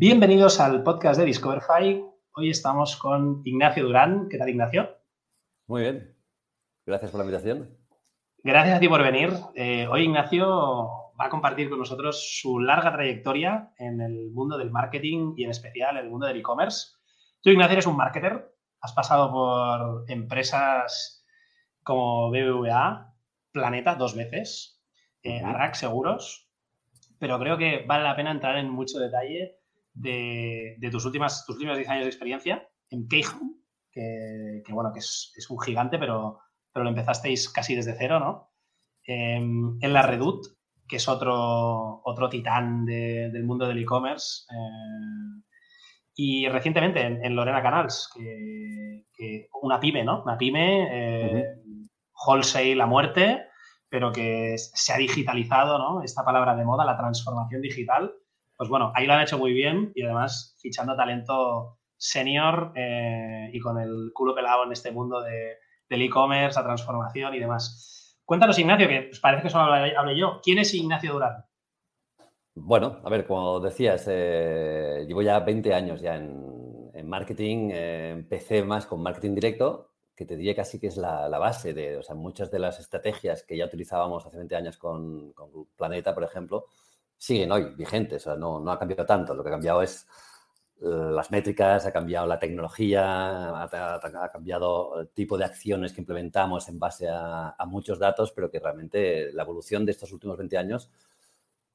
Bienvenidos 0.00 0.60
al 0.60 0.84
podcast 0.84 1.18
de 1.18 1.26
Discoverify. 1.26 2.04
Hoy 2.30 2.50
estamos 2.50 2.96
con 2.96 3.42
Ignacio 3.44 3.82
Durán. 3.84 4.28
¿Qué 4.28 4.38
tal, 4.38 4.48
Ignacio? 4.48 4.96
Muy 5.66 5.82
bien. 5.82 6.16
Gracias 6.86 7.10
por 7.10 7.18
la 7.18 7.24
invitación. 7.24 7.76
Gracias 8.44 8.76
a 8.76 8.78
ti 8.78 8.88
por 8.88 9.02
venir. 9.02 9.32
Eh, 9.56 9.88
hoy 9.88 10.04
Ignacio 10.04 10.46
va 11.20 11.24
a 11.24 11.28
compartir 11.28 11.68
con 11.68 11.80
nosotros 11.80 12.38
su 12.40 12.60
larga 12.60 12.92
trayectoria 12.92 13.72
en 13.76 14.00
el 14.00 14.30
mundo 14.30 14.56
del 14.56 14.70
marketing 14.70 15.34
y 15.36 15.42
en 15.42 15.50
especial 15.50 15.96
en 15.96 16.04
el 16.04 16.10
mundo 16.10 16.28
del 16.28 16.36
e-commerce. 16.36 16.92
Tú, 17.42 17.50
Ignacio, 17.50 17.72
eres 17.72 17.86
un 17.86 17.96
marketer. 17.96 18.54
Has 18.80 18.92
pasado 18.92 19.32
por 19.32 20.08
empresas 20.08 21.26
como 21.82 22.30
BBVA, 22.30 23.16
Planeta 23.50 23.96
dos 23.96 24.14
veces, 24.14 24.80
eh, 25.24 25.40
Arac 25.40 25.74
Seguros, 25.74 26.48
pero 27.18 27.36
creo 27.40 27.58
que 27.58 27.84
vale 27.84 28.04
la 28.04 28.14
pena 28.14 28.30
entrar 28.30 28.58
en 28.58 28.70
mucho 28.70 29.00
detalle 29.00 29.58
de, 30.00 30.88
tus, 30.90 31.04
últimas, 31.04 31.44
tus 31.46 31.56
últimos 31.56 31.76
10 31.76 31.88
años 31.88 32.04
de 32.04 32.10
experiencia 32.10 32.68
en 32.90 33.08
Keyhome, 33.08 33.54
que, 33.92 34.62
bueno, 34.70 34.92
que 34.92 35.00
es, 35.00 35.46
un 35.50 35.60
gigante, 35.60 35.98
pero, 35.98 36.38
pero 36.72 36.84
lo 36.84 36.90
empezasteis 36.90 37.48
casi 37.48 37.74
desde 37.74 37.96
cero, 37.98 38.20
¿no? 38.20 38.52
Em, 39.04 39.78
en 39.80 39.92
la 39.92 40.02
Redut, 40.02 40.46
que 40.86 40.96
es 40.96 41.08
otro, 41.08 42.00
otro 42.04 42.28
titán 42.28 42.84
del 42.84 43.44
mundo 43.44 43.66
del 43.66 43.78
e-commerce. 43.78 44.44
Eh, 44.50 45.42
y 46.14 46.48
recientemente 46.48 47.00
en, 47.00 47.36
Lorena 47.36 47.62
Canals, 47.62 48.10
que, 48.14 49.48
una 49.62 49.78
pyme, 49.78 50.04
¿no? 50.04 50.22
Una 50.22 50.36
pyme, 50.36 50.88
eh, 50.90 51.44
wholesale 52.26 52.82
a 52.82 52.86
muerte, 52.86 53.44
pero 53.88 54.12
que 54.12 54.56
se 54.58 54.92
ha 54.92 54.98
digitalizado, 54.98 55.78
¿no? 55.78 56.02
Esta 56.02 56.24
palabra 56.24 56.56
de 56.56 56.64
moda, 56.64 56.84
la 56.84 56.96
transformación 56.96 57.62
digital. 57.62 58.12
Pues 58.58 58.68
bueno, 58.68 58.92
ahí 58.94 59.06
lo 59.06 59.14
han 59.14 59.22
hecho 59.22 59.38
muy 59.38 59.52
bien 59.52 59.92
y 59.94 60.02
además 60.02 60.58
fichando 60.60 60.96
talento 60.96 61.78
senior 61.96 62.72
eh, 62.74 63.50
y 63.52 63.60
con 63.60 63.78
el 63.78 64.10
culo 64.12 64.34
pelado 64.34 64.64
en 64.64 64.72
este 64.72 64.90
mundo 64.90 65.22
de, 65.22 65.58
del 65.88 66.02
e-commerce, 66.02 66.58
la 66.58 66.66
transformación 66.66 67.34
y 67.34 67.38
demás. 67.38 68.18
Cuéntanos, 68.24 68.58
Ignacio, 68.58 68.88
que 68.88 69.10
parece 69.22 69.44
que 69.44 69.50
solo 69.50 69.72
hablé 69.72 70.18
yo. 70.18 70.40
¿Quién 70.42 70.58
es 70.58 70.74
Ignacio 70.74 71.12
Durán? 71.12 71.44
Bueno, 72.56 73.00
a 73.04 73.08
ver, 73.08 73.26
como 73.26 73.60
decías, 73.60 74.04
eh, 74.08 75.04
llevo 75.06 75.22
ya 75.22 75.38
20 75.38 75.72
años 75.72 76.00
ya 76.00 76.16
en, 76.16 77.08
marketing. 77.08 77.70
Eh, 77.72 78.10
empecé 78.10 78.64
más 78.64 78.86
con 78.86 79.00
marketing 79.00 79.34
directo, 79.34 79.92
que 80.14 80.26
te 80.26 80.36
diría 80.36 80.56
casi 80.56 80.80
que 80.80 80.88
es 80.88 80.96
la, 80.96 81.28
base 81.38 81.72
de, 81.72 81.96
o 81.96 82.02
sea, 82.02 82.16
muchas 82.16 82.50
de 82.50 82.58
las 82.58 82.80
estrategias 82.80 83.44
que 83.44 83.56
ya 83.56 83.66
utilizábamos 83.66 84.26
hace 84.26 84.36
20 84.36 84.56
años 84.56 84.76
con, 84.76 85.32
Planeta, 85.76 86.12
por 86.12 86.24
ejemplo, 86.24 86.66
siguen 87.18 87.52
hoy 87.52 87.74
vigentes. 87.76 88.26
O 88.26 88.30
sea, 88.30 88.36
no, 88.36 88.60
no 88.60 88.72
ha 88.72 88.78
cambiado 88.78 89.04
tanto. 89.04 89.34
Lo 89.34 89.42
que 89.42 89.50
ha 89.50 89.52
cambiado 89.52 89.82
es 89.82 90.06
eh, 90.80 90.86
las 90.86 91.30
métricas, 91.30 91.84
ha 91.84 91.92
cambiado 91.92 92.26
la 92.26 92.38
tecnología, 92.38 93.62
ha, 93.62 94.30
cambiado 94.32 95.00
el 95.00 95.08
tipo 95.08 95.36
de 95.36 95.44
acciones 95.44 95.92
que 95.92 96.00
implementamos 96.00 96.68
en 96.68 96.78
base 96.78 97.08
a, 97.08 97.50
a, 97.58 97.66
muchos 97.66 97.98
datos, 97.98 98.32
pero 98.32 98.50
que 98.50 98.60
realmente 98.60 99.32
la 99.32 99.42
evolución 99.42 99.84
de 99.84 99.92
estos 99.92 100.12
últimos 100.12 100.38
20 100.38 100.56
años 100.56 100.90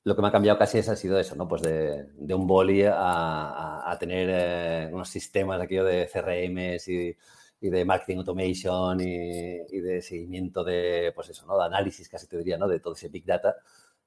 lo 0.03 0.15
que 0.15 0.21
me 0.21 0.27
ha 0.27 0.31
cambiado 0.31 0.59
casi 0.59 0.79
es, 0.79 0.89
ha 0.89 0.95
sido 0.95 1.17
eso, 1.19 1.35
¿no? 1.35 1.47
Pues 1.47 1.61
de, 1.61 2.33
un 2.33 2.45
boli 2.45 2.83
a, 2.85 3.95
tener 3.99 4.29
eh, 4.31 4.89
unos 4.91 5.09
sistemas 5.09 5.61
aquí 5.61 5.75
de 5.75 6.09
CRMs 6.11 6.87
y, 6.89 7.15
de 7.61 7.85
marketing 7.85 8.17
automation 8.17 8.99
y, 8.99 9.79
de 9.79 10.01
seguimiento 10.01 10.63
de, 10.63 11.13
pues 11.15 11.29
eso, 11.29 11.45
¿no? 11.45 11.57
De 11.57 11.65
análisis, 11.65 12.09
casi 12.09 12.27
te 12.27 12.37
diría, 12.37 12.57
¿no? 12.57 12.67
De 12.67 12.79
todo 12.79 12.93
ese 12.93 13.07
big 13.07 13.25
data 13.25 13.55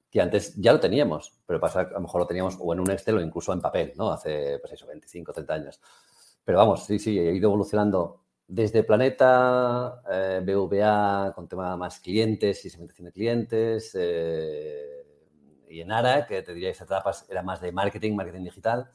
que 0.09 0.21
antes 0.21 0.55
ya 0.55 0.73
lo 0.73 0.79
teníamos, 0.79 1.33
pero 1.45 1.59
pasa, 1.59 1.81
a 1.81 1.91
lo 1.91 2.01
mejor 2.01 2.21
lo 2.21 2.27
teníamos 2.27 2.57
o 2.59 2.73
en 2.73 2.79
un 2.79 2.91
Excel 2.91 3.17
o 3.17 3.21
incluso 3.21 3.53
en 3.53 3.61
papel, 3.61 3.93
¿no? 3.95 4.11
Hace, 4.11 4.59
pues 4.59 4.73
eso, 4.73 4.87
25, 4.87 5.33
30 5.33 5.53
años. 5.53 5.81
Pero 6.43 6.59
vamos, 6.59 6.85
sí, 6.85 6.97
sí, 6.99 7.19
he 7.19 7.33
ido 7.33 7.49
evolucionando 7.49 8.23
desde 8.47 8.83
Planeta, 8.83 10.01
eh, 10.09 10.41
BVA 10.45 11.33
con 11.35 11.49
tema 11.49 11.75
más 11.75 11.99
clientes 11.99 12.63
y 12.63 12.69
segmentación 12.69 13.05
de 13.05 13.11
clientes, 13.11 13.91
eh, 13.99 15.05
y 15.69 15.81
en 15.81 15.91
ARA, 15.91 16.25
que 16.25 16.41
te 16.41 16.53
diría 16.53 16.71
que 16.71 16.83
etapas 16.83 17.25
era 17.29 17.43
más 17.43 17.59
de 17.59 17.73
marketing, 17.73 18.15
marketing 18.15 18.45
digital, 18.45 18.89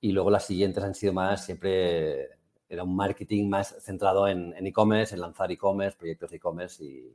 y 0.00 0.12
luego 0.12 0.30
las 0.30 0.46
siguientes 0.46 0.84
han 0.84 0.94
sido 0.94 1.12
más, 1.12 1.44
siempre 1.44 2.28
era 2.68 2.84
un 2.84 2.94
marketing 2.94 3.48
más 3.48 3.76
centrado 3.80 4.28
en 4.28 4.54
e-commerce, 4.64 5.14
en, 5.14 5.20
lanzar 5.20 5.50
e-commerce, 5.50 5.98
proyectos 5.98 6.30
de 6.30 6.36
e-commerce 6.36 6.84
y, 6.84 7.12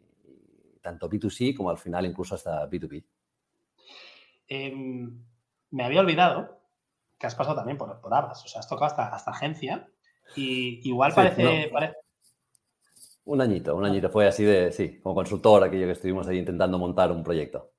tanto 0.81 1.09
B2C 1.09 1.56
como 1.56 1.69
al 1.69 1.78
final 1.78 2.06
incluso 2.06 2.36
hasta 2.36 2.69
B2B. 2.69 3.03
Em, 4.47 5.24
me 5.72 5.84
había 5.84 6.02
olvidado 6.02 6.58
que 7.19 7.28
has 7.28 7.35
pasado 7.35 7.56
también 7.56 7.78
por, 7.78 8.00
por 8.00 8.13
o 8.13 8.35
sea, 8.35 8.59
has 8.59 8.69
tocado 8.69 8.85
hasta, 8.85 9.08
hasta 9.08 9.31
agencia 9.31 9.90
y 10.35 10.88
igual 10.88 11.13
parece, 11.13 11.72
Un 13.25 13.41
añito, 13.41 13.75
un 13.75 13.86
añito. 13.86 14.09
Fue 14.09 14.28
así 14.28 14.44
de, 14.44 14.72
sí, 14.72 15.00
como 15.00 15.16
consultor, 15.16 15.63
aquello 15.63 15.86
que 15.86 15.94
estuvimos 15.94 16.28
ahí 16.28 16.38
intentando 16.38 16.78
montar 16.78 17.12
un 17.12 17.24
proyecto. 17.24 17.72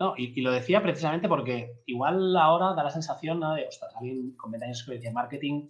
No, 0.00 0.14
y, 0.16 0.40
lo 0.42 0.52
decía 0.52 0.82
precisamente 0.82 1.28
porque 1.28 1.80
igual 1.86 2.36
ahora 2.36 2.74
da 2.74 2.84
la 2.84 2.90
sensación 2.90 3.40
de, 3.40 3.66
ostras, 3.66 3.94
alguien 3.96 4.36
con 4.36 4.52
20 4.52 4.66
años 4.66 4.78
de 4.78 4.80
experiencia 4.80 5.08
en 5.08 5.14
marketing, 5.14 5.68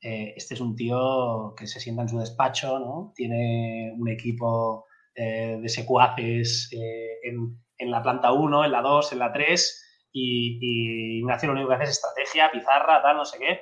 eh, 0.00 0.34
este 0.36 0.54
es 0.54 0.60
un 0.60 0.76
tío 0.76 1.54
que 1.56 1.66
se 1.66 1.80
sienta 1.80 2.02
en 2.02 2.08
su 2.08 2.18
despacho, 2.18 2.78
¿no? 2.78 3.12
Tiene 3.14 3.94
un 3.98 4.08
equipo 4.08 4.86
eh, 5.14 5.58
de 5.60 5.68
secuaces 5.68 6.70
eh, 6.72 7.18
en, 7.24 7.58
la 7.78 8.02
planta 8.02 8.32
1, 8.32 8.64
en 8.64 8.72
la 8.72 8.82
2, 8.82 9.12
en 9.12 9.18
la 9.18 9.32
3, 9.32 10.08
y, 10.12 10.58
y 10.60 11.18
Ignacio 11.18 11.48
lo 11.48 11.54
único 11.54 11.68
que 11.68 11.74
hace 11.74 11.84
es 11.84 11.90
estrategia, 11.90 12.50
pizarra, 12.50 13.02
tal, 13.02 13.16
no 13.16 13.24
sé 13.24 13.38
qué. 13.38 13.60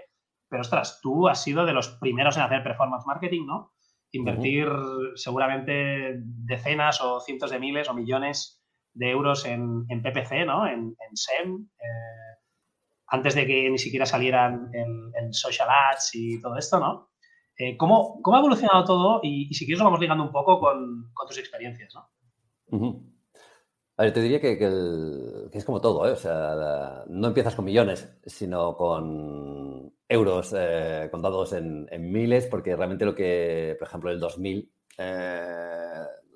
Pero 0.48 0.60
ostras, 0.60 1.00
tú 1.02 1.28
has 1.28 1.42
sido 1.42 1.66
de 1.66 1.72
los 1.72 1.88
primeros 2.00 2.36
en 2.36 2.42
hacer 2.42 2.62
performance 2.62 3.06
marketing, 3.06 3.46
¿no? 3.46 3.72
Invertir 4.12 4.68
seguramente 5.16 6.14
decenas 6.22 7.00
o 7.00 7.20
cientos 7.20 7.50
de 7.50 7.58
miles 7.58 7.88
o 7.88 7.94
millones 7.94 8.62
de 8.92 9.10
euros 9.10 9.44
en, 9.44 9.84
PPC, 9.88 10.46
¿no? 10.46 10.66
En, 10.68 10.94
SEM, 11.14 11.68
eh, 11.76 12.38
antes 13.08 13.34
de 13.34 13.46
que 13.46 13.68
ni 13.68 13.78
siquiera 13.78 14.06
salieran 14.06 14.70
en, 14.72 15.32
social 15.32 15.68
ads 15.68 16.14
y 16.14 16.40
todo 16.40 16.56
esto, 16.56 16.78
¿no? 16.78 17.10
Eh, 17.58 17.76
¿cómo, 17.76 18.20
ha 18.32 18.38
evolucionado 18.38 18.84
todo? 18.84 19.20
Y, 19.22 19.52
si 19.52 19.64
quieres 19.64 19.80
lo 19.80 19.86
vamos 19.86 20.00
ligando 20.00 20.22
un 20.22 20.32
poco 20.32 20.60
con, 20.60 21.12
tus 21.26 21.38
experiencias, 21.38 21.92
¿no? 21.94 23.04
Te 23.96 24.20
diría 24.20 24.40
que, 24.40 25.48
es 25.52 25.64
como 25.64 25.80
todo, 25.80 26.06
¿eh? 26.08 26.12
O 26.12 26.16
sea, 26.16 27.04
no 27.06 27.28
empiezas 27.28 27.54
con 27.54 27.64
millones, 27.64 28.08
sino 28.26 28.76
con 28.76 29.92
euros 30.08 30.54
eh, 30.56 31.08
contados 31.10 31.52
en, 31.52 31.88
miles, 32.12 32.46
porque 32.46 32.74
realmente 32.74 33.04
lo 33.04 33.14
que, 33.14 33.76
por 33.78 33.86
ejemplo, 33.86 34.10
el 34.10 34.18
2000 34.18 34.72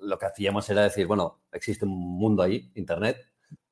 lo 0.01 0.17
que 0.17 0.25
hacíamos 0.25 0.69
era 0.69 0.83
decir, 0.83 1.07
bueno, 1.07 1.41
existe 1.51 1.85
un 1.85 1.97
mundo 1.97 2.43
ahí, 2.43 2.71
Internet, 2.75 3.17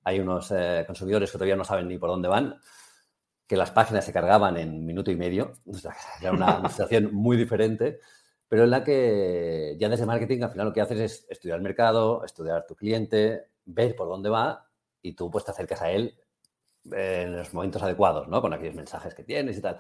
hay 0.03 0.19
unos 0.19 0.51
eh, 0.51 0.83
consumidores 0.85 1.31
que 1.31 1.37
todavía 1.37 1.55
no 1.55 1.63
saben 1.63 1.87
ni 1.87 1.97
por 1.97 2.09
dónde 2.09 2.27
van, 2.27 2.59
que 3.45 3.57
las 3.57 3.71
páginas 3.71 4.05
se 4.05 4.13
cargaban 4.13 4.57
en 4.57 4.85
minuto 4.85 5.11
y 5.11 5.15
medio, 5.15 5.53
era 6.21 6.31
una, 6.31 6.67
situación 6.69 7.13
muy 7.13 7.37
diferente, 7.37 7.99
pero 8.47 8.63
en 8.63 8.71
la 8.71 8.83
que 8.83 9.75
ya 9.79 9.89
desde 9.89 10.05
marketing 10.05 10.43
al 10.43 10.51
final 10.51 10.67
lo 10.67 10.73
que 10.73 10.81
haces 10.81 10.99
es 10.99 11.27
estudiar 11.29 11.57
el 11.57 11.63
mercado, 11.63 12.23
estudiar 12.23 12.65
tu 12.65 12.75
cliente, 12.75 13.47
ver 13.67 13.95
por 13.95 14.07
dónde 14.07 14.29
va 14.29 14.67
y 15.01 15.13
tú 15.13 15.29
pues 15.29 15.45
te 15.45 15.51
acercas 15.51 15.81
a 15.81 15.91
él 15.91 16.19
en 16.91 17.35
los 17.35 17.53
momentos 17.53 17.83
adecuados, 17.83 18.27
¿no? 18.27 18.41
Con 18.41 18.53
aquellos 18.53 18.75
mensajes 18.75 19.13
que 19.13 19.23
tienes 19.23 19.57
y 19.57 19.61
tal. 19.61 19.77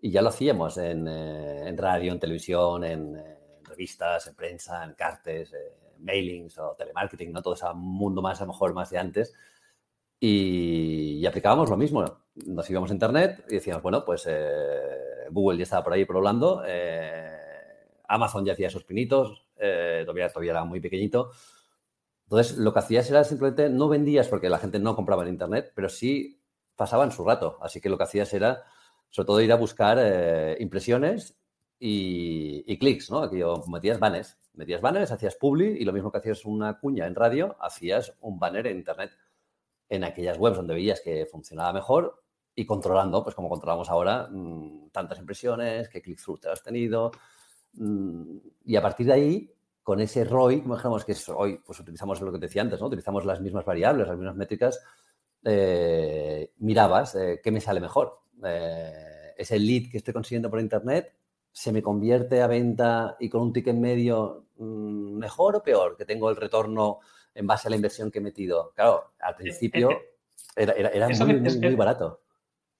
Y 0.00 0.10
ya 0.10 0.22
lo 0.22 0.28
hacíamos 0.28 0.76
en, 0.78 1.06
eh, 1.08 1.74
radio, 1.76 2.12
en 2.12 2.20
televisión, 2.20 2.84
en, 2.84 3.16
revistas, 3.64 4.26
en 4.26 4.34
prensa, 4.34 4.84
en 4.84 4.94
cartes, 4.94 5.52
eh, 5.52 5.94
mailings 5.98 6.58
o 6.58 6.74
telemarketing, 6.76 7.32
¿no? 7.32 7.42
Todo 7.42 7.54
ese 7.54 7.66
mundo 7.74 8.22
más, 8.22 8.40
a 8.40 8.44
lo 8.44 8.52
mejor, 8.52 8.74
más 8.74 8.90
de 8.90 8.98
antes. 8.98 9.34
Y, 10.20 11.24
aplicábamos 11.26 11.70
lo 11.70 11.76
mismo. 11.76 12.04
Nos 12.34 12.68
íbamos 12.70 12.90
a 12.90 12.94
Internet 12.94 13.44
y 13.48 13.54
decíamos, 13.54 13.82
bueno, 13.82 14.04
pues 14.04 14.24
eh, 14.28 15.26
Google 15.30 15.58
ya 15.58 15.64
estaba 15.64 15.84
por 15.84 15.92
ahí 15.92 16.04
probando, 16.04 16.62
eh, 16.66 17.36
Amazon 18.08 18.44
ya 18.44 18.52
hacía 18.52 18.70
sus 18.70 18.84
pinitos, 18.84 19.46
todavía, 19.56 20.28
todavía 20.28 20.52
era 20.52 20.64
muy 20.64 20.80
pequeñito. 20.80 21.30
Entonces, 22.28 22.58
lo 22.58 22.72
que 22.72 22.78
hacías 22.78 23.10
era 23.10 23.24
simplemente, 23.24 23.70
no 23.70 23.88
vendías 23.88 24.28
porque 24.28 24.50
la 24.50 24.58
gente 24.58 24.78
no 24.78 24.94
compraba 24.94 25.22
en 25.22 25.30
Internet, 25.30 25.72
pero 25.74 25.88
sí 25.88 26.40
pasaban 26.76 27.10
su 27.10 27.24
rato. 27.24 27.58
Así 27.62 27.80
que 27.80 27.88
lo 27.88 27.96
que 27.96 28.04
hacías 28.04 28.32
era, 28.34 28.64
sobre 29.08 29.26
todo, 29.26 29.40
ir 29.40 29.52
a 29.52 29.56
buscar 29.56 29.98
impresiones 30.60 31.36
y, 31.78 32.64
y 32.66 32.78
clics, 32.78 33.10
¿no? 33.10 33.20
Aquí 33.20 33.40
metías 33.66 33.98
banners 33.98 34.38
metías 34.58 34.80
banners, 34.80 35.12
hacías 35.12 35.36
publi 35.36 35.76
y 35.78 35.84
lo 35.84 35.92
mismo 35.92 36.10
que 36.10 36.18
hacías 36.18 36.44
una 36.44 36.78
cuña 36.80 37.06
en 37.06 37.14
radio, 37.14 37.56
hacías 37.60 38.12
un 38.20 38.38
banner 38.40 38.66
en 38.66 38.78
internet 38.78 39.12
en 39.88 40.02
aquellas 40.04 40.36
webs 40.36 40.56
donde 40.56 40.74
veías 40.74 41.00
que 41.00 41.26
funcionaba 41.26 41.72
mejor 41.72 42.22
y 42.56 42.66
controlando, 42.66 43.22
pues 43.22 43.36
como 43.36 43.48
controlamos 43.48 43.88
ahora, 43.88 44.28
mm, 44.28 44.90
tantas 44.90 45.18
impresiones, 45.20 45.88
qué 45.88 46.02
click-through 46.02 46.40
te 46.40 46.50
has 46.50 46.62
tenido. 46.62 47.12
Mm, 47.74 48.38
y 48.64 48.74
a 48.74 48.82
partir 48.82 49.06
de 49.06 49.12
ahí, 49.12 49.54
con 49.88 50.00
ese 50.00 50.22
ROI, 50.22 50.60
como 50.60 50.74
dijéramos 50.74 51.02
que 51.02 51.12
es 51.12 51.26
hoy, 51.30 51.62
pues 51.64 51.80
utilizamos 51.80 52.20
lo 52.20 52.30
que 52.30 52.38
te 52.38 52.44
decía 52.44 52.60
antes, 52.60 52.78
¿no? 52.78 52.88
Utilizamos 52.88 53.24
las 53.24 53.40
mismas 53.40 53.64
variables, 53.64 54.06
las 54.06 54.18
mismas 54.18 54.36
métricas, 54.36 54.84
eh, 55.42 56.52
mirabas 56.58 57.14
eh, 57.14 57.40
qué 57.42 57.50
me 57.50 57.62
sale 57.62 57.80
mejor. 57.80 58.20
eh, 58.44 59.32
ese 59.38 59.58
lead 59.58 59.90
que 59.90 59.96
estoy 59.96 60.12
consiguiendo 60.12 60.50
por 60.50 60.60
Internet 60.60 61.14
se 61.50 61.72
me 61.72 61.80
convierte 61.80 62.42
a 62.42 62.46
venta 62.46 63.16
y 63.18 63.30
con 63.30 63.40
un 63.40 63.50
ticket 63.54 63.76
medio 63.76 64.48
mm, 64.58 65.16
mejor 65.16 65.56
o 65.56 65.62
peor, 65.62 65.96
que 65.96 66.04
tengo 66.04 66.28
el 66.28 66.36
retorno 66.36 66.98
en 67.34 67.46
base 67.46 67.68
a 67.68 67.70
la 67.70 67.76
inversión 67.76 68.10
que 68.10 68.18
he 68.18 68.20
metido. 68.20 68.72
Claro, 68.74 69.12
al 69.20 69.36
principio 69.36 69.88
era, 70.54 70.74
muy, 71.08 71.76
barato. 71.76 72.20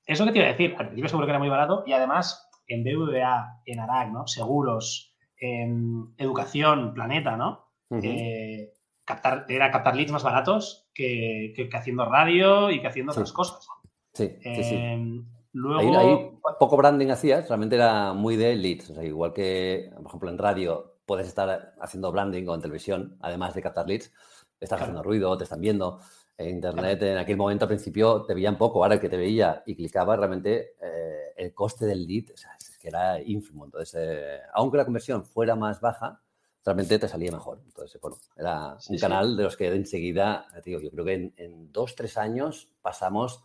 Eso 0.04 0.26
que 0.26 0.32
te 0.32 0.38
iba 0.40 0.48
a 0.48 0.50
decir, 0.50 0.74
al 0.76 0.88
principio 0.88 1.08
seguro 1.08 1.26
que 1.26 1.30
era 1.30 1.38
muy 1.38 1.48
barato 1.48 1.84
y 1.86 1.92
además 1.94 2.50
en 2.66 2.84
BBVA, 2.84 3.62
en 3.64 3.80
ARAC, 3.80 4.12
¿no? 4.12 4.26
Seguros, 4.26 5.14
en 5.38 6.14
educación, 6.16 6.94
planeta, 6.94 7.36
¿no? 7.36 7.68
Eh, 7.90 8.74
captar, 9.04 9.46
era 9.48 9.70
captar 9.70 9.96
leads 9.96 10.12
más 10.12 10.22
baratos 10.22 10.88
que, 10.92 11.54
haciendo 11.72 12.04
radio 12.04 12.70
y 12.70 12.80
que 12.80 12.86
haciendo 12.86 13.12
otras 13.12 13.32
cosas. 13.32 13.66
Sí, 14.12 14.36
sí, 14.42 14.64
sí. 14.64 14.74
Em, 14.74 15.24
luego... 15.52 16.40
poco 16.58 16.76
branding 16.76 17.08
hacías, 17.08 17.48
realmente 17.48 17.76
era 17.76 18.12
muy 18.12 18.36
de 18.36 18.56
leads. 18.56 18.90
O 18.90 18.94
sea, 18.94 19.04
igual 19.04 19.32
que, 19.32 19.90
por 19.96 20.06
ejemplo, 20.06 20.30
en 20.30 20.38
radio 20.38 20.96
puedes 21.06 21.26
estar 21.26 21.74
haciendo 21.80 22.12
branding 22.12 22.46
o 22.48 22.54
en 22.54 22.60
televisión, 22.60 23.16
además 23.20 23.54
de 23.54 23.62
captar 23.62 23.88
leads, 23.88 24.12
estás 24.60 24.80
haciendo 24.80 25.02
ruido, 25.02 25.36
te 25.38 25.44
están 25.44 25.60
viendo. 25.60 26.00
Internet, 26.38 27.02
en 27.02 27.18
aquel 27.18 27.36
momento 27.36 27.64
al 27.64 27.68
principio 27.68 28.22
te 28.24 28.34
veían 28.34 28.56
poco, 28.56 28.82
ahora 28.82 28.94
el 28.94 29.00
que 29.00 29.08
te 29.08 29.16
veía 29.16 29.62
y 29.66 29.74
clicaba, 29.74 30.16
realmente 30.16 30.74
eh, 30.80 31.32
el 31.36 31.52
coste 31.52 31.84
del 31.84 32.06
lead 32.06 32.30
o 32.32 32.36
sea, 32.36 32.52
es 32.58 32.78
que 32.78 32.88
era 32.88 33.20
ínfimo. 33.20 33.64
Entonces, 33.64 33.94
eh, 33.98 34.40
aunque 34.52 34.76
la 34.76 34.84
conversión 34.84 35.24
fuera 35.24 35.56
más 35.56 35.80
baja, 35.80 36.22
realmente 36.64 36.98
te 36.98 37.08
salía 37.08 37.32
mejor. 37.32 37.60
Entonces, 37.64 38.00
bueno, 38.00 38.18
era 38.36 38.76
un 38.88 38.98
canal 38.98 39.36
de 39.36 39.42
los 39.42 39.56
que 39.56 39.66
enseguida, 39.68 40.46
digo, 40.64 40.80
yo 40.80 40.90
creo 40.90 41.04
que 41.04 41.14
en, 41.14 41.34
en 41.36 41.72
dos, 41.72 41.96
tres 41.96 42.16
años 42.16 42.68
pasamos 42.82 43.42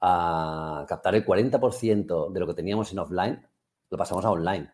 a 0.00 0.84
captar 0.88 1.14
el 1.14 1.24
40% 1.24 2.32
de 2.32 2.40
lo 2.40 2.46
que 2.46 2.54
teníamos 2.54 2.92
en 2.92 2.98
offline, 2.98 3.46
lo 3.90 3.98
pasamos 3.98 4.24
a 4.24 4.30
online. 4.30 4.72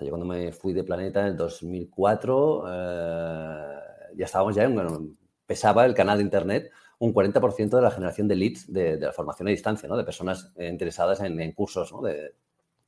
yo 0.00 0.08
cuando 0.08 0.26
me 0.26 0.52
fui 0.52 0.72
de 0.72 0.82
Planeta 0.82 1.20
en 1.20 1.26
el 1.26 1.36
2004, 1.36 2.64
eh, 2.66 3.80
ya 4.16 4.24
estábamos 4.24 4.54
ya, 4.54 4.64
en, 4.64 5.16
pesaba 5.52 5.84
el 5.84 5.92
canal 5.92 6.16
de 6.16 6.24
Internet 6.24 6.70
un 6.98 7.12
40% 7.12 7.68
de 7.68 7.82
la 7.82 7.90
generación 7.90 8.26
de 8.26 8.36
leads 8.36 8.72
de, 8.72 8.96
la 8.96 9.12
formación 9.12 9.48
a 9.48 9.50
distancia, 9.50 9.86
¿no? 9.86 9.98
De 9.98 10.04
personas 10.04 10.50
interesadas 10.56 11.20
en, 11.20 11.52
cursos, 11.52 11.92
¿no? 11.92 12.00
De, 12.00 12.32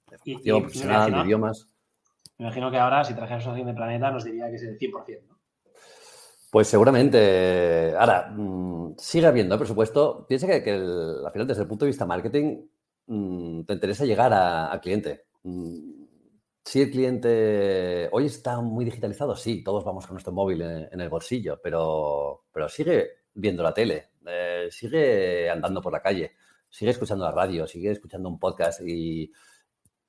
formación 0.07 0.63
profesional, 0.63 1.13
de 1.13 1.19
idiomas. 1.19 1.69
Me 2.39 2.47
imagino 2.47 2.71
que 2.71 2.79
ahora, 2.79 3.05
si 3.05 3.13
trajeras 3.13 3.47
una 3.47 3.63
de 3.63 3.75
Planeta, 3.75 4.11
nos 4.11 4.25
diría 4.25 4.49
que 4.49 4.57
es 4.57 4.63
el 4.63 4.79
100%, 4.79 5.27
¿no? 5.29 5.35
Pues 6.51 6.69
seguramente. 6.69 7.95
Ahora, 7.99 8.33
mm, 8.35 8.95
sigue 8.97 9.27
habiendo 9.27 9.59
presupuesto. 9.59 10.25
Piensa 10.27 10.47
que, 10.47 10.71
al 10.71 11.33
final, 11.33 11.47
desde 11.47 11.63
el 11.63 11.69
punto 11.69 11.85
de 11.85 11.91
vista 11.91 12.07
marketing, 12.07 12.63
mm, 13.09 13.65
te 13.65 13.75
interesa 13.75 14.07
llegar 14.07 14.33
al 14.33 14.81
cliente. 14.81 15.27
Mm, 15.43 16.04
si 16.65 16.83
el 16.83 16.91
cliente 16.91 18.09
hoy 18.13 18.27
está 18.27 18.61
muy 18.61 18.85
digitalizado, 18.85 19.37
sí, 19.37 19.63
todos 19.63 19.85
vamos 19.85 20.07
con 20.07 20.15
nuestro 20.15 20.33
móvil 20.33 20.63
en, 20.63 21.01
el 21.01 21.09
bolsillo, 21.09 21.61
pero, 21.63 22.45
pero 22.53 22.69
sigue 22.69 23.25
viendo 23.35 23.63
la 23.63 23.75
tele, 23.75 24.11
eh, 24.27 24.69
sigue 24.71 25.51
andando 25.51 25.81
por 25.83 25.93
la 25.93 26.01
calle, 26.01 26.33
sigue 26.69 26.93
escuchando 26.93 27.25
la 27.25 27.33
radio, 27.33 27.67
sigue 27.67 27.91
escuchando 27.91 28.29
un 28.29 28.39
podcast 28.39 28.81
y, 28.81 29.31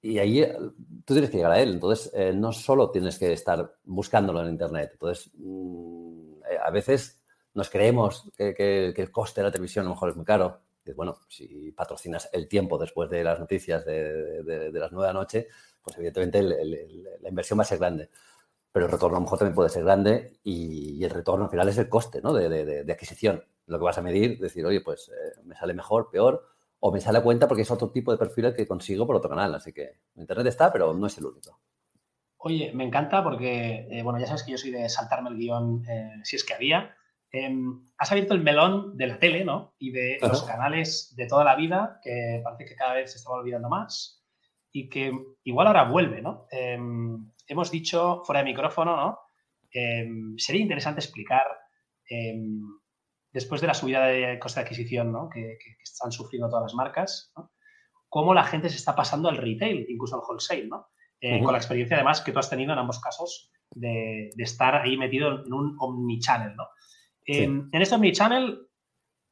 y 0.06 0.19
ahí 0.19 0.40
eh, 0.40 0.56
tú 1.04 1.13
tienes 1.16 1.31
que 1.31 1.38
llegar 1.38 1.52
a 1.52 1.60
él. 1.60 1.74
Entonces, 1.74 2.12
eh, 2.13 2.31
no 2.31 2.52
solo 2.52 2.92
tienes 2.92 3.18
que 3.18 3.34
estar 3.34 3.78
buscándolo 3.86 4.42
en 4.42 4.50
Internet. 4.50 4.92
Entonces, 4.94 5.31
eh, 5.34 6.58
a 6.63 6.69
veces 6.69 7.24
nos 7.56 7.72
creemos 7.72 8.30
que, 8.38 8.94
el 8.96 9.12
coste 9.12 9.42
de 9.42 9.46
la 9.46 9.51
televisión 9.51 9.86
a 9.86 9.90
lo 9.90 9.96
mejor 9.96 10.10
es 10.10 10.16
muy 10.16 10.25
caro. 10.25 10.62
Bueno, 10.96 11.18
si 11.28 11.72
patrocinas 11.72 12.30
el 12.31 12.48
tiempo 12.48 12.78
después 12.78 13.10
de 13.10 13.24
las 13.24 13.40
noticias 13.40 13.84
de, 13.84 14.44
las 14.72 14.92
nueve 14.92 15.08
de 15.08 15.13
la 15.13 15.19
noche, 15.19 15.48
pues 15.86 15.98
evidentemente 15.98 16.42
la 16.42 17.30
inversión 17.30 17.60
va 17.60 17.64
a 17.64 17.68
ser 17.68 17.78
grande. 17.78 18.10
Pero 18.72 18.88
el 18.88 18.92
retorno 18.92 19.16
a 19.16 19.20
lo 19.20 19.24
mejor 19.24 19.40
también 19.40 19.56
puede 19.56 19.70
ser 19.70 19.84
grande 19.84 20.40
y, 20.44 21.02
el 21.04 21.12
retorno 21.12 21.46
al 21.46 21.52
final 21.52 21.70
es 21.70 21.78
el 21.78 21.88
coste 21.88 22.22
¿no? 22.22 22.34
de, 22.34 22.84
adquisición. 22.92 23.44
Lo 23.68 23.78
que 23.78 23.86
vas 23.86 23.98
a 23.98 24.02
medir, 24.02 24.40
decir, 24.40 24.66
oye, 24.66 24.82
pues 24.82 25.10
eh, 25.10 25.40
me 25.46 25.56
sale 25.56 25.74
mejor, 25.74 26.10
peor, 26.10 26.46
o 26.80 26.92
me 26.92 27.00
sale 27.00 27.20
a 27.20 27.24
cuenta 27.24 27.48
porque 27.48 27.62
es 27.62 27.72
otro 27.72 27.92
tipo 27.92 28.12
de 28.12 28.18
perfil 28.18 28.54
que 28.54 28.68
consigo 28.68 29.06
por 29.06 29.16
otro 29.16 29.30
canal. 29.30 29.54
Así 29.56 29.72
que 29.72 30.00
Internet 30.16 30.48
está, 30.48 30.74
pero 30.74 30.94
no 30.94 31.08
es 31.08 31.18
el 31.18 31.26
único. 31.26 31.60
Oye, 32.38 32.72
me 32.74 32.84
encanta 32.84 33.24
porque, 33.24 33.88
eh, 33.90 34.04
bueno, 34.04 34.20
ya 34.20 34.28
sabes 34.28 34.44
que 34.44 34.52
yo 34.52 34.58
soy 34.58 34.72
de 34.72 34.90
saltarme 34.90 35.30
el 35.30 35.38
guion 35.38 35.84
eh, 35.88 36.20
si 36.24 36.36
es 36.36 36.44
que 36.44 36.56
había. 36.56 36.96
Em, 37.32 37.88
has 37.98 38.12
abierto 38.12 38.34
el 38.34 38.42
melón 38.42 38.98
de 38.98 39.08
la 39.08 39.20
tele, 39.20 39.46
¿no? 39.46 39.76
Y 39.78 39.92
de 39.92 40.18
los 40.22 40.44
canales 40.44 41.14
de 41.16 41.28
toda 41.28 41.44
la 41.44 41.56
vida, 41.56 42.00
que 42.04 42.42
parece 42.44 42.66
que 42.66 42.76
cada 42.76 42.96
vez 42.96 43.12
se 43.12 43.18
estaba 43.18 43.38
olvidando 43.38 43.70
más 43.70 44.14
y 44.75 44.89
que 44.89 45.10
igual 45.45 45.68
ahora 45.68 45.86
vuelve, 45.86 46.22
¿no? 46.22 46.48
Em, 46.51 47.31
hemos 47.48 47.72
dicho 47.72 48.24
fuera 48.25 48.39
de 48.39 48.50
micrófono, 48.51 48.98
¿no? 48.98 49.19
Em, 49.72 50.38
sería 50.38 50.62
interesante 50.62 51.00
explicar, 51.00 51.45
después 53.31 53.62
de 53.62 53.68
la 53.68 53.74
subida 53.74 54.06
de 54.06 54.38
coste 54.38 54.60
de 54.60 54.66
adquisición, 54.66 55.13
¿no? 55.13 55.30
Que, 55.30 55.57
que, 55.60 55.77
están 55.81 56.12
sufriendo 56.12 56.50
todas 56.50 56.63
las 56.63 56.74
marcas, 56.75 57.31
¿no? 57.38 57.54
Cómo 58.10 58.33
la 58.33 58.44
gente 58.44 58.69
se 58.69 58.75
está 58.75 58.94
pasando 58.95 59.30
al 59.30 59.38
retail, 59.38 59.86
incluso 59.88 60.16
al 60.16 60.22
wholesale, 60.27 60.68
¿no? 60.68 60.89
Eh, 61.22 61.42
con 61.42 61.54
la 61.54 61.60
experiencia 61.60 61.95
además 61.95 62.19
que 62.19 62.33
tú 62.33 62.39
has 62.39 62.50
tenido 62.50 62.74
en 62.74 62.80
ambos 62.80 63.00
casos 63.00 63.50
de, 63.72 64.30
estar 64.38 64.75
ahí 64.75 64.98
metido 64.98 65.45
en 65.45 65.54
un 65.54 65.77
omnichannel, 65.80 66.54
¿no? 66.54 66.68
En, 67.25 67.69
este 67.72 67.95
omnichannel, 67.95 68.68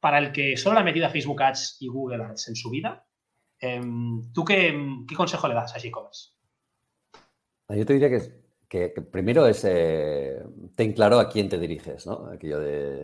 para 0.00 0.18
el 0.18 0.32
que 0.32 0.56
solo 0.56 0.74
le 0.74 0.80
ha 0.80 0.84
metido 0.84 1.06
a 1.06 1.10
Facebook 1.10 1.42
Ads 1.42 1.76
y 1.80 1.88
Google 1.88 2.24
Ads 2.24 2.48
en 2.48 2.56
su 2.56 2.70
vida, 2.70 3.06
em, 3.13 3.13
¿tú 4.32 4.44
qué, 4.44 5.04
consejo 5.16 5.48
le 5.48 5.54
das 5.54 5.74
a 5.74 5.78
e-commerce? 5.78 6.30
Yo 7.68 7.86
te 7.86 7.94
diría 7.94 8.10
que, 8.68 8.90
primero 9.10 9.46
es 9.46 9.64
eh, 9.64 10.42
ten 10.74 10.92
claro 10.92 11.18
a 11.18 11.28
quién 11.28 11.48
te 11.48 11.58
diriges, 11.58 12.06
¿no? 12.06 12.30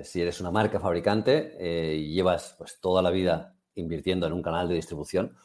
Si 0.02 0.20
eres 0.20 0.40
una 0.40 0.50
marca 0.50 0.80
fabricante 0.80 1.56
eh, 1.58 1.96
y 1.96 2.14
llevas 2.14 2.54
pues 2.58 2.80
toda 2.80 3.02
la 3.02 3.10
vida 3.10 3.56
invirtiendo 3.74 4.26
en 4.26 4.32
un 4.32 4.42
canal 4.42 4.68
de 4.68 4.74
distribución, 4.74 5.36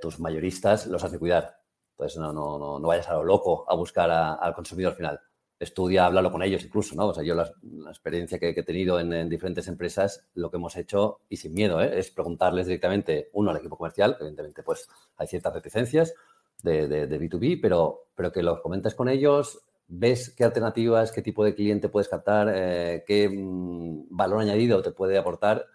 tus 0.00 0.20
mayoristas 0.20 0.86
los 0.86 1.04
has 1.04 1.16
cuidar. 1.18 1.60
Entonces, 1.92 2.18
no, 2.18 2.32
no, 2.32 2.58
no, 2.58 2.78
no 2.78 2.88
vayas 2.88 3.08
a 3.08 3.14
lo 3.14 3.24
loco 3.24 3.66
a 3.68 3.74
buscar 3.74 4.10
al 4.10 4.54
consumidor 4.54 4.94
final. 4.94 5.20
Estudia, 5.60 6.06
háblalo 6.06 6.32
con 6.32 6.42
ellos 6.42 6.64
incluso, 6.64 6.96
¿no? 6.96 7.08
O 7.08 7.14
sea, 7.14 7.22
yo 7.22 7.34
la, 7.34 7.52
experiencia 7.88 8.38
que, 8.38 8.48
he 8.48 8.62
tenido 8.62 8.98
en, 8.98 9.28
diferentes 9.28 9.68
empresas, 9.68 10.26
lo 10.34 10.50
que 10.50 10.56
hemos 10.56 10.74
hecho, 10.76 11.20
y 11.28 11.36
sin 11.36 11.52
miedo, 11.52 11.82
¿eh? 11.82 11.98
es 11.98 12.10
preguntarles 12.10 12.66
directamente, 12.66 13.28
uno, 13.34 13.50
al 13.50 13.58
equipo 13.58 13.76
comercial, 13.76 14.16
evidentemente, 14.18 14.62
pues 14.62 14.88
hay 15.18 15.26
ciertas 15.26 15.52
reticencias 15.52 16.14
de, 16.62 16.88
de, 16.88 17.20
B2B, 17.20 17.60
pero, 17.60 18.06
pero 18.14 18.32
que 18.32 18.42
los 18.42 18.60
comentes 18.60 18.94
con 18.94 19.10
ellos, 19.10 19.60
ves 19.86 20.34
qué 20.34 20.44
alternativas, 20.44 21.12
qué 21.12 21.20
tipo 21.20 21.44
de 21.44 21.54
cliente 21.54 21.90
puedes 21.90 22.08
captar, 22.08 22.50
eh, 22.54 23.04
qué 23.06 23.28
mm, 23.28 24.16
valor 24.16 24.40
añadido 24.40 24.80
te 24.80 24.92
puede 24.92 25.18
aportar 25.18 25.66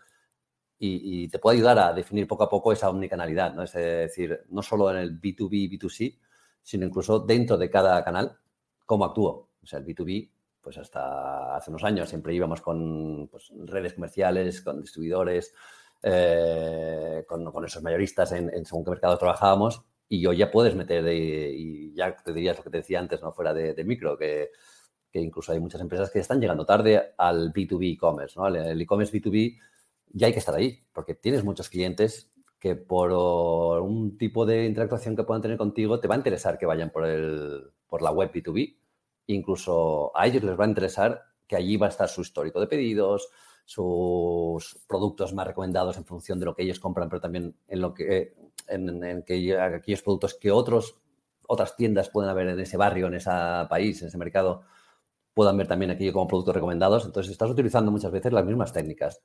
y, 0.80 1.27
te 1.30 1.39
puede 1.39 1.58
ayudar 1.58 1.80
a 1.80 1.94
definir 1.94 2.27
poco 2.27 2.44
a 2.44 2.50
poco 2.50 2.72
esa 2.72 2.89
omnicanalidad, 2.89 3.54
¿no? 3.54 3.63
Es 3.63 3.74
decir, 3.74 4.42
no 4.50 4.62
solo 4.62 4.92
en 4.92 4.98
el 4.98 5.20
B2B, 5.22 5.70
B2C, 5.70 6.20
sino 6.62 6.86
incluso 6.86 7.20
dentro 7.20 7.58
de 7.58 7.70
cada 7.70 8.04
canal, 8.04 8.38
cómo 8.86 9.06
actúo. 9.06 9.50
O 9.65 9.67
sea, 9.67 9.79
el 9.79 9.86
B2B, 9.86 10.29
pues 10.62 10.77
hasta 10.77 11.55
hace 11.55 11.72
unos 11.72 11.84
años 11.84 12.07
siempre 12.07 12.34
íbamos 12.34 12.62
con 12.62 13.27
pues, 13.29 13.51
redes 13.65 13.95
comerciales, 13.95 14.62
con 14.62 14.79
distribuidores, 14.79 15.53
eh, 16.03 17.25
con, 17.27 17.65
esos 17.65 17.81
mayoristas 17.81 18.31
en, 18.31 18.65
según 18.65 18.86
qué 18.86 18.91
mercado 18.91 19.17
trabajábamos 19.17 19.84
y 20.07 20.24
hoy 20.27 20.38
ya 20.38 20.51
puedes 20.51 20.75
meter, 20.75 21.03
y 21.12 21.91
ya 21.95 22.15
te 22.15 22.31
dirías 22.31 22.57
lo 22.57 22.63
que 22.63 22.69
te 22.69 22.77
decía 22.77 23.00
antes, 23.00 23.24
no 23.24 23.34
fuera 23.34 23.55
de, 23.55 23.84
micro, 23.84 24.15
que, 24.15 24.51
que, 25.12 25.19
incluso 25.19 25.51
hay 25.51 25.60
muchas 25.60 25.81
empresas 25.81 26.12
que 26.12 26.19
están 26.19 26.39
llegando 26.39 26.63
tarde 26.63 27.15
al 27.17 27.51
B2B 27.51 27.93
e-commerce, 27.93 28.39
¿no? 28.39 28.48
El 28.48 28.79
e-commerce 28.79 29.12
B2B 29.12 29.57
ya 30.13 30.27
hay 30.27 30.34
que 30.34 30.39
estar 30.39 30.53
ahí, 30.53 30.79
porque 30.93 31.15
tienes 31.15 31.43
muchos 31.43 31.69
clientes 31.69 32.31
que 32.60 32.75
por 32.75 33.12
un 33.81 34.17
tipo 34.17 34.45
de 34.45 34.65
interactuación 34.65 35.15
que 35.15 35.24
puedan 35.24 35.41
tener 35.41 35.57
contigo 35.57 36.00
te 36.00 36.07
va 36.07 36.15
a 36.15 36.17
interesar 36.17 36.57
que 36.57 36.65
vayan 36.65 36.91
por, 36.91 37.05
el, 37.05 37.72
por 37.88 38.01
la 38.01 38.12
web 38.12 38.31
B2B. 38.31 38.77
Incluso 39.27 40.12
a 40.15 40.27
ellos 40.27 40.44
les 40.44 40.60
va 40.60 40.65
a 40.65 40.67
interesar 40.67 41.24
que 41.48 41.55
allí 41.55 41.77
va 41.77 41.88
a 41.88 41.89
estar 41.89 42.10
su 42.10 42.22
histórico 42.22 42.60
de 42.60 42.67
pedidos, 42.67 43.29
sus 43.65 44.79
productos 44.88 45.34
más 45.34 45.48
recomendados 45.48 45.98
en 45.98 46.05
función 46.05 46.39
de 46.39 46.46
lo 46.46 46.55
que 46.55 46.63
ellos 46.63 46.79
compran, 46.79 47.10
pero 47.10 47.22
también 47.22 47.55
en 47.67 47.82
lo 47.82 47.94
que 47.94 48.36
en, 48.67 49.24
que 49.24 49.58
aquellos 49.58 50.01
productos 50.01 50.36
que 50.36 50.51
otros 50.51 50.98
otras 51.48 51.75
tiendas 51.75 52.10
pueden 52.10 52.29
haber 52.29 52.48
en 52.50 52.60
ese 52.60 52.77
barrio, 52.77 53.08
en 53.08 53.15
ese 53.15 53.29
país, 53.70 54.01
en 54.01 54.08
ese 54.08 54.17
mercado, 54.17 54.63
puedan 55.34 55.58
ver 55.58 55.67
también 55.67 55.91
aquí 55.91 56.12
como 56.12 56.27
productos 56.27 56.55
recomendados. 56.55 57.05
Entonces, 57.05 57.32
estás 57.32 57.50
utilizando 57.50 57.91
muchas 57.91 58.12
veces 58.12 58.34
las 58.34 58.46
mismas 58.46 58.74
técnicas. 58.74 59.22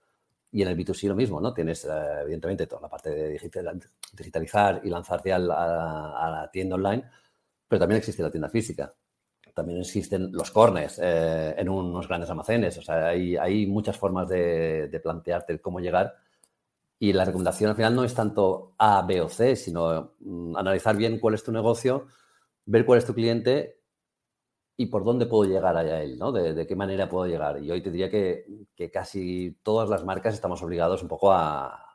Y 0.52 0.62
en 0.62 0.68
el 0.68 0.76
B2C 0.76 1.08
lo 1.08 1.14
mismo, 1.14 1.40
¿no? 1.40 1.54
Tienes, 1.54 1.84
eh, 1.84 1.88
evidentemente, 2.22 2.66
toda 2.66 2.82
la 2.82 2.88
parte 2.88 3.10
de 3.10 3.28
digitalizar 3.30 4.80
y 4.82 4.90
lanzarte 4.90 5.32
a 5.32 5.38
la, 5.38 6.50
tienda 6.52 6.74
online, 6.74 7.04
pero 7.68 7.78
también 7.78 7.98
existe 7.98 8.22
la 8.22 8.30
tienda 8.30 8.48
física. 8.48 8.92
También 9.60 9.80
existen 9.80 10.32
los 10.32 10.50
corners 10.50 10.98
eh, 11.02 11.54
en 11.54 11.68
unos 11.68 12.08
grandes 12.08 12.30
almacenes. 12.30 12.78
O 12.78 12.82
sea, 12.82 13.08
hay, 13.08 13.36
hay 13.36 13.66
muchas 13.66 13.94
formas 13.98 14.26
de, 14.26 14.98
plantearte 15.02 15.60
cómo 15.60 15.80
llegar 15.80 16.14
Y 16.98 17.12
la 17.12 17.26
recomendación 17.26 17.68
al 17.68 17.76
final 17.76 17.94
no 17.94 18.02
es 18.02 18.14
tanto 18.14 18.72
A, 18.78 19.02
B 19.02 19.20
o 19.20 19.28
C, 19.28 19.56
sino 19.56 20.14
mm, 20.20 20.56
analizar 20.56 20.96
bien 20.96 21.18
cuál 21.18 21.34
es 21.34 21.44
tu 21.44 21.52
negocio, 21.52 22.06
ver 22.64 22.86
cuál 22.86 23.00
es 23.00 23.04
tu 23.04 23.12
cliente 23.12 23.82
y 24.78 24.86
por 24.86 25.04
dónde 25.04 25.26
puedo 25.26 25.44
llegar 25.44 25.76
a 25.76 26.02
él, 26.02 26.18
¿no? 26.18 26.32
De, 26.32 26.66
qué 26.66 26.74
manera 26.74 27.06
puedo 27.06 27.26
llegar. 27.26 27.62
Y 27.62 27.70
hoy 27.70 27.82
te 27.82 27.90
diría 27.90 28.08
que, 28.08 28.46
casi 28.90 29.58
todas 29.62 29.90
las 29.90 30.06
marcas 30.06 30.32
estamos 30.32 30.62
obligados 30.62 31.02
un 31.02 31.08
poco 31.08 31.32
a, 31.32 31.86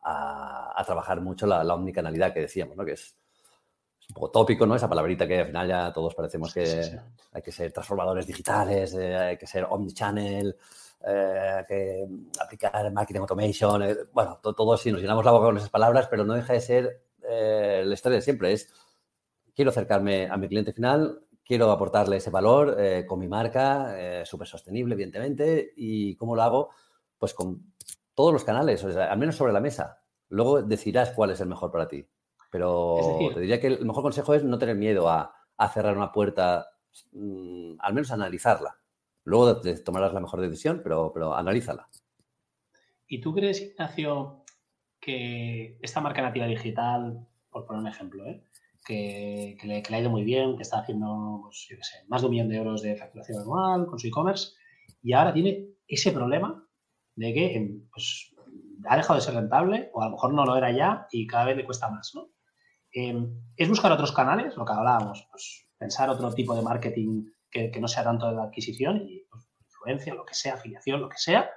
trabajar 0.86 1.20
mucho 1.20 1.48
la, 1.48 1.64
la, 1.64 1.74
omnicanalidad 1.74 2.32
que 2.32 2.42
decíamos, 2.42 2.78
¿no? 2.78 2.86
Que 2.86 2.92
es, 2.92 3.18
un 4.10 4.14
poco 4.14 4.32
tópico, 4.32 4.66
¿no? 4.66 4.76
Esa 4.76 4.90
palabrita 4.90 5.28
que 5.28 5.40
al 5.40 5.48
final 5.48 5.68
ya 5.68 5.92
todos 5.92 6.14
parecemos 6.14 6.54
que 6.54 7.00
hay 7.32 7.42
que 7.42 7.52
ser 7.52 7.72
transformadores 7.72 8.28
digitales, 8.28 8.94
eh, 8.94 9.16
hay 9.16 9.38
que 9.38 9.48
ser 9.48 9.66
omnichannel, 9.70 10.56
eh, 11.06 11.54
hay 11.58 11.66
que 11.66 12.08
aplicar 12.40 12.92
marketing 12.92 13.22
automation. 13.22 13.84
Eh, 13.84 13.96
bueno, 14.14 14.40
todo, 14.42 14.78
sí, 14.78 14.92
nos 14.92 15.02
llenamos 15.02 15.26
la 15.26 15.32
boca 15.32 15.46
con 15.46 15.58
esas 15.58 15.70
palabras, 15.70 16.08
pero 16.08 16.24
no 16.24 16.34
deja 16.34 16.54
de 16.54 16.62
ser 16.62 17.02
la 17.22 17.94
historia 17.94 18.18
de 18.18 18.22
siempre. 18.22 18.54
Es, 18.54 18.72
quiero 19.56 19.72
acercarme 19.72 20.28
a 20.30 20.38
mi 20.38 20.48
cliente 20.48 20.74
final, 20.74 21.22
quiero 21.44 21.72
aportarle 21.72 22.18
ese 22.18 22.30
valor 22.30 22.78
con 23.08 23.18
mi 23.18 23.28
marca, 23.28 24.24
súper 24.26 24.48
sostenible, 24.48 24.94
evidentemente, 24.94 25.74
y 25.76 26.16
¿cómo 26.18 26.36
lo 26.36 26.44
hago? 26.44 26.70
Pues 27.18 27.34
con 27.34 27.74
todos 28.14 28.32
los 28.32 28.44
canales, 28.44 28.86
al 28.86 29.18
menos 29.18 29.36
sobre 29.36 29.54
la 29.54 29.60
mesa. 29.60 30.00
Luego 30.30 30.62
decidirás 30.62 31.12
cuál 31.12 31.32
es 31.32 31.42
el 31.42 31.48
mejor 31.48 31.72
para 31.72 31.88
ti. 31.88 32.08
Pero 32.56 33.18
te 33.34 33.42
diría 33.42 33.60
que 33.60 33.68
el 33.68 33.86
mejor 33.86 34.02
consejo 34.02 34.34
es 34.34 34.46
no 34.46 34.58
tener 34.58 34.78
miedo 34.78 35.10
a, 35.10 35.36
cerrar 35.74 35.98
una 35.98 36.14
puerta, 36.14 36.70
mm, 37.12 37.74
al 37.80 37.94
menos 37.94 38.12
analizarla. 38.12 38.78
Luego 39.26 39.60
tomarás 39.84 40.14
la 40.14 40.22
mejor 40.22 40.40
decisión, 40.40 40.80
pero, 40.82 41.12
pero 41.14 41.36
analízala. 41.36 41.90
¿Y 43.10 43.20
tú 43.20 43.34
crees, 43.34 43.62
Ignacio, 43.62 44.46
que 45.02 45.78
esta 45.82 46.00
marca 46.00 46.22
nativa 46.22 46.46
digital, 46.46 47.28
por 47.50 47.66
poner 47.66 47.82
un 47.82 47.90
ejemplo, 47.90 48.26
¿eh? 48.26 48.46
que, 48.86 49.58
le, 49.62 49.84
ha 49.94 50.00
ido 50.00 50.10
muy 50.10 50.24
bien, 50.24 50.56
que 50.56 50.64
está 50.64 50.80
haciendo, 50.80 51.42
pues, 51.44 51.68
yo 51.70 51.76
qué 51.76 51.84
sé, 51.84 52.06
más 52.08 52.22
de 52.22 52.28
un 52.28 52.32
millón 52.32 52.48
de 52.48 52.56
euros 52.56 52.82
de 52.84 52.96
facturación 52.96 53.42
anual 53.42 53.86
con 53.88 54.00
su 54.00 54.08
e-commerce, 54.08 54.54
y 55.04 55.12
ahora 55.12 55.34
tiene 55.34 55.72
ese 55.90 56.14
problema 56.14 56.66
de 57.16 57.34
que 57.34 57.56
em, 57.58 57.82
pues, 57.92 58.34
ha 58.88 58.96
dejado 58.96 59.20
de 59.20 59.26
ser 59.26 59.34
rentable, 59.34 59.90
o 59.94 60.02
a 60.02 60.06
lo 60.06 60.12
mejor 60.12 60.34
no 60.34 60.46
lo 60.46 60.56
era 60.56 60.72
ya, 60.72 61.06
y 61.12 61.28
cada 61.28 61.44
vez 61.44 61.58
le 61.58 61.66
cuesta 61.66 61.90
más, 61.90 62.14
¿no? 62.16 62.30
Em, 62.98 63.30
es 63.58 63.68
buscar 63.68 63.92
otros 63.92 64.14
canales, 64.14 64.56
lo 64.56 64.64
que 64.64 64.72
hablábamos, 64.72 65.28
pues 65.30 65.68
pensar 65.78 66.10
otro 66.10 66.34
tipo 66.34 66.56
de 66.56 66.62
marketing 66.62 67.26
que, 67.52 67.70
no 67.82 67.90
sea 67.90 68.06
tanto 68.06 68.30
de 68.30 68.36
la 68.36 68.44
adquisición 68.44 69.02
y 69.06 69.22
pues, 69.30 69.44
influencia, 69.60 70.14
lo 70.14 70.26
que 70.26 70.34
sea, 70.34 70.54
afiliación, 70.54 71.02
lo 71.02 71.10
que 71.10 71.18
sea, 71.18 71.50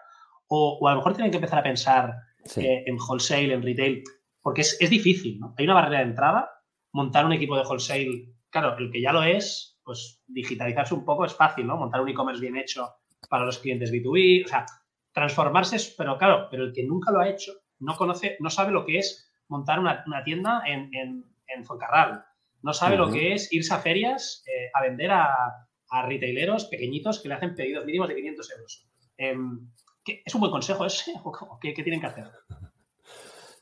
o, 0.49 0.87
a 0.89 0.91
lo 0.91 0.97
mejor 0.97 1.15
tienen 1.15 1.31
que 1.31 1.37
empezar 1.37 1.61
a 1.61 1.63
pensar 1.63 2.13
eh, 2.57 2.83
en 2.85 2.97
wholesale, 2.97 3.55
en 3.55 3.63
retail, 3.63 4.03
porque 4.43 4.63
es, 4.63 4.91
difícil, 4.91 5.39
¿no? 5.39 5.55
Hay 5.57 5.65
una 5.65 5.75
barrera 5.75 6.01
de 6.01 6.07
entrada, 6.07 6.51
montar 6.93 7.25
un 7.25 7.33
equipo 7.33 7.57
de 7.57 7.63
wholesale, 7.63 8.35
claro, 8.51 8.77
el 8.77 8.91
que 8.91 9.01
ya 9.01 9.13
lo 9.13 9.23
es, 9.23 9.79
pues 9.85 10.21
digitalizarse 10.27 10.95
un 10.95 11.05
poco 11.05 11.25
es 11.25 11.35
fácil, 11.35 11.69
¿no? 11.69 11.77
Montar 11.77 12.01
un 12.01 12.09
e-commerce 12.09 12.41
bien 12.41 12.57
hecho 12.57 12.97
para 13.31 13.45
los 13.45 13.59
clientes 13.59 13.93
B2B, 13.93 14.45
o 14.45 14.49
sea, 14.49 14.67
transformarse, 15.13 15.77
pero 15.97 16.19
claro, 16.19 16.49
pero 16.51 16.65
el 16.65 16.73
que 16.73 16.83
nunca 16.83 17.13
lo 17.13 17.21
ha 17.21 17.29
hecho 17.29 17.53
no 17.79 17.97
conoce, 17.97 18.37
no 18.41 18.51
sabe 18.51 18.73
lo 18.73 18.85
que 18.85 18.99
es 18.99 19.28
montar 19.49 19.81
una, 19.81 20.05
tienda 20.25 20.63
en, 20.67 20.95
en, 20.95 21.25
en, 21.47 21.65
Foncarral. 21.65 22.25
No 22.63 22.73
sabe 22.73 22.97
lo 22.97 23.11
que 23.11 23.35
es 23.35 23.53
irse 23.53 23.75
a 23.75 23.79
ferias 23.79 24.45
eh, 24.47 24.71
a 24.75 24.83
vender 24.83 25.11
a, 25.11 25.65
retaileros 26.07 26.67
pequeñitos 26.67 27.21
que 27.21 27.29
le 27.29 27.35
hacen 27.35 27.55
pedidos 27.55 27.87
mínimos 27.87 28.09
de 28.09 28.17
500 28.17 28.51
euros. 28.51 28.87
Em, 29.17 29.71
¿Es 30.05 30.35
un 30.35 30.41
buen 30.41 30.53
consejo 30.53 30.85
ese 30.85 31.13
o 31.25 31.59
qué, 31.61 31.73
tienen 31.73 32.01
que 32.01 32.07
hacer? 32.07 32.31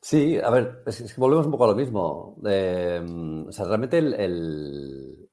Sí, 0.00 0.38
a 0.42 0.50
ver, 0.50 0.82
es, 0.86 1.12
que 1.14 1.20
volvemos 1.20 1.46
un 1.46 1.52
poco 1.52 1.64
a 1.64 1.68
lo 1.68 1.76
mismo. 1.76 2.36
Em, 2.44 3.46
o 3.46 3.52
sea, 3.52 3.64
realmente 3.66 3.98
el, 3.98 5.28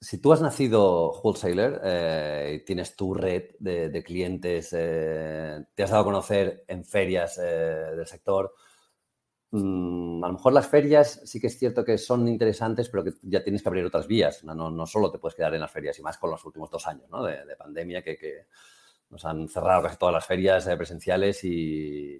si 0.00 0.18
tú 0.18 0.34
has 0.34 0.42
nacido 0.42 1.12
wholesaler 1.22 1.80
eh, 1.82 2.58
y 2.60 2.64
tienes 2.64 2.94
tu 2.94 3.14
red 3.14 3.52
de, 3.58 4.02
clientes, 4.02 4.74
eh, 4.76 5.64
te 5.74 5.82
has 5.82 5.90
dado 5.90 6.02
a 6.02 6.06
conocer 6.06 6.64
en 6.68 6.84
ferias 6.84 7.36
del 7.36 8.06
sector, 8.06 8.52
a 9.54 10.26
lo 10.26 10.32
mejor 10.32 10.52
las 10.52 10.66
ferias 10.66 11.20
sí 11.24 11.40
que 11.40 11.46
es 11.46 11.56
cierto 11.56 11.84
que 11.84 11.96
son 11.96 12.26
interesantes, 12.26 12.88
pero 12.88 13.04
que 13.04 13.12
ya 13.22 13.42
tienes 13.42 13.62
que 13.62 13.68
abrir 13.68 13.84
otras 13.84 14.08
vías. 14.08 14.42
No, 14.42 14.70
no 14.70 14.86
solo 14.86 15.12
te 15.12 15.18
puedes 15.18 15.36
quedar 15.36 15.54
en 15.54 15.60
las 15.60 15.70
ferias 15.70 15.98
y 15.98 16.02
más 16.02 16.18
con 16.18 16.30
los 16.30 16.44
últimos 16.44 16.70
dos 16.70 16.86
años 16.88 17.08
de, 17.46 17.56
pandemia 17.56 18.02
que, 18.02 18.48
nos 19.10 19.24
han 19.24 19.48
cerrado 19.48 19.82
casi 19.82 19.96
todas 19.96 20.14
las 20.14 20.26
ferias 20.26 20.66
eh, 20.66 20.76
presenciales 20.76 21.44
y, 21.44 22.16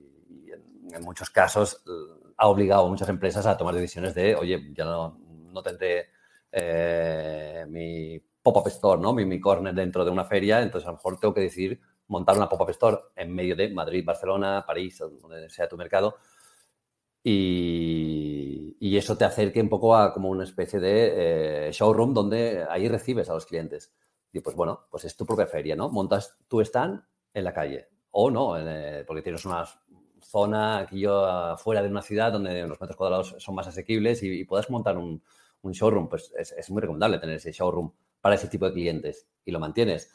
en, 0.93 1.03
muchos 1.03 1.31
casos 1.31 1.83
eh, 1.87 2.33
ha 2.37 2.47
obligado 2.47 2.87
a 2.87 2.88
muchas 2.88 3.09
empresas 3.09 3.47
a 3.47 3.57
tomar 3.57 3.75
decisiones 3.75 4.14
de, 4.14 4.37
oye, 4.37 4.73
ya 4.73 4.85
no, 4.85 5.19
no 5.50 5.62
tendré 5.62 6.11
eh, 6.53 7.64
mi 7.69 8.21
pop-up 8.43 8.69
store, 8.69 9.00
¿no? 9.00 9.12
Mi, 9.12 9.25
mi, 9.25 9.41
corner 9.41 9.75
dentro 9.75 10.05
de 10.05 10.11
una 10.12 10.25
feria, 10.25 10.62
entonces 10.62 10.87
a 10.87 10.91
lo 10.91 10.99
mejor 10.99 11.19
tengo 11.19 11.35
que 11.35 11.41
decidir 11.41 11.81
montar 12.07 12.37
una 12.37 12.49
pop-up 12.49 12.71
store 12.71 12.99
en 13.17 13.35
medio 13.35 13.57
de 13.57 13.71
Madrid, 13.71 14.05
Barcelona, 14.05 14.62
París, 14.64 14.99
donde 14.99 15.50
sea 15.50 15.69
tu 15.69 15.76
mercado 15.76 16.19
y, 17.26 18.97
eso 18.97 19.16
te 19.16 19.25
acerque 19.25 19.61
un 19.61 19.69
poco 19.69 19.97
a 19.97 20.12
como 20.12 20.28
una 20.28 20.45
especie 20.45 20.78
de 20.78 21.69
eh, 21.69 21.73
showroom 21.73 22.14
donde 22.14 22.64
ahí 22.71 22.87
recibes 22.88 23.28
a 23.28 23.35
los 23.35 23.45
clientes. 23.47 23.93
Y 24.33 24.40
pues 24.40 24.54
bueno, 24.54 24.87
pues 24.90 25.04
es 25.04 25.16
tu 25.16 25.26
propia 25.26 25.47
feria, 25.47 25.75
¿no? 25.75 25.88
Montas 25.88 26.38
tu 26.47 26.61
stand 26.61 27.02
en 27.33 27.45
la 27.45 27.52
calle 27.52 27.88
o 28.12 28.31
no, 28.31 28.57
eh, 28.57 29.02
porque 29.07 29.23
tienes 29.23 29.45
una 29.45 29.64
zona 30.21 30.78
aquí 30.78 31.00
yo 31.00 31.57
fuera 31.59 31.83
de 31.83 31.88
una 31.88 32.02
ciudad 32.02 32.33
donde 32.33 32.66
los 32.66 32.81
metros 32.81 32.97
cuadrados 32.97 33.35
son 33.38 33.54
más 33.54 33.66
asequibles 33.66 34.23
y, 34.23 34.45
puedas 34.45 34.71
montar 34.71 34.97
un, 34.99 35.23
showroom. 35.62 36.09
Pues 36.09 36.33
es, 36.37 36.71
muy 36.71 36.81
recomendable 36.81 37.19
tener 37.19 37.37
ese 37.37 37.52
showroom 37.52 37.90
para 38.21 38.37
ese 38.37 38.49
tipo 38.49 38.66
de 38.66 38.73
clientes 38.75 39.26
y 39.45 39.50
lo 39.50 39.59
mantienes. 39.59 40.11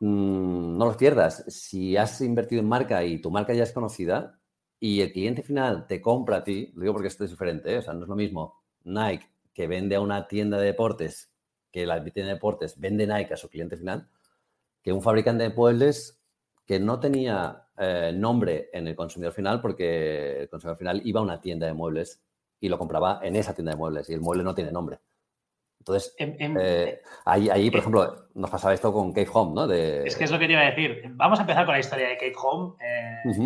Mm, 0.00 0.76
no 0.76 0.86
los 0.86 0.96
pierdas. 0.96 1.44
Si 1.48 1.96
has 1.96 2.20
invertido 2.20 2.60
en 2.60 2.68
marca 2.68 3.04
y 3.04 3.20
tu 3.20 3.30
marca 3.30 3.54
ya 3.54 3.62
es 3.62 3.72
conocida, 3.72 4.38
y 4.84 5.00
el 5.00 5.12
cliente 5.12 5.42
final 5.42 5.86
te 5.86 6.02
compra 6.02 6.36
a 6.36 6.44
ti, 6.44 6.70
lo 6.74 6.82
digo 6.82 6.92
porque 6.92 7.08
esto 7.08 7.24
es 7.24 7.30
diferente, 7.30 7.72
¿eh? 7.72 7.78
o 7.78 7.82
sea, 7.82 7.94
no 7.94 8.02
es 8.02 8.08
lo 8.08 8.16
mismo 8.16 8.60
Nike 8.82 9.26
que 9.54 9.66
vende 9.66 9.96
a 9.96 10.00
una 10.02 10.28
tienda 10.28 10.58
de 10.58 10.66
deportes, 10.66 11.32
que 11.72 11.86
la 11.86 12.04
tienda 12.04 12.28
de 12.28 12.34
deportes 12.34 12.78
vende 12.78 13.06
Nike 13.06 13.32
a 13.32 13.38
su 13.38 13.48
cliente 13.48 13.78
final, 13.78 14.10
que 14.82 14.92
un 14.92 15.00
fabricante 15.00 15.44
de 15.44 15.54
muebles 15.54 16.22
que 16.66 16.80
no 16.80 17.00
tenía 17.00 17.66
eh, 17.78 18.12
nombre 18.14 18.68
en 18.74 18.86
el 18.86 18.94
consumidor 18.94 19.32
final 19.32 19.62
porque 19.62 20.40
el 20.42 20.48
consumidor 20.50 20.76
final 20.76 21.00
iba 21.02 21.18
a 21.18 21.22
una 21.22 21.40
tienda 21.40 21.66
de 21.66 21.72
muebles 21.72 22.22
y 22.60 22.68
lo 22.68 22.76
compraba 22.76 23.20
en 23.22 23.36
esa 23.36 23.54
tienda 23.54 23.72
de 23.72 23.78
muebles 23.78 24.10
y 24.10 24.12
el 24.12 24.20
mueble 24.20 24.44
no 24.44 24.54
tiene 24.54 24.70
nombre. 24.70 24.98
Entonces, 25.78 26.14
eh, 26.18 27.00
ahí, 27.24 27.48
ahí, 27.48 27.70
por 27.70 27.80
ejemplo, 27.80 28.28
nos 28.34 28.50
pasaba 28.50 28.74
esto 28.74 28.92
con 28.92 29.14
Cave 29.14 29.30
Home, 29.32 29.54
¿no? 29.54 29.72
Es 29.72 30.14
que 30.14 30.24
es 30.24 30.30
lo 30.30 30.38
que 30.38 30.46
te 30.46 30.52
iba 30.52 30.60
a 30.60 30.70
decir. 30.70 31.04
Vamos 31.14 31.38
a 31.38 31.42
empezar 31.42 31.64
con 31.64 31.72
la 31.72 31.80
historia 31.80 32.08
de 32.08 32.18
Cave 32.18 32.34
Home, 32.42 32.74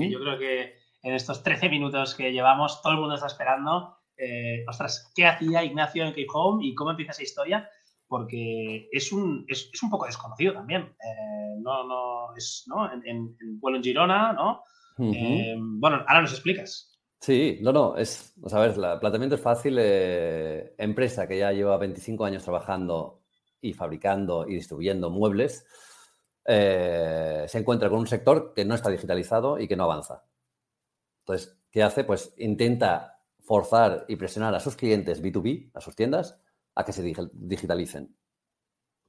que 0.00 0.10
yo 0.10 0.18
creo 0.18 0.36
que 0.36 0.87
en 1.02 1.14
estos 1.14 1.42
13 1.42 1.68
minutos 1.68 2.14
que 2.14 2.32
llevamos, 2.32 2.82
todo 2.82 2.92
el 2.92 2.98
mundo 2.98 3.14
está 3.14 3.26
esperando. 3.26 3.98
Eh, 4.16 4.64
ostras, 4.68 5.12
¿qué 5.14 5.26
hacía 5.26 5.64
Ignacio 5.64 6.04
en 6.04 6.10
Cape 6.10 6.26
Home 6.32 6.66
y 6.66 6.74
cómo 6.74 6.90
empieza 6.90 7.12
esa 7.12 7.22
historia? 7.22 7.70
Porque 8.08 8.88
es 8.90 9.12
un, 9.12 9.44
es, 9.48 9.70
un 9.82 9.90
poco 9.90 10.06
desconocido 10.06 10.54
también. 10.54 10.82
Eh, 10.82 11.56
no, 11.60 11.86
no, 11.86 12.34
es, 12.36 12.64
¿no? 12.66 12.92
En, 12.92 13.02
en, 13.06 13.36
en 13.40 13.82
Girona, 13.82 14.32
¿no? 14.32 14.62
Eh, 14.98 15.54
bueno, 15.56 16.04
ahora 16.08 16.22
nos 16.22 16.32
explicas. 16.32 16.98
Sí, 17.20 17.58
no, 17.62 17.72
no, 17.72 17.96
es, 17.96 18.34
a 18.52 18.58
ver, 18.58 18.70
el 18.70 18.98
planteamiento 18.98 19.36
es 19.36 19.42
fácil. 19.42 19.78
empresa 19.78 21.28
que 21.28 21.38
ya 21.38 21.52
lleva 21.52 21.76
25 21.76 22.24
años 22.24 22.42
trabajando 22.42 23.22
y 23.60 23.72
fabricando 23.72 24.48
y 24.48 24.54
distribuyendo 24.54 25.10
muebles, 25.10 25.64
se 26.44 27.58
encuentra 27.58 27.88
con 27.88 28.00
un 28.00 28.06
sector 28.08 28.52
que 28.54 28.64
no 28.64 28.74
está 28.74 28.90
digitalizado 28.90 29.60
y 29.60 29.68
que 29.68 29.76
no 29.76 29.84
avanza. 29.84 30.24
Entonces, 31.28 31.60
¿qué 31.70 31.82
hace? 31.82 32.04
Pues 32.04 32.32
intenta 32.38 33.20
forzar 33.40 34.06
y 34.08 34.16
presionar 34.16 34.54
a 34.54 34.60
sus 34.60 34.76
clientes 34.76 35.22
B2B, 35.22 35.70
a 35.74 35.80
sus 35.82 35.94
tiendas, 35.94 36.40
a 36.74 36.86
que 36.86 36.92
se 36.94 37.02
digitalicen. 37.02 38.16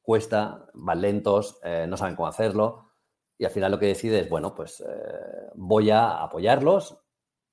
Cuesta, 0.01 0.67
van 0.73 0.99
lentos, 0.99 1.61
eh, 1.63 1.85
no 1.88 1.95
saben 1.95 2.17
cómo 2.17 2.27
hacerlo 2.27 2.89
y 3.38 3.45
al 3.45 3.51
final 3.51 3.71
lo 3.71 3.79
que 3.79 3.85
decide 3.85 4.19
es, 4.19 4.29
bueno, 4.29 4.53
pues 4.53 4.81
eh, 4.81 4.85
voy 5.55 5.91
a 5.91 6.21
apoyarlos 6.21 6.99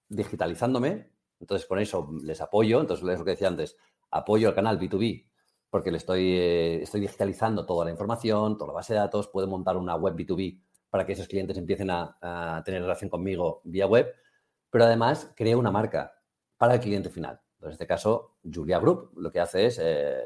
digitalizándome, 0.09 1.13
entonces 1.39 1.69
con 1.69 1.79
eso 1.79 2.11
les 2.25 2.41
apoyo, 2.41 2.81
entonces 2.81 3.09
es 3.09 3.19
lo 3.21 3.25
que 3.25 3.33
decía 3.33 3.49
antes, 3.49 3.77
apoyo 4.11 4.49
al 4.49 4.55
canal 4.57 4.81
B2B 4.81 5.29
porque 5.71 5.93
le 5.93 5.99
estoy, 5.99 6.33
eh, 6.33 6.83
estoy 6.83 7.03
digitalizando 7.03 7.67
toda 7.67 7.85
la 7.85 7.93
información, 7.93 8.57
toda 8.57 8.69
la 8.69 8.75
base 8.75 8.95
de 8.95 9.01
datos, 9.01 9.29
puedo 9.29 9.47
montar 9.47 9.77
una 9.77 9.95
web 9.95 10.17
B2B 10.17 10.61
para 10.91 11.07
que 11.07 11.13
esos 11.13 11.29
clientes 11.29 11.57
empiecen 11.57 11.91
a, 11.91 12.17
a 12.21 12.65
tener 12.65 12.83
relación 12.83 13.11
conmigo 13.11 13.61
vía 13.65 13.87
web 13.87 14.13
pero 14.77 14.85
además 14.85 15.33
crea 15.35 15.57
una 15.57 15.71
marca 15.71 16.21
para 16.59 16.75
el 16.75 16.81
cliente 16.81 17.09
final. 17.09 17.41
en 17.63 17.71
este 17.71 17.87
caso, 17.87 18.37
Julia 18.45 18.79
Group 18.79 19.11
lo 19.17 19.33
que 19.33 19.41
hace 19.41 19.65
es, 19.65 19.81
eh, 19.83 20.21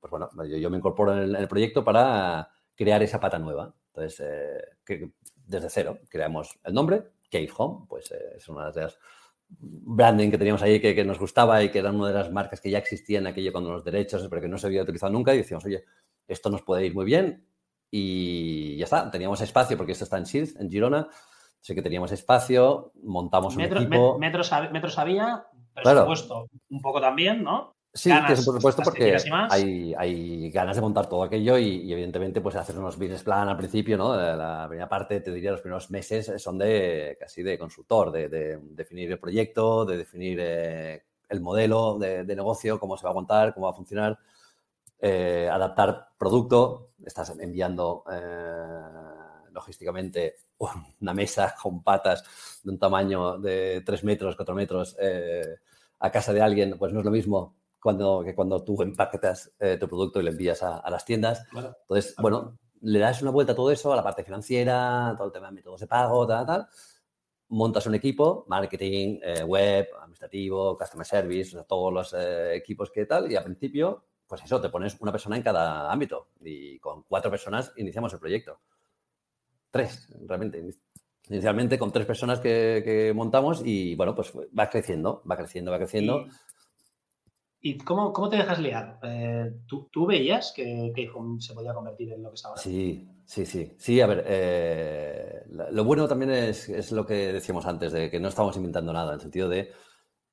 pues 0.00 0.10
bueno, 0.10 0.28
yo, 0.46 0.68
me 0.68 0.78
incorporo 0.78 1.16
en 1.22 1.36
el, 1.36 1.46
proyecto 1.46 1.84
para 1.84 2.50
crear 2.74 3.00
esa 3.04 3.20
pata 3.20 3.38
nueva. 3.38 3.72
Entonces, 3.94 4.18
eh, 4.18 5.12
desde 5.46 5.70
cero 5.70 6.00
creamos 6.08 6.58
el 6.64 6.74
nombre, 6.74 7.12
Cave 7.30 7.50
Home, 7.56 7.86
pues 7.88 8.10
eh, 8.10 8.32
es 8.34 8.48
una 8.48 8.72
de 8.72 8.80
las 8.80 8.98
branding 9.48 10.32
que 10.32 10.38
teníamos 10.38 10.62
ahí 10.62 10.80
que, 10.80 11.04
nos 11.04 11.20
gustaba 11.20 11.62
y 11.62 11.70
que 11.70 11.78
era 11.78 11.92
una 11.92 12.08
de 12.08 12.14
las 12.14 12.32
marcas 12.32 12.60
que 12.60 12.68
ya 12.68 12.78
existían 12.78 13.28
aquello 13.28 13.52
con 13.52 13.62
los 13.62 13.84
derechos, 13.84 14.26
pero 14.28 14.42
que 14.42 14.48
no 14.48 14.58
se 14.58 14.66
había 14.66 14.82
utilizado 14.82 15.12
nunca. 15.12 15.32
Y 15.36 15.38
decíamos, 15.38 15.64
oye, 15.66 15.84
esto 16.26 16.50
nos 16.50 16.62
puede 16.62 16.84
ir 16.84 16.94
muy 16.94 17.04
bien. 17.04 17.46
Y 17.92 18.76
ya 18.78 18.86
está, 18.86 19.08
teníamos 19.08 19.40
espacio 19.40 19.76
porque 19.76 19.92
esto 19.92 20.02
está 20.02 20.18
en 20.18 20.24
Shield, 20.24 20.60
en 20.60 20.68
Girona. 20.68 21.08
Sé 21.62 21.76
que 21.76 21.82
teníamos 21.82 22.10
espacio, 22.10 22.92
montamos 23.04 23.54
un 23.54 23.62
equipo. 23.62 24.18
metros, 24.18 24.50
metros 24.72 24.98
había, 24.98 25.46
presupuesto 25.72 26.48
un 26.68 26.82
poco 26.82 27.00
también, 27.00 27.44
¿no? 27.44 27.76
Sí, 27.94 28.10
que 28.26 28.32
es 28.32 28.44
por 28.44 28.56
supuesto 28.56 28.82
porque 28.82 29.16
hay, 29.50 29.94
hay, 29.96 30.50
ganas 30.50 30.74
de 30.74 30.82
montar 30.82 31.08
todo 31.08 31.22
aquello 31.22 31.58
y, 31.58 31.92
evidentemente 31.92 32.40
pues 32.40 32.56
hacer 32.56 32.76
unos 32.78 32.96
business 32.96 33.22
plan 33.22 33.48
al 33.48 33.56
principio, 33.56 33.96
¿no? 33.96 34.16
La 34.16 34.64
primera 34.66 34.88
parte, 34.88 35.20
te 35.20 35.30
diría, 35.30 35.52
los 35.52 35.60
primeros 35.60 35.88
meses 35.90 36.32
son 36.42 36.58
de 36.58 37.16
casi 37.20 37.42
de 37.42 37.58
consultor, 37.58 38.10
de, 38.10 38.58
definir 38.70 39.12
el 39.12 39.20
proyecto, 39.20 39.84
de 39.84 39.98
definir 39.98 40.38
eh, 40.40 41.04
el 41.28 41.40
modelo 41.40 41.98
de, 41.98 42.24
negocio, 42.34 42.80
cómo 42.80 42.96
se 42.96 43.04
va 43.04 43.10
a 43.10 43.14
contar, 43.14 43.54
cómo 43.54 43.66
va 43.66 43.72
a 43.72 43.76
funcionar, 43.76 44.18
eh, 44.98 45.48
adaptar 45.52 46.08
producto, 46.18 46.92
estás 47.04 47.38
enviando 47.38 48.04
eh, 48.10 49.50
logísticamente 49.52 50.36
una 51.00 51.14
mesa 51.14 51.54
con 51.60 51.82
patas 51.82 52.24
de 52.62 52.70
un 52.70 52.78
tamaño 52.78 53.38
de 53.38 53.82
3 53.84 54.04
metros, 54.04 54.36
4 54.36 54.54
metros 54.54 54.96
a 55.98 56.10
casa 56.10 56.32
de 56.32 56.42
alguien, 56.42 56.76
pues 56.78 56.92
no 56.92 56.98
es 56.98 57.04
lo 57.04 57.12
mismo 57.12 57.54
cuando, 57.82 58.22
que 58.24 58.34
cuando 58.34 58.62
tú 58.62 58.80
empaquetas 58.82 59.52
eh, 59.58 59.76
tu 59.78 59.88
producto 59.88 60.20
y 60.20 60.22
lo 60.22 60.30
envías 60.30 60.62
a, 60.62 60.88
las 60.88 61.04
tiendas. 61.04 61.44
Entonces, 61.52 62.14
bueno, 62.16 62.58
le 62.80 62.98
das 63.00 63.22
una 63.22 63.32
vuelta 63.32 63.52
a 63.52 63.56
todo 63.56 63.70
eso, 63.70 63.92
a 63.92 63.96
la 63.96 64.04
parte 64.04 64.24
financiera, 64.24 65.14
todo 65.16 65.26
el 65.26 65.32
tema 65.32 65.48
de 65.48 65.54
métodos 65.54 65.80
de 65.80 65.88
pago, 65.88 66.26
tal, 66.26 66.46
tal. 66.46 66.68
Montas 67.48 67.86
un 67.86 67.94
equipo, 67.94 68.44
marketing, 68.48 69.18
eh, 69.22 69.44
web, 69.44 69.88
administrativo, 70.00 70.78
customer 70.78 71.06
service, 71.06 71.56
todos 71.68 71.92
los 71.92 72.14
eh, 72.14 72.54
equipos 72.54 72.90
que 72.90 73.04
tal. 73.04 73.30
Y 73.30 73.36
al 73.36 73.44
principio, 73.44 74.04
pues 74.26 74.42
eso, 74.44 74.60
te 74.60 74.70
pones 74.70 74.96
una 75.00 75.12
persona 75.12 75.36
en 75.36 75.42
cada 75.42 75.90
ámbito. 75.90 76.28
Y 76.40 76.78
con 76.78 77.02
cuatro 77.02 77.30
personas 77.30 77.72
iniciamos 77.76 78.12
el 78.12 78.20
proyecto. 78.20 78.60
Tres, 79.72 80.08
realmente. 80.28 80.62
Inicialmente 81.28 81.78
con 81.78 81.90
tres 81.90 82.06
personas 82.06 82.40
que, 82.40 83.12
montamos 83.16 83.62
y 83.64 83.94
bueno, 83.94 84.14
pues 84.14 84.32
va 84.56 84.68
creciendo, 84.68 85.22
va 85.28 85.36
creciendo, 85.36 85.72
va 85.72 85.78
creciendo. 85.78 86.26
¿Y 87.64 87.78
cómo, 87.78 88.12
cómo 88.12 88.28
te 88.28 88.36
dejas 88.36 88.58
liar? 88.58 88.98
Eh, 89.02 89.50
¿tú, 89.66 89.88
¿tú, 89.90 90.04
veías 90.04 90.52
que, 90.54 90.92
que, 90.94 91.08
se 91.38 91.54
podía 91.54 91.72
convertir 91.72 92.12
en 92.12 92.22
lo 92.22 92.30
que 92.30 92.34
está 92.34 92.48
ahora? 92.48 92.60
Sí, 92.60 93.08
sí, 93.24 93.46
sí. 93.46 93.72
Sí, 93.78 94.00
a 94.00 94.06
ver, 94.08 94.24
eh, 94.26 95.44
lo 95.70 95.84
bueno 95.84 96.06
también 96.06 96.32
es, 96.32 96.68
es, 96.68 96.92
lo 96.92 97.06
que 97.06 97.32
decíamos 97.32 97.64
antes, 97.64 97.92
de 97.92 98.10
que 98.10 98.20
no 98.20 98.28
estamos 98.28 98.56
inventando 98.56 98.92
nada, 98.92 99.10
en 99.10 99.14
el 99.14 99.20
sentido 99.20 99.48
de 99.48 99.70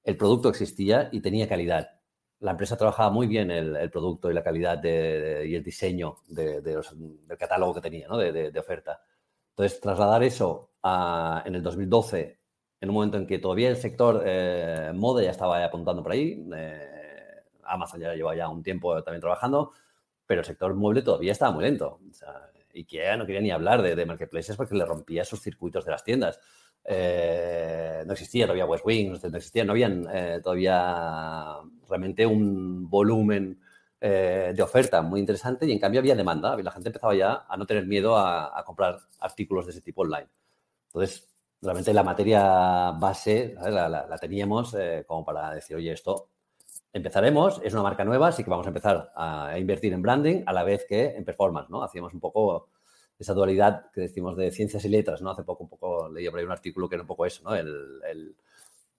el 0.03 0.17
producto 0.17 0.49
existía 0.49 1.07
y 1.11 1.21
tenía 1.21 1.47
calidad. 1.47 1.87
La 2.39 2.51
empresa 2.51 2.75
trabajaba 2.75 3.11
muy 3.11 3.27
bien 3.27 3.51
el, 3.51 3.75
el 3.75 3.91
producto 3.91 4.31
y 4.31 4.33
la 4.33 4.43
calidad 4.43 4.79
de, 4.79 5.45
y 5.47 5.55
el 5.55 5.63
diseño 5.63 6.17
de, 6.27 6.61
del 6.61 6.81
catálogo 7.37 7.75
que 7.75 7.81
tenía, 7.81 8.07
¿no? 8.07 8.17
de, 8.17 8.51
oferta. 8.59 9.01
Entonces, 9.59 9.81
trasladar 9.81 10.23
eso 10.23 10.69
en 11.45 11.53
el 11.53 11.61
2012, 11.61 12.39
en 12.79 12.89
un 12.89 12.95
momento 12.95 13.17
en 13.17 13.27
que 13.27 13.39
todavía 13.39 13.67
el 13.67 13.75
sector 13.75 14.23
eh, 14.25 14.93
moda 14.95 15.21
ya 15.21 15.31
estaba 15.31 15.61
apuntando 15.61 16.01
por 16.01 16.13
ahí, 16.13 16.47
eh, 16.55 17.43
Amazon 17.63 17.99
ya 17.99 18.13
lleva 18.13 18.33
ya 18.37 18.47
un 18.47 18.63
tiempo 18.63 19.03
también 19.03 19.19
trabajando, 19.19 19.73
pero 20.25 20.39
el 20.39 20.45
sector 20.45 20.73
mueble 20.75 21.01
todavía 21.01 21.33
estaba 21.33 21.51
muy 21.51 21.65
lento. 21.65 21.99
O 22.09 22.13
sea, 22.13 22.49
IKEA 22.73 23.17
no 23.17 23.25
quería 23.25 23.41
ni 23.41 23.51
hablar 23.51 23.81
de, 23.81 24.05
marketplaces 24.05 24.55
porque 24.55 24.75
le 24.75 24.85
rompía 24.85 25.25
sus 25.25 25.41
circuitos 25.41 25.83
de 25.83 25.91
las 25.91 26.05
tiendas. 26.05 26.39
Eh, 26.85 28.03
no 28.05 28.13
existía 28.13 28.45
todavía 28.45 28.65
West 28.65 28.85
Wing, 28.85 29.09
no 29.09 29.37
existía, 29.37 29.65
no 29.65 29.73
habían 29.73 30.07
eh, 30.09 30.39
todavía 30.41 31.57
realmente 31.89 32.25
un 32.25 32.89
volumen 32.89 33.59
eh, 34.01 34.53
de 34.55 34.61
oferta 34.61 35.01
muy 35.01 35.19
interesante 35.19 35.65
y 35.65 35.71
en 35.71 35.79
cambio 35.79 35.99
había 35.99 36.15
demanda. 36.15 36.55
La 36.57 36.71
gente 36.71 36.89
empezaba 36.89 37.15
ya 37.15 37.45
a 37.47 37.57
no 37.57 37.65
tener 37.65 37.85
miedo 37.85 38.17
a, 38.17 38.63
comprar 38.65 38.97
artículos 39.19 39.65
de 39.65 39.71
ese 39.71 39.81
tipo 39.81 40.01
online. 40.01 40.27
Entonces, 40.87 41.27
realmente 41.61 41.93
la 41.93 42.03
materia 42.03 42.91
base 42.91 43.55
la, 43.61 44.17
teníamos 44.19 44.75
como 45.05 45.25
para 45.25 45.53
decir, 45.53 45.75
oye, 45.75 45.91
esto 45.91 46.29
empezaremos, 46.93 47.61
es 47.63 47.73
una 47.73 47.83
marca 47.83 48.03
nueva, 48.03 48.29
así 48.29 48.43
que 48.43 48.49
vamos 48.49 48.65
a 48.65 48.69
empezar 48.69 49.11
a 49.15 49.57
invertir 49.59 49.93
en 49.93 50.01
branding 50.01 50.43
a 50.45 50.53
la 50.53 50.63
vez 50.63 50.85
que 50.87 51.15
en 51.15 51.23
performance, 51.23 51.69
¿no? 51.69 51.83
Hacíamos 51.83 52.13
un 52.13 52.19
poco 52.19 52.69
esa 53.19 53.33
dualidad 53.33 53.91
que 53.91 54.01
decimos 54.01 54.37
de 54.37 54.49
ciencias 54.51 54.83
y 54.85 54.89
letras, 54.89 55.21
¿no? 55.21 55.29
Hace 55.29 55.43
poco 55.43 55.63
un 55.65 55.69
poco 55.69 56.09
leía 56.09 56.31
por 56.31 56.39
ahí 56.39 56.45
un 56.45 56.51
artículo 56.51 56.87
que 56.87 56.95
era 56.95 57.03
un 57.03 57.07
poco 57.07 57.25
eso, 57.25 57.43
¿no? 57.43 57.53
El, 57.55 58.35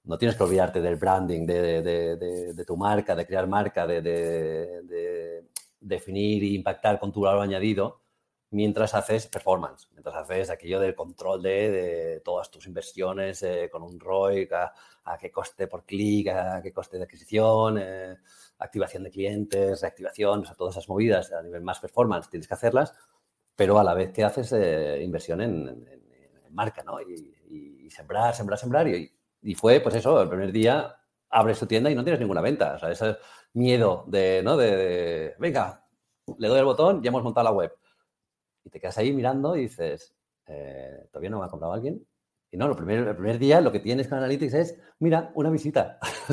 no 0.04 0.18
tienes 0.18 0.36
que 0.36 0.42
olvidarte 0.42 0.80
del 0.80 0.96
branding, 0.96 1.46
de, 1.46 2.64
tu 2.66 2.76
marca, 2.76 3.14
de 3.14 3.26
crear 3.26 3.46
marca, 3.46 3.86
de, 3.86 5.44
definir 5.80 6.42
e 6.42 6.54
impactar 6.54 6.98
con 6.98 7.12
tu 7.12 7.22
valor 7.22 7.42
añadido 7.42 8.00
mientras 8.50 8.94
haces 8.94 9.28
performance, 9.28 9.88
mientras 9.92 10.16
haces 10.16 10.50
aquello 10.50 10.80
del 10.80 10.94
control 10.94 11.42
de, 11.42 12.20
todas 12.24 12.50
tus 12.50 12.66
inversiones 12.66 13.42
eh, 13.42 13.68
con 13.70 13.82
un 13.82 13.98
ROI, 13.98 14.48
a 15.04 15.18
qué 15.18 15.30
coste 15.30 15.68
por 15.68 15.84
clic, 15.84 16.28
a 16.28 16.60
qué 16.62 16.72
coste 16.72 16.98
de 16.98 17.04
adquisición, 17.04 17.78
eh, 17.78 18.16
activación 18.58 19.04
de 19.04 19.10
clientes, 19.10 19.80
reactivación, 19.80 20.44
o 20.46 20.54
todas 20.54 20.76
esas 20.76 20.88
movidas 20.88 21.32
a 21.32 21.42
nivel 21.42 21.62
más 21.62 21.78
performance 21.80 22.28
tienes 22.28 22.48
que 22.48 22.54
hacerlas, 22.54 22.94
pero 23.54 23.78
a 23.78 23.84
la 23.84 23.94
vez 23.94 24.12
que 24.12 24.24
haces 24.24 24.52
eh, 24.52 25.00
inversión 25.02 25.40
en, 25.40 26.00
marca, 26.50 26.82
¿no? 26.82 27.00
Y, 27.00 27.88
sembrar, 27.90 28.34
sembrar, 28.34 28.58
sembrar. 28.58 28.88
Y, 28.88 29.12
y, 29.42 29.54
fue, 29.54 29.80
pues 29.80 29.94
eso, 29.94 30.20
el 30.20 30.28
primer 30.28 30.52
día 30.52 30.96
abres 31.30 31.58
tu 31.58 31.66
tienda 31.66 31.90
y 31.90 31.94
no 31.94 32.02
tienes 32.04 32.20
ninguna 32.20 32.40
venta. 32.40 32.74
O 32.74 32.78
sea, 32.78 32.90
ese 32.90 33.16
miedo 33.54 34.04
de, 34.06 34.42
¿no? 34.42 34.56
De, 34.56 35.34
venga, 35.38 35.84
le 36.38 36.48
doy 36.48 36.58
el 36.58 36.64
botón, 36.64 37.02
ya 37.02 37.08
hemos 37.08 37.22
montado 37.22 37.44
la 37.44 37.52
web. 37.52 37.72
Y 38.64 38.70
te 38.70 38.80
quedas 38.80 38.98
ahí 38.98 39.12
mirando 39.12 39.56
y 39.56 39.62
dices, 39.62 40.14
eh, 40.46 41.06
¿todavía 41.10 41.30
no 41.30 41.40
me 41.40 41.46
ha 41.46 41.48
comprado 41.48 41.72
alguien? 41.72 42.06
Y 42.50 42.56
no, 42.56 42.66
el 42.66 42.76
primer 42.76 43.38
día 43.38 43.60
lo 43.60 43.70
que 43.70 43.80
tienes 43.80 44.08
con 44.08 44.18
Analytics 44.18 44.54
es, 44.54 44.80
mira, 44.98 45.30
una 45.34 45.50
visita. 45.50 45.98
o 46.28 46.32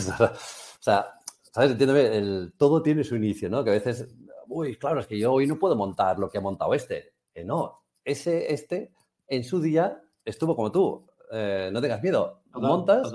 sea, 0.79 1.13
¿sabes? 1.51 1.71
Entiéndeme, 1.71 2.17
el, 2.17 2.53
todo 2.57 2.81
tiene 2.81 3.03
su 3.03 3.15
inicio, 3.15 3.49
¿no? 3.49 3.63
Que 3.63 3.69
a 3.69 3.73
veces, 3.73 4.07
uy, 4.47 4.75
claro, 4.77 4.99
es 4.99 5.07
que 5.07 5.19
yo 5.19 5.33
hoy 5.33 5.45
no 5.45 5.59
puedo 5.59 5.75
montar 5.75 6.17
lo 6.17 6.29
que 6.29 6.39
ha 6.39 6.41
montado 6.41 6.73
este. 6.73 7.13
Eh, 7.35 7.43
no, 7.43 7.83
ese, 8.03 8.51
este, 8.51 8.91
en 9.27 9.43
su 9.43 9.61
día 9.61 10.01
estuvo 10.25 10.55
como 10.55 10.71
tú. 10.71 11.05
Eh, 11.31 11.69
no 11.71 11.81
tengas 11.81 12.01
miedo. 12.01 12.41
Montas, 12.53 13.11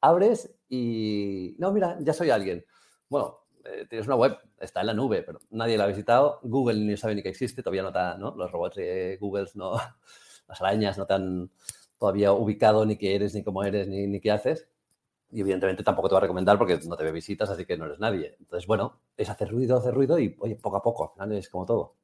abres 0.00 0.54
y, 0.68 1.56
no, 1.58 1.72
mira, 1.72 1.98
ya 2.00 2.12
soy 2.12 2.30
alguien. 2.30 2.64
Bueno, 3.08 3.40
eh, 3.64 3.86
tienes 3.88 4.06
una 4.06 4.16
web, 4.16 4.38
está 4.58 4.80
en 4.80 4.86
la 4.86 4.94
nube, 4.94 5.22
pero 5.22 5.40
nadie 5.50 5.76
la 5.76 5.84
ha 5.84 5.88
visitado. 5.88 6.40
Google 6.42 6.80
ni 6.80 6.96
sabe 6.96 7.14
ni 7.14 7.22
que 7.22 7.28
existe, 7.28 7.62
todavía 7.62 7.82
no 7.82 7.88
está, 7.88 8.16
¿no? 8.16 8.34
Los 8.36 8.50
robots 8.50 8.76
de 8.76 9.18
Google, 9.20 9.46
no, 9.54 9.72
las 10.48 10.60
arañas 10.60 10.96
no 10.96 11.04
están 11.04 11.50
todavía 11.98 12.32
ubicado 12.32 12.86
ni 12.86 12.96
qué 12.96 13.14
eres, 13.14 13.34
ni 13.34 13.42
cómo 13.42 13.64
eres, 13.64 13.88
ni, 13.88 14.06
ni 14.06 14.20
qué 14.20 14.30
haces. 14.30 14.68
Y 15.30 15.40
evidentemente 15.40 15.82
tampoco 15.82 16.08
te 16.08 16.14
va 16.14 16.18
a 16.18 16.22
recomendar 16.22 16.56
porque 16.56 16.78
no 16.86 16.96
te 16.96 17.04
ve 17.04 17.12
visitas, 17.12 17.50
así 17.50 17.66
que 17.66 17.76
no 17.76 17.84
eres 17.84 17.98
nadie. 17.98 18.36
Entonces, 18.38 18.66
bueno, 18.66 19.00
es 19.16 19.28
hacer 19.28 19.50
ruido, 19.50 19.76
hacer 19.76 19.92
ruido 19.92 20.18
y, 20.18 20.34
oye, 20.38 20.56
poco 20.56 20.76
a 20.76 20.82
poco, 20.82 21.04
al 21.04 21.10
final 21.12 21.32
es 21.32 21.50
como 21.50 21.66
todo. 21.66 21.96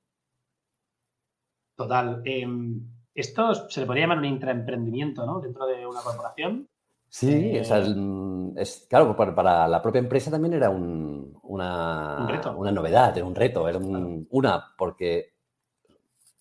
Total. 1.77 2.23
Em, 2.25 2.87
esto 3.15 3.69
se 3.69 3.81
le 3.81 3.87
podría 3.87 4.05
llamar 4.05 4.19
un 4.19 4.25
intraemprendimiento, 4.25 5.25
¿no? 5.25 5.41
Dentro 5.41 5.67
de 5.67 5.87
una 5.87 6.01
corporación. 6.01 6.69
Sí, 7.09 7.57
o 7.59 7.65
sea, 7.65 7.79
eh, 7.79 8.53
es, 8.57 8.87
claro, 8.91 9.15
para, 9.15 9.69
la 9.69 9.81
propia 9.81 10.01
empresa 10.01 10.33
también 10.33 10.55
era 10.55 10.69
un, 10.69 11.39
una, 11.45 12.27
una 12.57 12.73
novedad, 12.73 13.17
era 13.17 13.25
un 13.25 13.37
reto, 13.37 13.69
era 13.69 13.79
una, 13.79 14.75
porque 14.77 15.35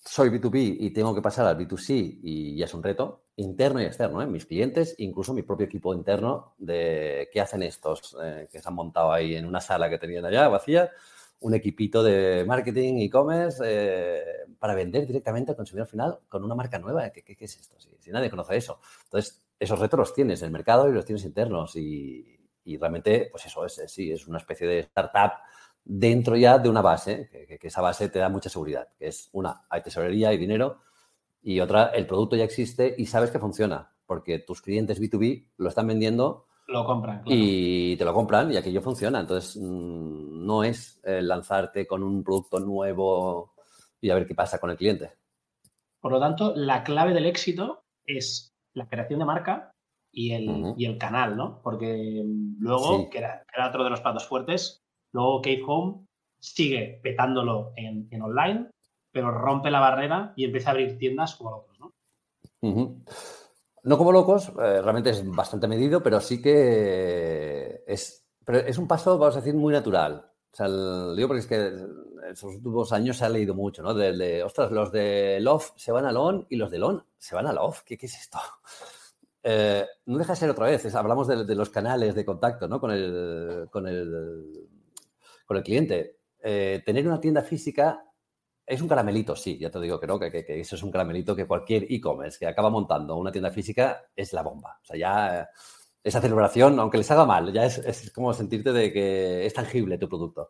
soy 0.04 0.30
B2B 0.30 0.78
y 0.80 0.92
tengo 0.92 1.14
que 1.14 1.22
pasar 1.22 1.46
al 1.46 1.58
B2C 1.58 2.20
y 2.24 2.58
ya 2.58 2.66
es 2.66 2.74
un 2.74 2.82
reto 2.82 3.26
interno 3.36 3.82
y 3.82 3.86
externo, 3.86 4.22
¿eh? 4.22 4.26
mis 4.26 4.48
clientes, 4.48 4.96
incluso 4.98 5.34
mi 5.34 5.44
propio 5.44 5.68
equipo 5.68 5.94
interno 5.94 6.56
de 6.58 7.30
qué 7.32 7.40
hacen 7.40 7.64
estos 7.64 8.18
eh, 8.24 8.48
que 8.52 8.60
se 8.60 8.68
han 8.68 8.76
montado 8.76 9.12
ahí 9.12 9.36
en 9.36 9.46
una 9.46 9.62
sala 9.62 9.90
que 9.90 10.00
tenían 10.00 10.26
allá 10.26 10.48
vacía, 10.48 10.92
un 11.44 11.54
equipito 11.54 12.04
de 12.04 12.44
marketing, 12.46 12.96
e-commerce, 13.00 13.62
eh, 13.66 14.24
para 14.60 14.76
vender 14.76 15.06
directamente 15.06 15.52
al 15.52 15.58
consumidor 15.58 15.88
final 15.88 16.20
con 16.28 16.44
una 16.44 16.56
marca 16.56 16.80
nueva. 16.80 17.10
¿Qué, 17.10 17.38
es 17.40 17.60
esto? 17.60 17.78
Si, 17.80 18.12
nadie 18.12 18.30
conoce 18.30 18.58
eso. 18.58 18.80
Entonces, 19.06 19.46
esos 19.60 19.80
retos 19.80 20.00
los 20.00 20.14
tienes 20.14 20.42
en 20.42 20.48
el 20.48 20.52
mercado 20.52 20.90
y 20.90 20.94
los 20.94 21.06
tienes 21.06 21.24
internos 21.26 21.76
y, 21.76 22.40
y 22.66 22.78
realmente, 22.78 23.30
pues 23.32 23.46
eso 23.46 23.66
es, 23.66 23.82
sí, 23.88 24.12
es 24.12 24.28
una 24.28 24.40
especie 24.40 24.68
de 24.68 24.80
startup 24.80 25.34
dentro 25.86 26.36
ya 26.36 26.58
de 26.58 26.70
una 26.70 26.82
base, 26.82 27.30
que, 27.30 27.68
esa 27.68 27.82
base 27.82 28.10
te 28.10 28.20
da 28.20 28.30
mucha 28.30 28.50
seguridad, 28.50 28.90
que 28.98 29.08
es 29.08 29.30
una, 29.34 29.66
hay 29.70 29.82
tesorería, 29.82 30.30
hay 30.30 30.38
dinero, 30.38 30.82
y 31.42 31.60
otra, 31.60 31.88
el 31.88 32.08
producto 32.08 32.36
ya 32.36 32.46
existe 32.46 32.96
y 32.98 33.06
sabes 33.06 33.32
que 33.32 33.40
funciona, 33.40 33.94
porque 34.06 34.40
tus 34.40 34.62
clientes 34.62 35.02
B2B 35.02 35.48
lo 35.58 35.70
están 35.70 35.88
vendiendo. 35.88 36.48
Lo 36.68 36.86
compran. 36.86 37.24
Y 37.26 37.96
te 37.98 38.06
lo 38.06 38.14
compran 38.14 38.52
y 38.52 38.58
aquello 38.58 38.82
funciona. 38.82 39.20
Entonces, 39.20 39.62
mm, 39.62 40.46
no 40.46 40.64
es 40.64 41.02
lanzarte 41.04 41.86
con 41.86 42.04
un 42.04 42.24
producto 42.24 42.60
nuevo 42.60 43.54
y 44.02 44.10
a 44.10 44.16
ver 44.16 44.28
qué 44.28 44.36
pasa 44.36 44.60
con 44.60 44.70
el 44.70 44.78
cliente. 44.78 45.14
Por 46.00 46.12
lo 46.12 46.20
tanto, 46.20 46.54
la 46.56 46.84
clave 46.84 47.14
del 47.14 47.26
éxito 47.26 47.86
es 48.06 48.54
la 48.74 48.88
creación 48.88 49.20
de 49.20 49.26
marca 49.26 49.72
y 50.12 50.34
el, 50.34 50.74
y 50.78 50.86
el 50.86 50.98
canal, 50.98 51.38
¿no? 51.38 51.62
Porque 51.64 52.22
luego, 52.60 53.10
que, 53.10 53.20
era, 53.20 53.46
otro 53.68 53.86
de 53.86 53.90
los 53.90 54.02
platos 54.02 54.28
fuertes, 54.28 54.84
luego 55.14 55.42
Cave 55.42 55.64
Home 55.66 56.06
sigue 56.40 57.00
petándolo 57.02 57.72
en, 57.78 58.10
online, 58.22 58.70
pero 59.12 59.32
rompe 59.32 59.72
la 59.72 59.80
barrera 59.80 60.34
y 60.36 60.44
empieza 60.44 60.70
a 60.70 60.74
abrir 60.74 60.98
tiendas 60.98 61.36
como 61.36 61.52
locos, 61.52 61.80
¿no? 61.80 61.94
No 63.84 63.98
como 63.98 64.14
locos, 64.14 64.50
eh, 64.50 64.82
realmente 64.82 65.10
es 65.10 65.30
bastante 65.30 65.68
medido, 65.68 66.02
pero 66.02 66.22
sí 66.22 66.42
que 66.42 67.84
es, 67.86 68.26
pero 68.46 68.60
es 68.60 68.78
un 68.78 68.88
paso, 68.88 69.18
vamos 69.18 69.36
a 69.36 69.40
decir, 69.40 69.54
muy 69.56 69.74
natural. 69.74 70.26
O 70.54 70.56
sea, 70.56 70.68
digo 70.68 71.28
porque 71.28 71.40
es 71.40 71.48
que 71.48 71.56
en 71.56 72.32
estos 72.32 72.56
últimos 72.56 72.94
años 72.94 73.18
se 73.18 73.26
ha 73.26 73.30
leído 73.30 73.56
mucho, 73.56 73.84
¿no? 73.84 73.94
De, 73.94 74.42
ostras, 74.44 74.72
los 74.72 74.92
de 74.92 75.40
Love 75.42 75.74
se 75.76 75.92
van 75.92 76.06
a 76.06 76.12
LON 76.12 76.48
y 76.50 76.56
los 76.56 76.72
de 76.72 76.80
LON 76.80 77.04
se 77.18 77.36
van 77.36 77.48
a 77.48 77.54
Love. 77.54 77.84
¿Qué, 77.86 77.98
es 78.00 78.16
esto? 78.16 78.40
Eh, 79.46 79.86
no 80.06 80.18
deja 80.20 80.32
de 80.32 80.38
ser 80.38 80.50
otra 80.50 80.68
vez, 80.68 80.96
hablamos 80.96 81.28
de, 81.28 81.54
los 81.54 81.70
canales 81.70 82.16
de 82.16 82.24
contacto 82.24 82.70
¿no? 82.70 82.80
con, 82.80 82.92
el, 82.92 83.68
con, 83.70 83.86
el, 83.90 84.70
con 85.46 85.58
el 85.58 85.64
cliente. 85.64 86.20
Eh, 86.40 86.82
tener 86.86 87.06
una 87.06 87.20
tienda 87.20 87.42
física 87.42 88.06
es 88.66 88.82
un 88.82 88.88
caramelito, 88.88 89.36
sí, 89.36 89.58
ya 89.58 89.70
te 89.70 89.80
digo 89.80 90.00
que 90.00 90.08
no, 90.08 90.20
que, 90.20 90.32
que, 90.32 90.60
eso 90.60 90.76
es 90.76 90.84
un 90.84 90.92
caramelito 90.92 91.36
que 91.36 91.46
cualquier 91.46 91.86
e-commerce 91.90 92.40
que 92.40 92.48
acaba 92.48 92.70
montando 92.70 93.18
una 93.18 93.32
tienda 93.32 93.52
física 93.52 94.06
es 94.16 94.34
la 94.34 94.42
bomba. 94.42 94.80
O 94.82 94.86
sea, 94.86 94.98
ya 94.98 95.50
esa 96.04 96.22
celebración, 96.22 96.80
aunque 96.80 96.98
les 96.98 97.10
haga 97.12 97.26
mal, 97.26 97.52
ya 97.54 97.66
es, 97.66 98.12
como 98.12 98.34
sentirte 98.34 98.74
de 98.74 98.92
que 98.92 99.46
es 99.46 99.54
tangible 99.54 99.98
tu 99.98 100.10
producto, 100.10 100.50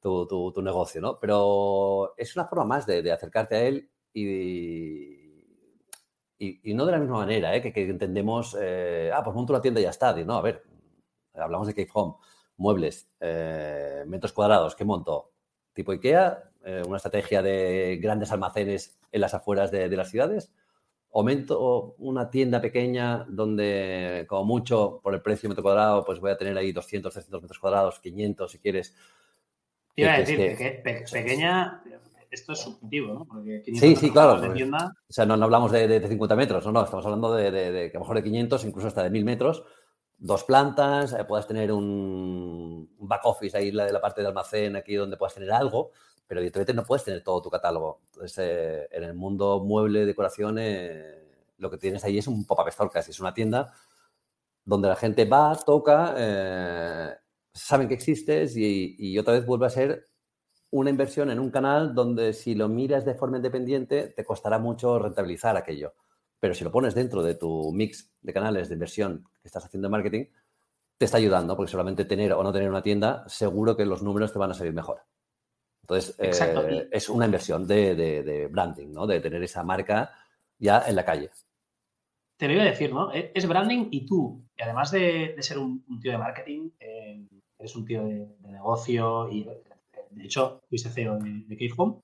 tu, 0.00 0.62
negocio, 0.62 1.00
¿no? 1.00 1.18
Pero 1.20 2.14
es 2.16 2.34
una 2.36 2.46
forma 2.46 2.64
más 2.64 2.86
de, 2.86 3.10
acercarte 3.12 3.56
a 3.56 3.62
él 3.62 3.90
y, 4.12 5.26
y, 6.38 6.74
no 6.74 6.86
de 6.86 6.92
la 6.92 6.98
misma 6.98 7.18
manera, 7.18 7.54
¿eh? 7.54 7.60
que, 7.60 7.82
entendemos, 7.82 8.56
eh, 8.60 9.10
ah, 9.14 9.22
pues 9.22 9.34
monto 9.34 9.52
una 9.52 9.62
tienda 9.62 9.80
y 9.80 9.84
ya 9.84 9.90
está. 9.90 10.14
no, 10.24 10.34
a 10.34 10.42
ver, 10.42 10.62
hablamos 11.34 11.66
de 11.66 11.74
Cave 11.74 11.90
Home, 11.94 12.14
muebles, 12.56 13.10
eh, 13.20 14.04
metros 14.06 14.32
cuadrados, 14.32 14.74
¿qué 14.74 14.84
monto? 14.84 15.32
Tipo 15.74 15.92
IKEA, 15.92 16.52
eh, 16.66 16.82
una 16.84 16.96
estrategia 16.96 17.42
de 17.42 17.98
grandes 18.02 18.32
almacenes 18.32 18.98
en 19.12 19.20
las 19.20 19.34
afueras 19.34 19.70
de, 19.70 19.88
las 19.88 20.10
ciudades. 20.10 20.52
Aumento 21.14 21.94
una 21.98 22.28
tienda 22.28 22.60
pequeña 22.60 23.24
donde, 23.28 24.26
como 24.28 24.44
mucho, 24.44 24.98
por 25.00 25.14
el 25.14 25.22
precio 25.22 25.48
metro 25.48 25.62
cuadrado, 25.62 26.04
pues 26.04 26.18
voy 26.18 26.32
a 26.32 26.36
tener 26.36 26.58
ahí 26.58 26.72
200, 26.72 27.12
300 27.12 27.42
metros 27.42 27.60
cuadrados, 27.60 28.00
500 28.00 28.50
si 28.50 28.58
quieres. 28.58 28.96
Iba 29.94 30.14
a 30.14 30.18
decir, 30.18 30.36
que, 30.36 30.82
pequeña, 31.10 31.82
esto 32.30 32.52
es 32.52 32.58
subjetivo, 32.58 33.14
¿no? 33.14 33.24
Porque 33.26 33.62
sí, 33.64 33.94
sí, 33.94 34.10
claro. 34.10 34.40
Pues, 34.40 34.60
o 34.60 35.12
sea, 35.12 35.24
no, 35.24 35.34
hablamos 35.34 35.70
de, 35.70 36.00
50 36.06 36.34
metros, 36.34 36.66
no, 36.66 36.72
no, 36.72 36.82
estamos 36.82 37.06
hablando 37.06 37.32
de, 37.32 37.50
de, 37.52 37.90
que 37.92 37.96
a 37.96 38.00
lo 38.00 38.04
mejor 38.04 38.16
de 38.16 38.24
500, 38.24 38.64
incluso 38.64 38.88
hasta 38.88 39.04
de 39.04 39.10
1000 39.10 39.24
metros, 39.24 39.64
dos 40.18 40.44
plantas, 40.44 41.12
eh, 41.12 41.24
puedas 41.24 41.46
tener 41.46 41.72
un, 41.72 42.90
back 42.98 43.24
office 43.24 43.56
ahí 43.56 43.70
de 43.70 43.92
la 43.92 44.00
parte 44.00 44.22
de 44.22 44.28
almacén, 44.28 44.76
aquí 44.76 44.94
donde 44.94 45.16
puedas 45.16 45.34
tener 45.34 45.52
algo, 45.52 45.92
pero 46.26 46.40
evidentemente 46.40 46.74
no 46.74 46.84
puedes 46.84 47.04
tener 47.04 47.22
todo 47.22 47.42
tu 47.42 47.50
catálogo. 47.50 48.00
Entonces, 48.06 48.38
eh, 48.38 48.88
en 48.90 49.04
el 49.04 49.14
mundo 49.14 49.62
mueble, 49.64 50.06
decoración, 50.06 50.58
eh, 50.58 51.26
lo 51.58 51.70
que 51.70 51.78
tienes 51.78 52.04
ahí 52.04 52.18
es 52.18 52.26
un 52.26 52.44
pop-up 52.44 52.68
store 52.68 52.90
es 52.94 53.20
una 53.20 53.34
tienda 53.34 53.72
donde 54.66 54.88
la 54.88 54.96
gente 54.96 55.24
va, 55.24 55.56
toca, 55.64 56.14
eh, 56.18 57.14
saben 57.52 57.88
que 57.88 57.94
existes 57.94 58.54
y, 58.56 59.16
otra 59.18 59.34
vez 59.34 59.46
vuelve 59.46 59.66
a 59.66 59.70
ser 59.70 60.08
una 60.70 60.90
inversión 60.90 61.30
en 61.30 61.38
un 61.38 61.50
canal 61.50 61.94
donde 61.94 62.32
si 62.32 62.54
lo 62.54 62.68
miras 62.68 63.04
de 63.04 63.14
forma 63.14 63.36
independiente 63.36 64.08
te 64.08 64.24
costará 64.24 64.58
mucho 64.58 64.98
rentabilizar 64.98 65.56
aquello. 65.56 65.94
Pero 66.40 66.52
si 66.52 66.64
lo 66.64 66.72
pones 66.72 66.94
dentro 66.94 67.22
de 67.22 67.36
tu 67.36 67.72
mix 67.72 68.12
de 68.20 68.32
canales 68.32 68.68
de 68.68 68.74
inversión 68.74 69.24
que 69.40 69.48
estás 69.48 69.64
haciendo 69.64 69.86
en 69.86 69.92
marketing, 69.92 70.24
te 70.98 71.04
está 71.04 71.18
ayudando, 71.18 71.56
porque 71.56 71.70
solamente 71.70 72.04
tener 72.04 72.32
o 72.32 72.42
no 72.42 72.52
tener 72.52 72.68
una 72.68 72.82
tienda, 72.82 73.24
seguro 73.28 73.76
que 73.76 73.86
los 73.86 74.02
números 74.02 74.32
te 74.32 74.38
van 74.38 74.50
a 74.50 74.54
salir 74.54 74.72
mejor. 74.72 75.02
Entonces, 75.88 76.16
eh, 76.18 76.88
es 76.90 77.08
una 77.08 77.26
inversión 77.26 77.64
de, 77.64 78.48
branding, 78.50 78.88
¿no? 78.88 79.06
De 79.06 79.20
tener 79.20 79.40
esa 79.44 79.62
marca 79.62 80.12
ya 80.58 80.82
en 80.88 80.96
la 80.96 81.04
calle. 81.04 81.30
Te 82.36 82.48
lo 82.48 82.54
iba 82.54 82.62
a 82.62 82.66
decir, 82.66 82.92
¿no? 82.92 83.12
E, 83.14 83.30
es 83.32 83.46
branding 83.46 83.86
y 83.92 84.04
tú, 84.04 84.44
y 84.56 84.62
además 84.62 84.90
de, 84.90 85.36
ser 85.38 85.58
un, 85.58 85.84
tío 86.00 86.10
de 86.10 86.18
marketing, 86.18 86.70
eh, 86.80 87.24
eres 87.56 87.76
un 87.76 87.84
tío 87.84 88.04
de, 88.04 88.26
negocio 88.48 89.30
y, 89.30 89.44
de 89.44 90.24
hecho, 90.24 90.60
fuiste 90.68 90.90
CEO 90.90 91.18
de, 91.18 91.44
de 91.46 91.56
Cave 91.56 91.74
Home. 91.76 92.00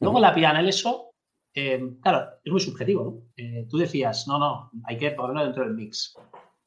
Luego 0.00 0.18
la 0.18 0.34
PNL, 0.34 0.66
eso, 0.66 1.10
eh, 1.54 1.96
claro, 2.00 2.38
es 2.42 2.50
muy 2.50 2.60
subjetivo, 2.60 3.04
¿no? 3.04 3.66
tú 3.68 3.76
decías, 3.76 4.26
no, 4.26 4.38
no, 4.38 4.70
hay 4.84 4.96
que 4.96 5.10
ponerlo 5.10 5.44
dentro 5.44 5.62
del 5.62 5.74
mix. 5.74 6.16